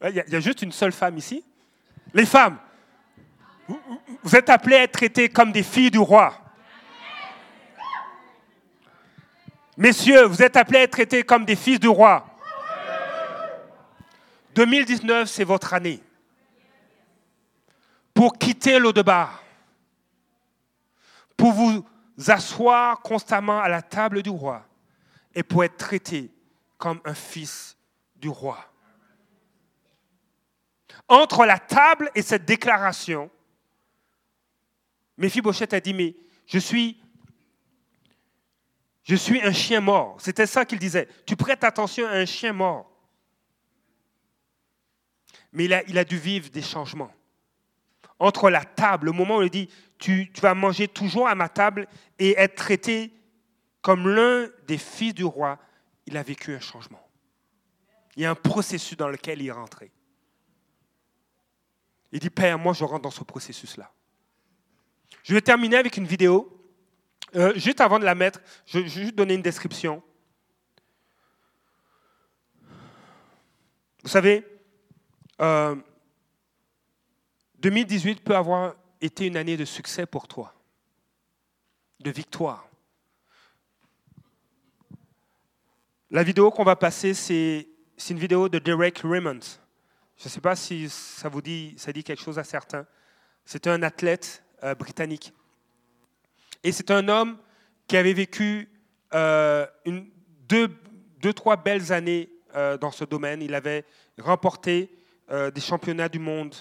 Il 0.00 0.24
y, 0.28 0.36
a 0.36 0.38
juste 0.38 0.62
une 0.62 0.70
seule 0.70 0.92
femme 0.92 1.18
ici? 1.18 1.44
Les 2.14 2.24
femmes, 2.24 2.56
vous 4.22 4.36
êtes 4.36 4.48
appelées 4.48 4.76
à 4.76 4.82
être 4.84 4.92
traitées 4.92 5.28
comme 5.28 5.50
des 5.50 5.64
filles 5.64 5.90
du 5.90 5.98
roi. 5.98 6.40
Messieurs, 9.76 10.26
vous 10.26 10.40
êtes 10.40 10.56
appelés 10.56 10.78
à 10.78 10.82
être 10.82 10.92
traités 10.92 11.24
comme 11.24 11.44
des 11.44 11.56
fils 11.56 11.80
du 11.80 11.88
roi. 11.88 12.24
2019, 14.54 15.28
c'est 15.28 15.42
votre 15.42 15.74
année. 15.74 16.00
Pour 18.14 18.38
quitter 18.38 18.78
l'eau 18.78 18.92
de 18.92 19.02
bar. 19.02 19.42
Pour 21.36 21.50
vous 21.50 21.84
asseoir 22.26 23.00
constamment 23.00 23.60
à 23.60 23.68
la 23.68 23.82
table 23.82 24.22
du 24.22 24.30
roi. 24.30 24.66
Et 25.34 25.42
pour 25.42 25.64
être 25.64 25.76
traité 25.76 26.30
comme 26.78 27.00
un 27.04 27.14
fils 27.14 27.76
du 28.16 28.28
roi 28.28 28.58
entre 31.08 31.44
la 31.44 31.58
table 31.58 32.10
et 32.14 32.22
cette 32.22 32.44
déclaration, 32.44 33.30
Mephibosheth 35.16 35.72
a 35.72 35.80
dit, 35.80 35.94
mais 35.94 36.16
je 36.46 36.58
suis, 36.58 37.00
je 39.04 39.14
suis 39.14 39.40
un 39.42 39.52
chien 39.52 39.80
mort. 39.80 40.16
C'était 40.20 40.46
ça 40.46 40.64
qu'il 40.64 40.78
disait. 40.78 41.08
Tu 41.24 41.36
prêtes 41.36 41.64
attention 41.64 42.06
à 42.06 42.12
un 42.12 42.26
chien 42.26 42.52
mort. 42.52 42.90
Mais 45.52 45.64
il 45.66 45.72
a, 45.72 45.82
il 45.88 45.96
a 45.96 46.04
dû 46.04 46.18
vivre 46.18 46.50
des 46.50 46.62
changements. 46.62 47.12
Entre 48.18 48.50
la 48.50 48.64
table, 48.64 49.06
le 49.06 49.12
moment 49.12 49.38
où 49.38 49.42
il 49.42 49.50
dit, 49.50 49.68
tu, 49.98 50.30
vas 50.40 50.54
manger 50.54 50.88
toujours 50.88 51.28
à 51.28 51.34
ma 51.34 51.48
table 51.48 51.86
et 52.18 52.34
être 52.38 52.54
traité 52.54 53.12
comme 53.82 54.08
l'un 54.08 54.48
des 54.66 54.78
fils 54.78 55.14
du 55.14 55.24
roi, 55.24 55.58
il 56.06 56.16
a 56.16 56.22
vécu 56.22 56.54
un 56.54 56.60
changement. 56.60 57.00
Il 58.16 58.22
y 58.22 58.26
a 58.26 58.30
un 58.30 58.34
processus 58.34 58.96
dans 58.96 59.08
lequel 59.08 59.40
il 59.42 59.48
est 59.48 59.52
rentré. 59.52 59.92
Il 62.12 62.20
dit, 62.20 62.30
Père, 62.30 62.58
moi 62.58 62.72
je 62.72 62.84
rentre 62.84 63.02
dans 63.02 63.10
ce 63.10 63.24
processus-là. 63.24 63.90
Je 65.22 65.34
vais 65.34 65.40
terminer 65.40 65.76
avec 65.76 65.96
une 65.96 66.06
vidéo. 66.06 66.52
Euh, 67.34 67.52
juste 67.56 67.80
avant 67.80 67.98
de 67.98 68.04
la 68.04 68.14
mettre, 68.14 68.40
je, 68.64 68.78
vais 68.78 68.88
juste 68.88 69.14
donner 69.14 69.34
une 69.34 69.42
description. 69.42 70.02
Vous 74.02 74.08
savez, 74.08 74.46
2018 77.66 78.18
euh, 78.18 78.22
peut 78.22 78.36
avoir 78.36 78.74
été 79.00 79.26
une 79.26 79.36
année 79.36 79.56
de 79.56 79.64
succès 79.64 80.06
pour 80.06 80.28
toi, 80.28 80.54
de 81.98 82.12
victoire. 82.12 82.68
La 86.12 86.22
vidéo 86.22 86.52
qu'on 86.52 86.62
va 86.62 86.76
passer, 86.76 87.12
c'est 87.12 87.66
une 88.08 88.18
vidéo 88.20 88.48
de 88.48 88.60
Derek 88.60 88.98
Raymond. 89.02 89.40
Je 90.16 90.24
ne 90.26 90.28
sais 90.28 90.40
pas 90.40 90.54
si 90.54 90.88
ça 90.88 91.28
vous 91.28 91.42
dit, 91.42 91.74
ça 91.76 91.92
dit 91.92 92.04
quelque 92.04 92.22
chose 92.22 92.38
à 92.38 92.44
certains. 92.44 92.86
C'est 93.44 93.66
un 93.66 93.82
athlète 93.82 94.44
euh, 94.62 94.76
britannique. 94.76 95.32
Et 96.62 96.70
c'est 96.70 96.92
un 96.92 97.08
homme 97.08 97.36
qui 97.88 97.96
avait 97.96 98.12
vécu 98.12 98.70
euh, 99.12 99.66
deux, 100.48 101.32
trois 101.34 101.56
belles 101.56 101.92
années 101.92 102.30
euh, 102.54 102.78
dans 102.78 102.92
ce 102.92 103.04
domaine. 103.04 103.42
Il 103.42 103.54
avait 103.54 103.84
remporté 104.18 104.88
des 105.28 105.60
championnats 105.60 106.08
du 106.08 106.20
monde 106.20 106.54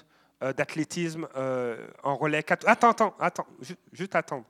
d'athlétisme 0.54 1.28
en 2.04 2.16
relais. 2.16 2.44
Attends, 2.66 2.90
attends, 2.90 3.16
attends, 3.20 3.48
juste, 3.92 4.16
attendre. 4.16 4.46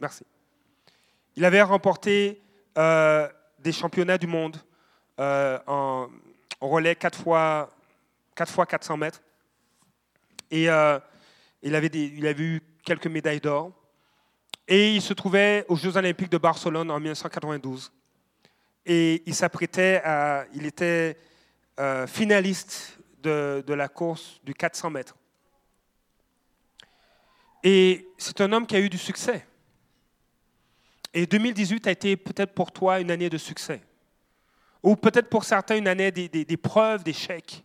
Merci. 0.00 0.24
Il 1.36 1.44
avait 1.44 1.62
remporté 1.62 2.40
des 2.76 3.72
championnats 3.72 4.18
du 4.18 4.26
monde 4.26 4.56
en, 5.18 6.08
relais 6.60 6.94
4 6.94 7.18
fois, 7.18 7.70
4 8.34 8.52
fois 8.52 8.66
400 8.66 8.96
mètres. 8.96 9.20
Et 10.50 10.70
euh, 10.70 10.98
il, 11.62 11.74
avait 11.74 11.88
il 11.88 12.26
avait 12.26 12.44
eu 12.44 12.62
quelques 12.84 13.06
médailles 13.06 13.40
d'or. 13.40 13.72
Et 14.66 14.94
il 14.94 15.02
se 15.02 15.14
trouvait 15.14 15.64
aux 15.68 15.76
Jeux 15.76 15.96
Olympiques 15.96 16.30
de 16.30 16.38
Barcelone 16.38 16.90
en 16.90 16.98
1992. 16.98 17.92
Et 18.86 19.22
il 19.26 19.34
s'apprêtait 19.34 20.00
à. 20.04 20.44
Il 20.54 20.66
était 20.66 21.16
euh, 21.78 22.06
finaliste 22.06 22.97
de, 23.28 23.74
la 23.74 23.88
course 23.88 24.40
du 24.44 24.54
400 24.54 24.90
mètres. 24.90 25.16
Et 27.62 28.08
c'est 28.18 28.40
un 28.40 28.52
homme 28.52 28.66
qui 28.66 28.76
a 28.76 28.80
eu 28.80 28.88
du 28.88 28.98
succès. 28.98 29.46
Et 31.12 31.26
2018 31.26 31.86
a 31.86 31.90
été 31.90 32.16
peut-être 32.16 32.54
pour 32.54 32.72
toi 32.72 33.00
une 33.00 33.10
année 33.10 33.30
de 33.30 33.38
succès. 33.38 33.80
Ou 34.82 34.94
peut-être 34.94 35.28
pour 35.28 35.44
certains 35.44 35.76
une 35.76 35.88
année 35.88 36.10
d'épreuves, 36.12 37.02
d'échecs. 37.02 37.64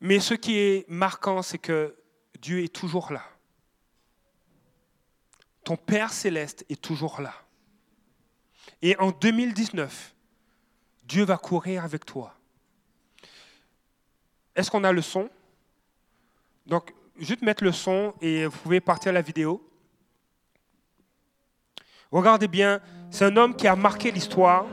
Mais 0.00 0.20
ce 0.20 0.34
qui 0.34 0.58
est 0.58 0.88
marquant, 0.88 1.42
c'est 1.42 1.58
que 1.58 1.96
Dieu 2.38 2.62
est 2.62 2.72
toujours 2.72 3.12
là. 3.12 3.24
Ton 5.64 5.76
Père 5.76 6.12
céleste 6.12 6.64
est 6.68 6.80
toujours 6.80 7.20
là. 7.20 7.34
Et 8.82 8.96
en 8.98 9.10
2019, 9.10 10.14
Dieu 11.04 11.24
va 11.24 11.38
courir 11.38 11.84
avec 11.84 12.04
toi. 12.04 12.34
Est-ce 14.54 14.70
qu'on 14.70 14.84
a 14.84 14.92
le 14.92 15.02
son? 15.02 15.28
Donc, 16.66 16.94
juste 17.18 17.42
mettre 17.42 17.64
le 17.64 17.72
son 17.72 18.14
et 18.20 18.46
vous 18.46 18.58
pouvez 18.58 18.80
partir 18.80 19.12
la 19.12 19.22
vidéo. 19.22 19.60
Regardez 22.10 22.48
bien, 22.48 22.80
c'est 23.10 23.24
un 23.24 23.36
homme 23.36 23.54
qui 23.56 23.66
a 23.66 23.74
marqué 23.74 24.10
l'histoire. 24.10 24.66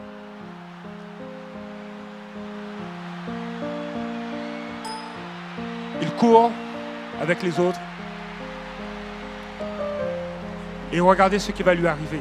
court 6.22 6.52
avec 7.20 7.42
les 7.42 7.60
autres. 7.60 7.80
Et 10.94 11.00
regardez 11.00 11.40
ce 11.40 11.52
qui 11.52 11.64
va 11.64 11.74
lui 11.74 11.88
arriver. 11.88 12.20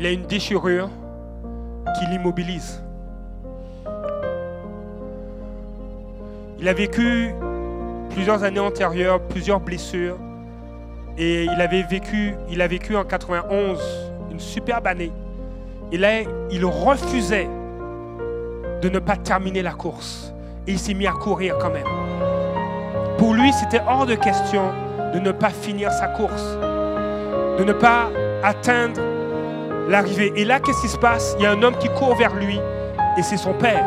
Il 0.00 0.06
a 0.06 0.12
une 0.12 0.24
déchirure 0.24 0.88
qui 1.98 2.06
l'immobilise. 2.06 2.82
Il 6.58 6.66
a 6.68 6.72
vécu 6.72 7.34
plusieurs 8.08 8.42
années 8.42 8.60
antérieures, 8.60 9.20
plusieurs 9.20 9.60
blessures. 9.60 10.16
Et 11.18 11.44
il 11.44 11.60
avait 11.60 11.82
vécu, 11.82 12.34
il 12.48 12.62
a 12.62 12.66
vécu 12.66 12.96
en 12.96 13.04
91 13.04 13.78
une 14.30 14.40
superbe 14.40 14.86
année. 14.86 15.12
Et 15.92 15.98
là, 15.98 16.22
il 16.50 16.64
refusait 16.64 17.50
de 18.80 18.88
ne 18.88 19.00
pas 19.00 19.16
terminer 19.16 19.60
la 19.60 19.72
course. 19.72 20.32
Et 20.66 20.72
il 20.72 20.78
s'est 20.78 20.94
mis 20.94 21.06
à 21.06 21.12
courir 21.12 21.58
quand 21.58 21.70
même. 21.70 21.84
Pour 23.18 23.34
lui, 23.34 23.52
c'était 23.52 23.82
hors 23.86 24.06
de 24.06 24.14
question 24.14 24.62
de 25.12 25.18
ne 25.18 25.30
pas 25.30 25.50
finir 25.50 25.92
sa 25.92 26.06
course, 26.06 26.56
de 27.58 27.64
ne 27.64 27.74
pas 27.74 28.08
atteindre 28.42 29.19
l'arrivée. 29.90 30.32
Et 30.36 30.44
là, 30.44 30.60
qu'est-ce 30.60 30.80
qui 30.80 30.88
se 30.88 30.96
passe? 30.96 31.34
Il 31.38 31.42
y 31.42 31.46
a 31.46 31.50
un 31.50 31.62
homme 31.62 31.76
qui 31.76 31.88
court 31.88 32.14
vers 32.14 32.34
lui 32.34 32.58
et 33.18 33.22
c'est 33.22 33.36
son 33.36 33.52
père. 33.52 33.84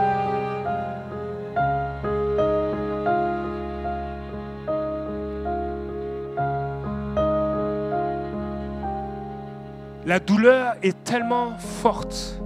La 10.06 10.20
douleur 10.20 10.74
est 10.84 11.02
tellement 11.06 11.58
forte. 11.82 12.38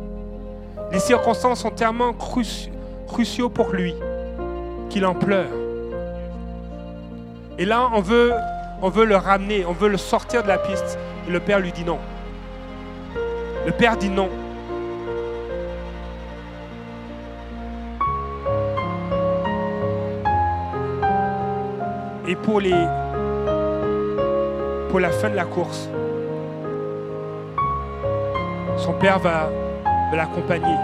Les 0.91 0.99
circonstances 0.99 1.61
sont 1.61 1.71
tellement 1.71 2.13
cruciaux 2.13 3.49
pour 3.49 3.73
lui 3.73 3.95
qu'il 4.89 5.05
en 5.05 5.15
pleure. 5.15 5.49
Et 7.57 7.65
là, 7.65 7.89
on 7.93 8.01
veut, 8.01 8.31
on 8.83 8.89
veut 8.89 9.05
le 9.05 9.15
ramener, 9.15 9.65
on 9.65 9.73
veut 9.73 9.89
le 9.89 9.97
sortir 9.97 10.43
de 10.43 10.47
la 10.47 10.59
piste. 10.59 10.99
Et 11.27 11.31
le 11.31 11.39
père 11.39 11.59
lui 11.59 11.71
dit 11.71 11.83
non. 11.83 11.97
Le 13.67 13.73
père 13.73 13.97
dit 13.97 14.09
non. 14.09 14.29
Et 22.29 22.35
pour, 22.37 22.61
la 22.61 22.69
fin 25.09 25.29
de 25.29 25.35
la 25.35 25.43
course, 25.43 25.89
son 28.77 28.93
père 28.93 29.19
va 29.19 29.49
l'accompagner. 30.13 30.77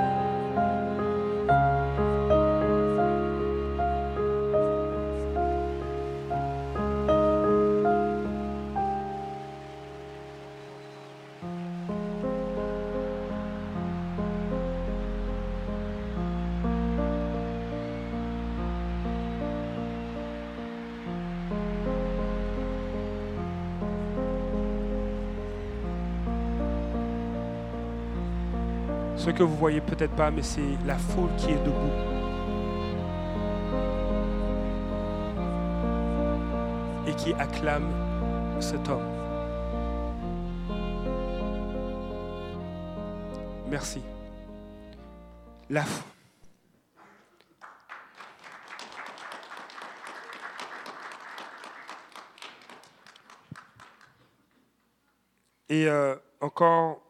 Ce 29.23 29.29
que 29.29 29.41
vous 29.41 29.55
voyez 29.55 29.79
peut-être 29.79 30.13
pas, 30.17 30.29
mais 30.31 30.41
c'est 30.41 30.77
la 30.85 30.97
foule 30.97 31.33
qui 31.37 31.51
est 31.51 31.63
debout. 31.63 31.93
Et 37.07 37.13
qui 37.15 37.31
acclame 37.35 37.89
cet 38.59 38.89
homme. 38.89 39.07
Merci. 43.69 44.01
La 45.69 45.83
foule. 45.83 46.03
Et 55.69 55.87
euh, 55.87 56.17
encore 56.41 57.01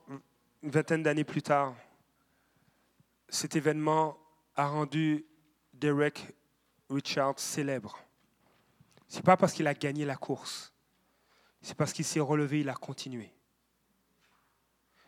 une 0.61 0.69
vingtaine 0.69 1.01
d'années 1.01 1.23
plus 1.23 1.41
tard, 1.41 1.73
cet 3.33 3.55
événement 3.55 4.19
a 4.55 4.67
rendu 4.67 5.25
Derek 5.73 6.35
Richard 6.89 7.39
célèbre, 7.39 7.97
c'est 9.07 9.23
pas 9.25 9.37
parce 9.37 9.53
qu'il 9.53 9.65
a 9.65 9.73
gagné 9.73 10.05
la 10.05 10.15
course, 10.15 10.71
c'est 11.61 11.75
parce 11.75 11.93
qu'il 11.93 12.05
s'est 12.05 12.19
relevé, 12.19 12.59
il 12.59 12.69
a 12.69 12.75
continué. 12.75 13.33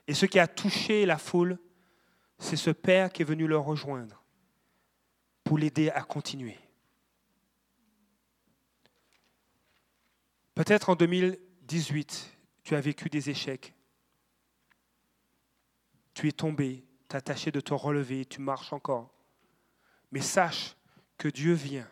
Et 0.07 0.15
ce 0.15 0.25
qui 0.25 0.39
a 0.39 0.47
touché 0.47 1.05
la 1.05 1.19
foule, 1.19 1.59
c'est 2.39 2.55
ce 2.55 2.71
père 2.71 3.11
qui 3.11 3.21
est 3.21 3.25
venu 3.25 3.45
le 3.45 3.57
rejoindre 3.57 4.23
pour 5.43 5.59
l'aider 5.59 5.91
à 5.91 6.01
continuer. 6.01 6.57
Peut-être 10.55 10.89
en 10.89 10.95
2018, 10.95 12.37
tu 12.63 12.75
as 12.75 12.81
vécu 12.81 13.09
des 13.09 13.29
échecs. 13.29 13.75
Tu 16.13 16.27
es 16.27 16.31
tombé, 16.31 16.85
tâché 17.07 17.51
de 17.51 17.59
te 17.59 17.73
relever, 17.73 18.25
tu 18.25 18.41
marches 18.41 18.73
encore. 18.73 19.09
Mais 20.11 20.21
sache 20.21 20.75
que 21.17 21.27
Dieu 21.27 21.53
vient, 21.53 21.89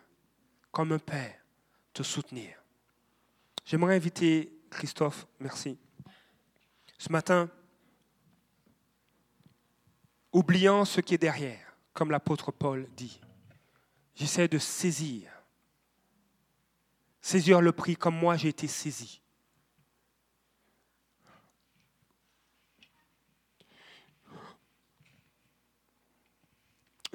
comme 0.72 0.92
un 0.92 1.00
père, 1.00 1.36
te 1.94 2.04
soutenir. 2.04 2.58
J'aimerais 3.66 3.96
inviter 3.96 4.52
Christophe, 4.70 5.28
merci. 5.40 5.78
Ce 6.98 7.12
matin, 7.12 7.50
oubliant 10.32 10.86
ce 10.86 11.02
qui 11.02 11.14
est 11.14 11.20
derrière, 11.20 11.78
comme 11.94 12.12
l'apôtre 12.12 12.52
Paul 12.52 12.88
dit, 12.96 13.22
j'essaie 14.16 14.48
de 14.48 14.58
saisir, 14.58 15.32
saisir 17.22 17.62
le 17.62 17.72
prix 17.72 17.96
comme 17.96 18.16
moi 18.16 18.36
j'ai 18.36 18.50
été 18.50 18.68
saisi. 18.68 19.22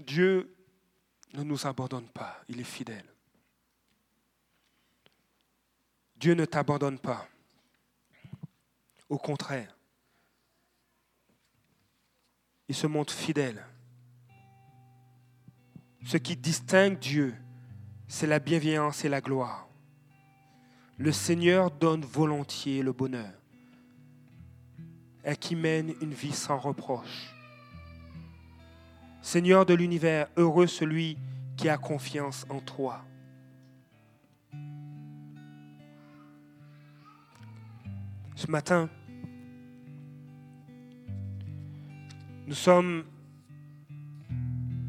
Dieu 0.03 0.55
ne 1.35 1.43
nous 1.43 1.67
abandonne 1.67 2.09
pas, 2.09 2.41
il 2.49 2.61
est 2.61 2.65
fidèle. 2.65 3.05
Dieu 6.17 6.35
ne 6.35 6.45
t'abandonne 6.45 6.99
pas. 6.99 7.29
Au 9.09 9.19
contraire, 9.19 9.77
il 12.69 12.75
se 12.75 12.87
montre 12.87 13.13
fidèle. 13.13 13.65
Ce 16.05 16.17
qui 16.17 16.37
distingue 16.37 16.99
Dieu, 16.99 17.35
c'est 18.07 18.27
la 18.27 18.39
bienveillance 18.39 19.05
et 19.05 19.09
la 19.09 19.21
gloire. 19.21 19.69
Le 20.97 21.13
Seigneur 21.13 21.71
donne 21.71 22.05
volontiers 22.05 22.83
le 22.83 22.93
bonheur 22.93 23.33
et 25.25 25.37
qui 25.37 25.55
mène 25.55 25.95
une 26.01 26.15
vie 26.15 26.33
sans 26.33 26.59
reproche. 26.59 27.38
Seigneur 29.21 29.67
de 29.67 29.75
l'univers, 29.75 30.29
heureux 30.37 30.67
celui 30.67 31.19
qui 31.57 31.69
a 31.69 31.77
confiance 31.77 32.47
en 32.49 32.61
toi. 32.61 33.05
Ce 38.37 38.49
matin, 38.49 38.89
nous 42.47 42.55
sommes 42.55 43.05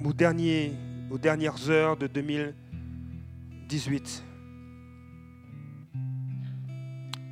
aux, 0.05 0.13
dernières 0.13 1.69
heures 1.69 1.97
de 1.97 2.07
2018. 2.07 4.23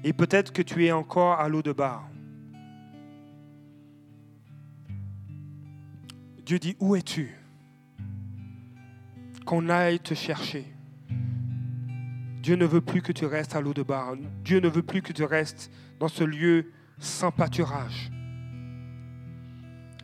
Et 0.03 0.11
peut-être 0.13 0.51
que 0.51 0.63
tu 0.63 0.85
es 0.85 0.91
encore 0.91 1.39
à 1.39 1.47
l'eau 1.47 1.61
de 1.61 1.71
bar. 1.71 2.09
Dieu 6.47 6.59
dit, 6.59 6.77
où 6.79 6.95
es-tu? 6.95 7.35
Qu'on 9.45 9.67
aille 9.67 9.99
te 9.99 10.13
chercher. 10.13 10.65
Dieu 12.41 12.55
ne 12.55 12.65
veut 12.65 12.79
plus 12.79 13.01
que 13.01 13.11
tu 13.11 13.25
restes 13.25 13.53
à 13.57 13.59
l'eau 13.59 13.73
de 13.73 13.83
bar. 13.83 14.15
Dieu 14.45 14.61
ne 14.61 14.69
veut 14.69 14.81
plus 14.81 15.01
que 15.01 15.11
tu 15.11 15.25
restes 15.25 15.69
dans 15.99 16.07
ce 16.07 16.23
lieu 16.23 16.71
sans 16.99 17.33
pâturage. 17.33 18.09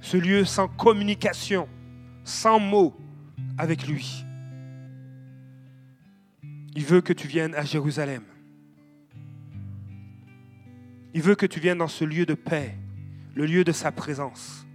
Ce 0.02 0.18
lieu 0.18 0.44
sans 0.44 0.68
communication, 0.68 1.70
sans 2.26 2.60
mots 2.60 2.94
avec 3.58 3.88
lui. 3.88 4.26
Il 6.76 6.84
veut 6.84 7.00
que 7.00 7.14
tu 7.14 7.26
viennes 7.26 7.56
à 7.56 7.64
Jérusalem. 7.64 8.24
Il 11.14 11.22
veut 11.22 11.36
que 11.36 11.46
tu 11.46 11.62
viennes 11.62 11.78
dans 11.78 11.88
ce 11.88 12.04
lieu 12.04 12.26
de 12.26 12.34
paix, 12.34 12.78
le 13.34 13.46
lieu 13.46 13.64
de 13.64 13.72
sa 13.72 13.94
présence. 13.94 14.68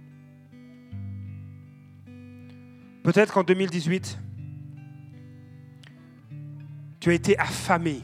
Peut-être 3.03 3.33
qu'en 3.33 3.43
2018, 3.43 4.19
tu 6.99 7.09
as 7.09 7.13
été 7.13 7.37
affamé. 7.39 8.01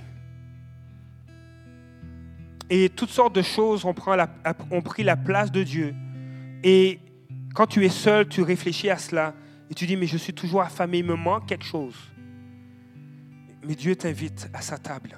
Et 2.69 2.89
toutes 2.89 3.09
sortes 3.09 3.35
de 3.35 3.41
choses 3.41 3.85
ont, 3.85 3.93
pris 3.93 5.03
la 5.03 5.15
place 5.17 5.51
de 5.51 5.63
Dieu. 5.63 5.93
Et 6.63 6.99
quand 7.53 7.67
tu 7.67 7.85
es 7.85 7.89
seul, 7.89 8.27
tu 8.27 8.41
réfléchis 8.41 8.89
à 8.89 8.97
cela 8.97 9.33
et 9.69 9.73
tu 9.73 9.85
dis, 9.85 9.95
mais 9.95 10.07
je 10.07 10.17
suis 10.17 10.33
toujours 10.33 10.61
affamé, 10.61 10.99
il 10.99 11.05
me 11.05 11.15
manque 11.15 11.47
quelque 11.47 11.65
chose. 11.65 11.95
Mais 13.63 13.75
Dieu 13.75 13.95
t'invite 13.95 14.49
à 14.53 14.61
sa 14.61 14.77
table. 14.77 15.17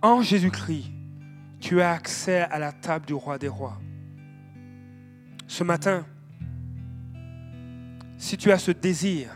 En 0.00 0.22
Jésus-Christ, 0.22 0.90
tu 1.60 1.80
as 1.80 1.92
accès 1.92 2.40
à 2.40 2.58
la 2.58 2.72
table 2.72 3.06
du 3.06 3.14
roi 3.14 3.38
des 3.38 3.48
rois. 3.48 3.78
Ce 5.46 5.62
matin, 5.62 6.04
si 8.22 8.36
tu 8.36 8.52
as 8.52 8.58
ce 8.58 8.70
désir 8.70 9.30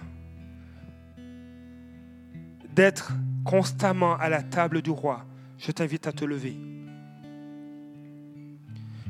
d'être 2.72 3.12
constamment 3.44 4.16
à 4.16 4.28
la 4.28 4.44
table 4.44 4.80
du 4.80 4.90
roi, 4.90 5.24
je 5.58 5.72
t'invite 5.72 6.06
à 6.06 6.12
te 6.12 6.24
lever. 6.24 6.56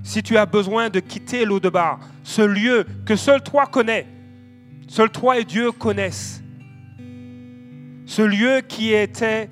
Si 0.03 0.23
tu 0.23 0.39
as 0.39 0.47
besoin 0.47 0.89
de 0.89 0.99
quitter 0.99 1.45
l'eau 1.45 1.61
de 1.61 1.69
bar, 1.69 2.01
ce 2.25 2.41
lieu 2.41 2.87
que 3.05 3.17
seul 3.17 3.43
toi 3.43 3.67
connais, 3.67 4.07
seul 4.89 5.11
toi 5.11 5.39
et 5.39 5.45
Dieu 5.45 5.73
connaissent, 5.73 6.43
ce 8.07 8.23
lieu 8.23 8.63
qui 8.67 8.95
était, 8.95 9.51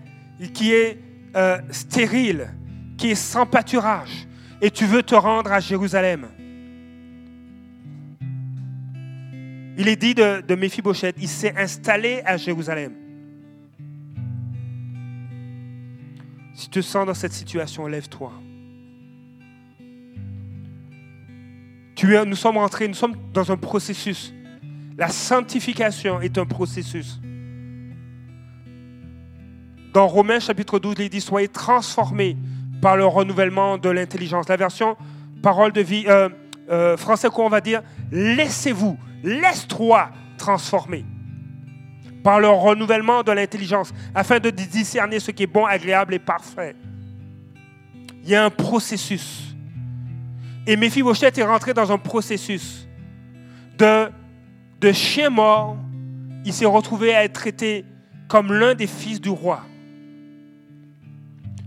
qui 0.55 0.73
est 0.73 0.99
euh, 1.37 1.59
stérile, 1.71 2.49
qui 2.97 3.11
est 3.11 3.15
sans 3.15 3.45
pâturage, 3.45 4.27
et 4.63 4.71
tu 4.71 4.87
veux 4.87 5.03
te 5.03 5.15
rendre 5.15 5.53
à 5.53 5.61
Jérusalem, 5.61 6.29
Il 9.77 9.89
est 9.89 9.97
dit 9.97 10.15
de, 10.15 10.41
de 10.41 11.15
il 11.19 11.29
s'est 11.29 11.55
installé 11.57 12.23
à 12.25 12.37
Jérusalem. 12.37 12.93
Si 16.55 16.69
tu 16.69 16.81
te 16.81 16.85
sens 16.85 17.07
dans 17.07 17.15
cette 17.15 17.33
situation, 17.33 17.87
lève-toi. 17.87 18.33
nous 22.27 22.37
sommes 22.37 22.59
rentrés, 22.59 22.87
nous 22.89 22.95
sommes 22.95 23.17
dans 23.33 23.51
un 23.51 23.57
processus. 23.57 24.33
La 24.97 25.09
sanctification 25.09 26.21
est 26.21 26.39
un 26.39 26.47
processus. 26.47 27.21
Dans 29.93 30.07
Romains 30.07 30.41
chapitre 30.41 30.79
12, 30.79 30.97
il 30.99 31.09
dit 31.09 31.21
Soyez 31.21 31.49
transformés 31.49 32.37
par 32.81 32.97
le 32.97 33.07
renouvellement 33.07 33.79
de 33.79 33.89
l'intelligence. 33.89 34.49
La 34.49 34.57
version 34.57 34.97
parole 35.43 35.73
de 35.73 35.81
vie, 35.81 36.05
euh, 36.09 36.29
euh, 36.71 36.97
français 36.97 37.29
quoi 37.29 37.45
on 37.45 37.49
va 37.49 37.61
dire 37.61 37.83
Laissez-vous 38.11 38.99
laisse-toi 39.25 40.11
transformer 40.37 41.05
par 42.23 42.41
le 42.41 42.49
renouvellement 42.49 43.23
de 43.23 43.33
l'intelligence, 43.33 43.93
afin 44.15 44.39
de 44.39 44.49
discerner 44.51 45.21
ce 45.21 45.31
qui 45.31 45.43
est 45.43 45.47
bon, 45.47 45.67
agréable 45.67 46.15
et 46.15 46.19
parfait. 46.19 46.75
Il 48.23 48.31
y 48.31 48.35
a 48.35 48.45
un 48.45 48.51
processus. 48.51 49.55
Et 50.67 50.77
Mephibosheth 50.77 51.37
est 51.37 51.45
rentré 51.45 51.75
dans 51.75 51.93
un 51.93 51.99
processus 51.99 52.89
de, 53.77 54.09
de 54.81 54.93
chien 54.93 55.29
mort. 55.29 55.77
Il 56.47 56.53
s'est 56.55 56.65
retrouvé 56.65 57.15
à 57.15 57.25
être 57.25 57.35
traité 57.35 57.85
comme 58.27 58.53
l'un 58.53 58.75
des 58.75 58.87
fils 58.87 59.21
du 59.21 59.29
roi. 59.29 59.63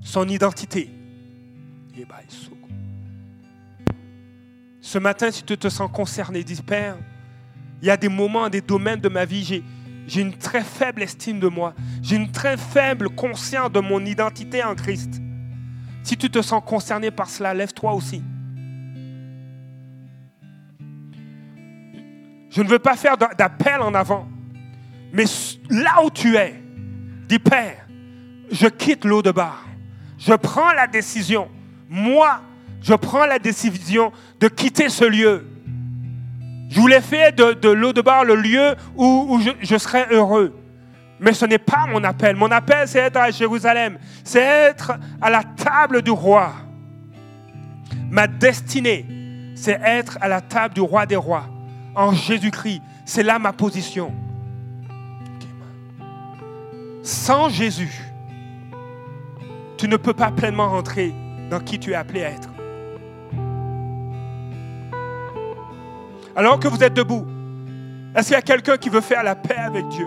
Son 0.02 0.28
identité. 0.28 0.90
Ce 4.82 4.98
matin, 4.98 5.30
si 5.30 5.44
tu 5.44 5.58
te 5.58 5.70
sens 5.70 5.92
concerné, 5.92 6.44
dis 6.44 6.62
Père, 6.64 6.98
il 7.82 7.88
y 7.88 7.92
a 7.92 7.98
des 7.98 8.10
moments, 8.10 8.50
des 8.50 8.62
domaines 8.62 9.00
de 9.00 9.10
ma 9.10 9.26
vie, 9.26 9.64
j'ai 10.08 10.22
une 10.22 10.34
très 10.34 10.64
faible 10.64 11.04
estime 11.04 11.40
de 11.40 11.48
moi. 11.48 11.74
J'ai 12.02 12.16
une 12.16 12.32
très 12.32 12.58
faible 12.58 13.10
conscience 13.10 13.72
de 13.72 13.80
mon 13.80 14.04
identité 14.06 14.64
en 14.64 14.74
Christ. 14.74 15.22
Si 16.04 16.18
tu 16.18 16.30
te 16.30 16.42
sens 16.42 16.64
concerné 16.66 17.12
par 17.12 17.30
cela, 17.30 17.54
lève-toi 17.54 17.94
aussi. 17.94 18.24
Je 22.50 22.62
ne 22.62 22.68
veux 22.68 22.80
pas 22.80 22.96
faire 22.96 23.18
d'appel 23.18 23.82
en 23.82 23.94
avant. 23.94 24.28
Mais 25.12 25.26
là 25.70 26.04
où 26.04 26.10
tu 26.10 26.36
es, 26.38 26.56
dis 27.28 27.40
Père, 27.40 27.86
je 28.50 28.68
quitte 28.68 29.06
l'eau 29.06 29.22
de 29.22 29.32
bar. 29.32 29.66
Je 30.18 30.34
prends 30.34 30.72
la 30.72 30.88
décision. 30.88 31.50
Moi, 31.90 32.42
je 32.82 32.94
prends 32.94 33.26
la 33.26 33.38
décision 33.38 34.12
de 34.40 34.48
quitter 34.48 34.90
ce 34.90 35.06
lieu 35.06 35.46
je 36.70 36.80
voulais 36.80 37.02
faire 37.02 37.34
de, 37.34 37.70
l'eau 37.70 37.94
de 37.94 38.02
bar 38.02 38.26
le 38.26 38.36
lieu 38.36 38.76
où, 38.96 39.40
je, 39.62 39.78
serais 39.78 40.08
heureux. 40.12 40.54
Mais 41.20 41.34
ce 41.34 41.46
n'est 41.46 41.58
pas 41.58 41.86
mon 41.88 42.04
appel. 42.04 42.36
Mon 42.36 42.52
appel, 42.52 42.88
c'est 42.88 43.00
être 43.00 43.18
à 43.18 43.32
Jérusalem. 43.32 43.98
C'est 44.24 44.42
être 44.42 44.94
à 45.22 45.30
la 45.30 45.44
table 45.44 46.02
du 46.02 46.12
roi. 46.12 46.54
Ma 48.10 48.28
destinée, 48.28 49.06
c'est 49.56 49.80
être 49.82 50.18
à 50.22 50.28
la 50.28 50.42
table 50.42 50.74
du 50.74 50.82
roi 50.82 51.06
des 51.06 51.16
rois. 51.16 51.46
En 51.96 52.14
Jésus-Christ. 52.14 52.82
C'est 53.06 53.24
là 53.24 53.40
ma 53.40 53.54
position. 53.54 54.14
Sans 57.02 57.48
Jésus, 57.48 58.04
tu 59.78 59.88
ne 59.88 59.96
peux 59.96 60.14
pas 60.14 60.30
pleinement 60.32 60.70
rentrer 60.70 61.14
dans 61.50 61.62
qui 61.62 61.80
tu 61.80 61.92
es 61.92 61.96
appelé 61.96 62.26
à 62.26 62.32
être. 62.32 62.50
Alors 66.38 66.60
que 66.60 66.68
vous 66.68 66.84
êtes 66.84 66.94
debout, 66.94 67.26
est-ce 68.16 68.28
qu'il 68.28 68.36
y 68.36 68.38
a 68.38 68.44
quelqu'un 68.44 68.78
qui 68.78 68.90
veut 68.90 69.02
faire 69.02 69.24
la 69.24 69.34
paix 69.34 69.58
avec 69.58 69.88
Dieu? 69.88 70.06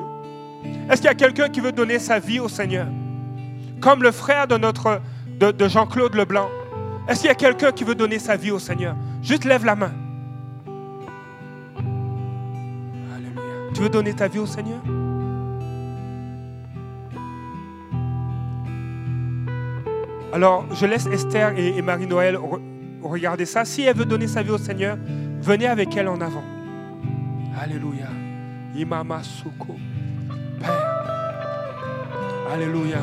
Est-ce 0.88 1.00
qu'il 1.00 1.06
y 1.06 1.08
a 1.08 1.14
quelqu'un 1.14 1.48
qui 1.48 1.58
veut 1.58 1.72
donner 1.72 1.98
sa 1.98 2.20
vie 2.20 2.38
au 2.38 2.48
Seigneur? 2.48 2.86
Comme 3.80 4.04
le 4.04 4.12
frère 4.12 4.46
de, 4.46 4.56
notre, 4.56 5.00
de, 5.40 5.68
Jean-Claude 5.68 6.14
Leblanc. 6.14 6.48
Est-ce 7.08 7.22
qu'il 7.22 7.28
y 7.28 7.32
a 7.32 7.34
quelqu'un 7.34 7.72
qui 7.72 7.82
veut 7.82 7.96
donner 7.96 8.20
sa 8.20 8.36
vie 8.36 8.52
au 8.52 8.60
Seigneur? 8.60 8.94
Juste 9.22 9.44
lève 9.44 9.64
la 9.64 9.74
main. 9.74 9.90
Tu 13.74 13.80
veux 13.80 13.88
donner 13.88 14.14
ta 14.14 14.28
vie 14.28 14.38
au 14.38 14.46
Seigneur? 14.46 14.78
Alors, 20.32 20.64
je 20.72 20.86
laisse 20.86 21.06
Esther 21.06 21.58
et, 21.58 21.82
Marie-Noël 21.82 22.38
regarder 23.02 23.46
ça. 23.46 23.64
Si 23.64 23.82
elle 23.82 23.96
veut 23.96 24.04
donner 24.04 24.28
sa 24.28 24.44
vie 24.44 24.52
au 24.52 24.58
Seigneur, 24.58 24.96
venez 25.42 25.66
avec 25.66 25.96
elle 25.96 26.08
en 26.08 26.20
avant. 26.20 26.44
Alléluia. 27.60 28.08
Imama. 28.74 29.22
Père. 30.60 31.00
Alléluia. 32.52 32.98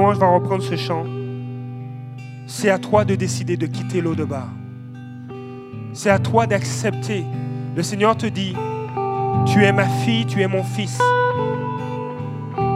Louange 0.00 0.16
va 0.16 0.28
reprendre 0.28 0.62
ce 0.62 0.76
chant, 0.76 1.04
c'est 2.46 2.70
à 2.70 2.78
toi 2.78 3.04
de 3.04 3.14
décider 3.14 3.56
de 3.58 3.66
quitter 3.66 4.00
l'eau 4.00 4.14
de 4.14 4.24
bar. 4.24 4.48
C'est 5.92 6.08
à 6.08 6.18
toi 6.18 6.46
d'accepter. 6.46 7.24
Le 7.76 7.82
Seigneur 7.82 8.16
te 8.16 8.26
dit, 8.26 8.54
tu 9.46 9.62
es 9.62 9.72
ma 9.72 9.84
fille, 9.84 10.24
tu 10.24 10.40
es 10.40 10.46
mon 10.46 10.62
fils. 10.62 10.98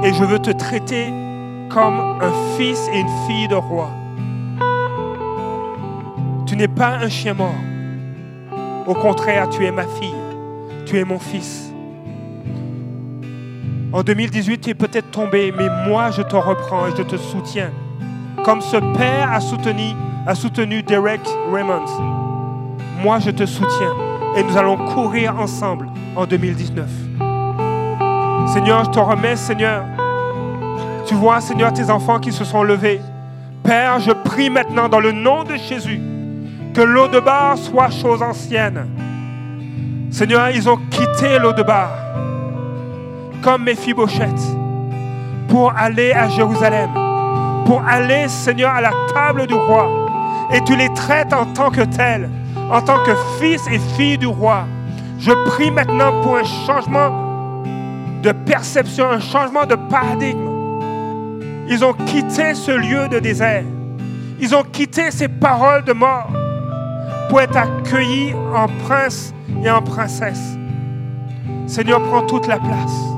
Et 0.02 0.12
je 0.12 0.22
veux 0.22 0.38
te 0.38 0.51
traiter 0.51 1.06
comme 1.70 1.98
un 2.20 2.32
fils 2.56 2.88
et 2.92 3.01
une 3.01 3.26
fille 3.26 3.48
de 3.48 3.55
roi. 3.55 3.88
Tu 6.46 6.56
n'es 6.56 6.68
pas 6.68 6.98
un 6.98 7.09
chien 7.09 7.32
mort. 7.32 7.55
Au 8.86 8.94
contraire, 8.94 9.48
tu 9.48 9.64
es 9.64 9.72
ma 9.72 9.86
fille, 9.86 10.14
tu 10.84 10.98
es 10.98 11.05
mon 11.05 11.18
fils. 11.18 11.63
En 13.94 14.02
2018, 14.02 14.60
tu 14.60 14.70
es 14.70 14.74
peut-être 14.74 15.12
tombé, 15.12 15.54
mais 15.56 15.68
moi, 15.86 16.10
je 16.10 16.20
te 16.22 16.34
reprends 16.34 16.88
et 16.88 16.90
je 16.98 17.02
te 17.02 17.16
soutiens. 17.16 17.70
Comme 18.44 18.60
ce 18.60 18.76
père 18.98 19.30
a 19.32 19.38
soutenu, 19.38 19.94
a 20.26 20.34
soutenu 20.34 20.82
Derek 20.82 21.20
Raymond. 21.52 21.84
Moi, 23.00 23.20
je 23.20 23.30
te 23.30 23.46
soutiens. 23.46 23.94
Et 24.36 24.42
nous 24.42 24.56
allons 24.56 24.78
courir 24.92 25.38
ensemble 25.38 25.88
en 26.16 26.26
2019. 26.26 26.88
Seigneur, 28.52 28.82
je 28.82 28.90
te 28.90 28.98
remets, 28.98 29.36
Seigneur. 29.36 29.84
Tu 31.06 31.14
vois, 31.14 31.40
Seigneur, 31.40 31.72
tes 31.72 31.88
enfants 31.88 32.18
qui 32.18 32.32
se 32.32 32.44
sont 32.44 32.64
levés. 32.64 33.00
Père, 33.62 34.00
je 34.00 34.10
prie 34.10 34.50
maintenant 34.50 34.88
dans 34.88 34.98
le 34.98 35.12
nom 35.12 35.44
de 35.44 35.54
Jésus 35.54 36.00
que 36.74 36.80
l'eau 36.80 37.06
de 37.06 37.20
bar 37.20 37.56
soit 37.56 37.90
chose 37.90 38.22
ancienne. 38.22 38.88
Seigneur, 40.10 40.50
ils 40.50 40.68
ont 40.68 40.80
quitté 40.90 41.38
l'eau 41.38 41.52
de 41.52 41.62
bar 41.62 42.03
comme 43.44 43.64
Mephibosheth 43.64 44.40
pour 45.48 45.72
aller 45.76 46.12
à 46.12 46.28
Jérusalem, 46.28 46.88
pour 47.66 47.82
aller, 47.86 48.26
Seigneur, 48.26 48.70
à 48.70 48.80
la 48.80 48.90
table 49.12 49.46
du 49.46 49.54
roi. 49.54 49.86
Et 50.52 50.64
tu 50.64 50.74
les 50.74 50.92
traites 50.94 51.32
en 51.34 51.44
tant 51.52 51.70
que 51.70 51.82
tels, 51.82 52.30
en 52.70 52.80
tant 52.80 53.04
que 53.04 53.14
fils 53.38 53.66
et 53.70 53.78
filles 53.96 54.18
du 54.18 54.26
roi. 54.26 54.64
Je 55.18 55.30
prie 55.50 55.70
maintenant 55.70 56.22
pour 56.22 56.36
un 56.36 56.44
changement 56.44 57.62
de 58.22 58.32
perception, 58.32 59.10
un 59.10 59.20
changement 59.20 59.66
de 59.66 59.74
paradigme. 59.74 60.48
Ils 61.68 61.84
ont 61.84 61.92
quitté 61.92 62.54
ce 62.54 62.70
lieu 62.70 63.08
de 63.08 63.18
désert. 63.18 63.64
Ils 64.40 64.54
ont 64.54 64.62
quitté 64.62 65.10
ces 65.10 65.28
paroles 65.28 65.84
de 65.84 65.92
mort 65.92 66.30
pour 67.28 67.42
être 67.42 67.56
accueillis 67.56 68.34
en 68.54 68.68
prince 68.86 69.34
et 69.62 69.70
en 69.70 69.82
princesse. 69.82 70.56
Seigneur, 71.66 72.02
prends 72.02 72.22
toute 72.22 72.46
la 72.46 72.58
place. 72.58 73.13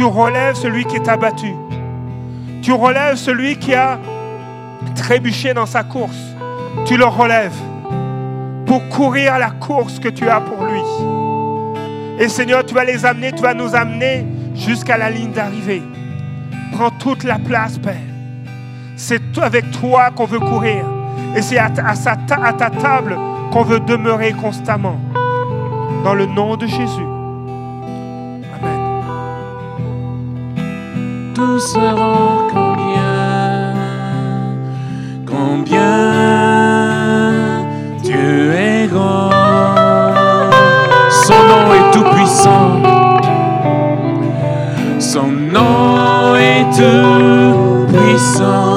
Tu 0.00 0.06
relèves 0.06 0.54
celui 0.54 0.86
qui 0.86 0.96
est 0.96 1.08
abattu. 1.10 1.52
Tu 2.62 2.72
relèves 2.72 3.16
celui 3.16 3.58
qui 3.58 3.74
a 3.74 3.98
trébuché 4.94 5.52
dans 5.52 5.66
sa 5.66 5.82
course. 5.82 6.16
Tu 6.86 6.96
le 6.96 7.04
relèves 7.04 7.60
pour 8.64 8.88
courir 8.88 9.38
la 9.38 9.50
course 9.50 9.98
que 9.98 10.08
tu 10.08 10.26
as 10.26 10.40
pour 10.40 10.64
lui. 10.64 10.80
Et 12.18 12.30
Seigneur, 12.30 12.64
tu 12.64 12.72
vas 12.72 12.84
les 12.84 13.04
amener, 13.04 13.32
tu 13.32 13.42
vas 13.42 13.52
nous 13.52 13.74
amener 13.74 14.24
jusqu'à 14.54 14.96
la 14.96 15.10
ligne 15.10 15.32
d'arrivée. 15.32 15.82
Prends 16.72 16.92
toute 16.92 17.22
la 17.22 17.38
place, 17.38 17.76
Père. 17.76 17.96
C'est 18.96 19.36
avec 19.36 19.70
toi 19.70 20.12
qu'on 20.12 20.24
veut 20.24 20.40
courir. 20.40 20.82
Et 21.36 21.42
c'est 21.42 21.58
à, 21.58 21.66
à 21.66 22.52
ta 22.54 22.70
table 22.70 23.18
qu'on 23.52 23.64
veut 23.64 23.80
demeurer 23.80 24.32
constamment. 24.32 24.98
Dans 26.04 26.14
le 26.14 26.24
nom 26.24 26.56
de 26.56 26.66
Jésus. 26.66 27.19
Tout 31.40 31.58
sera 31.58 31.94
combien, 32.52 33.72
combien 35.26 35.80
Dieu 38.02 38.52
est 38.52 38.86
grand. 38.88 39.30
Son 41.08 41.32
nom 41.32 41.72
est 41.72 41.90
tout 41.94 42.04
puissant. 42.14 42.82
Son 44.98 45.28
nom 45.28 46.36
est 46.36 46.66
tout 46.76 47.86
puissant. 47.90 48.69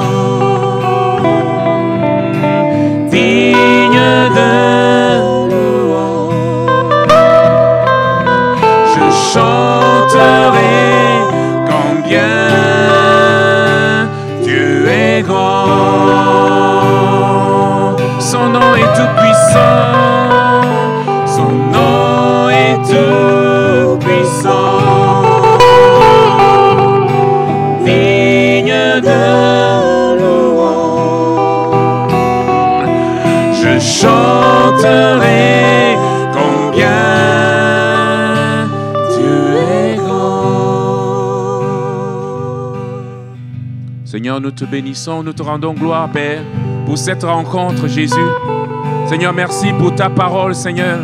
Seigneur, 44.04 44.40
nous 44.40 44.52
te 44.52 44.64
bénissons, 44.64 45.22
nous 45.22 45.32
te 45.32 45.42
rendons 45.42 45.74
gloire, 45.74 46.08
Père, 46.10 46.40
pour 46.86 46.96
cette 46.96 47.24
rencontre, 47.24 47.88
Jésus. 47.88 48.14
Seigneur, 49.06 49.32
merci 49.32 49.72
pour 49.78 49.94
ta 49.94 50.08
parole, 50.08 50.54
Seigneur. 50.54 51.00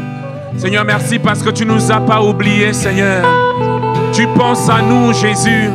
Seigneur, 0.57 0.85
merci 0.85 1.19
parce 1.19 1.43
que 1.43 1.51
tu 1.51 1.67
ne 1.67 1.73
nous 1.73 1.91
as 1.91 2.01
pas 2.01 2.23
oubliés, 2.23 2.73
Seigneur. 2.73 3.25
Tu 4.13 4.27
penses 4.29 4.69
à 4.69 4.83
nous, 4.83 5.13
Jésus. 5.13 5.71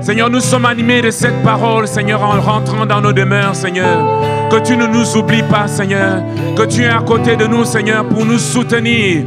Seigneur, 0.00 0.30
nous 0.30 0.40
sommes 0.40 0.64
animés 0.64 1.02
de 1.02 1.10
cette 1.10 1.42
parole, 1.42 1.86
Seigneur, 1.86 2.22
en 2.22 2.40
rentrant 2.40 2.86
dans 2.86 3.00
nos 3.00 3.12
demeures, 3.12 3.54
Seigneur. 3.54 4.37
Que 4.50 4.60
tu 4.60 4.76
ne 4.76 4.86
nous 4.86 5.16
oublies 5.16 5.42
pas, 5.42 5.68
Seigneur. 5.68 6.22
Que 6.56 6.62
tu 6.64 6.82
es 6.82 6.88
à 6.88 7.00
côté 7.00 7.36
de 7.36 7.46
nous, 7.46 7.64
Seigneur, 7.64 8.04
pour 8.04 8.24
nous 8.24 8.38
soutenir. 8.38 9.24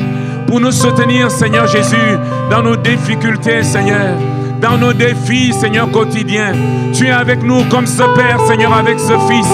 Pour 0.48 0.60
nous 0.60 0.72
soutenir, 0.72 1.30
Seigneur 1.31 1.68
Jésus, 1.68 2.18
dans 2.49 2.64
nos 2.64 2.76
difficultés, 2.76 3.64
Seigneur. 3.64 4.15
Dans 4.60 4.77
nos 4.77 4.93
défis, 4.93 5.53
Seigneur, 5.53 5.89
quotidiens. 5.91 6.53
Tu 6.93 7.07
es 7.07 7.11
avec 7.11 7.43
nous 7.43 7.64
comme 7.69 7.88
ce 7.88 8.03
Père, 8.15 8.39
Seigneur, 8.48 8.73
avec 8.73 8.99
ce 8.99 9.14
Fils 9.30 9.48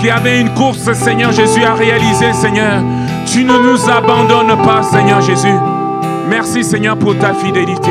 qui 0.00 0.10
avait 0.10 0.40
une 0.40 0.54
course, 0.54 0.92
Seigneur 0.92 1.32
Jésus, 1.32 1.64
à 1.64 1.74
réaliser, 1.74 2.32
Seigneur. 2.32 2.82
Tu 3.26 3.44
ne 3.44 3.58
nous 3.58 3.90
abandonnes 3.90 4.56
pas, 4.64 4.82
Seigneur 4.82 5.20
Jésus. 5.20 5.54
Merci, 6.28 6.62
Seigneur, 6.62 6.96
pour 6.96 7.16
ta 7.18 7.34
fidélité. 7.34 7.90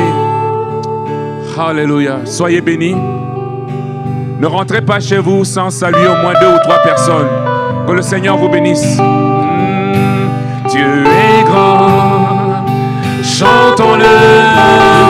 Alléluia. 1.58 2.20
Soyez 2.24 2.60
bénis. 2.60 2.96
Ne 4.38 4.46
rentrez 4.46 4.80
pas 4.82 5.00
chez 5.00 5.18
vous 5.18 5.44
sans 5.44 5.70
saluer 5.70 6.06
au 6.06 6.16
moins 6.22 6.34
deux 6.40 6.54
ou 6.54 6.58
trois 6.62 6.80
personnes. 6.82 7.26
Que 7.86 7.92
le 7.92 8.02
Seigneur 8.02 8.36
vous 8.36 8.48
bénisse. 8.48 8.96
Mm, 8.98 10.68
Dieu 10.68 11.04
est 11.04 11.44
grand. 11.44 12.64
Chantons-le. 13.22 15.08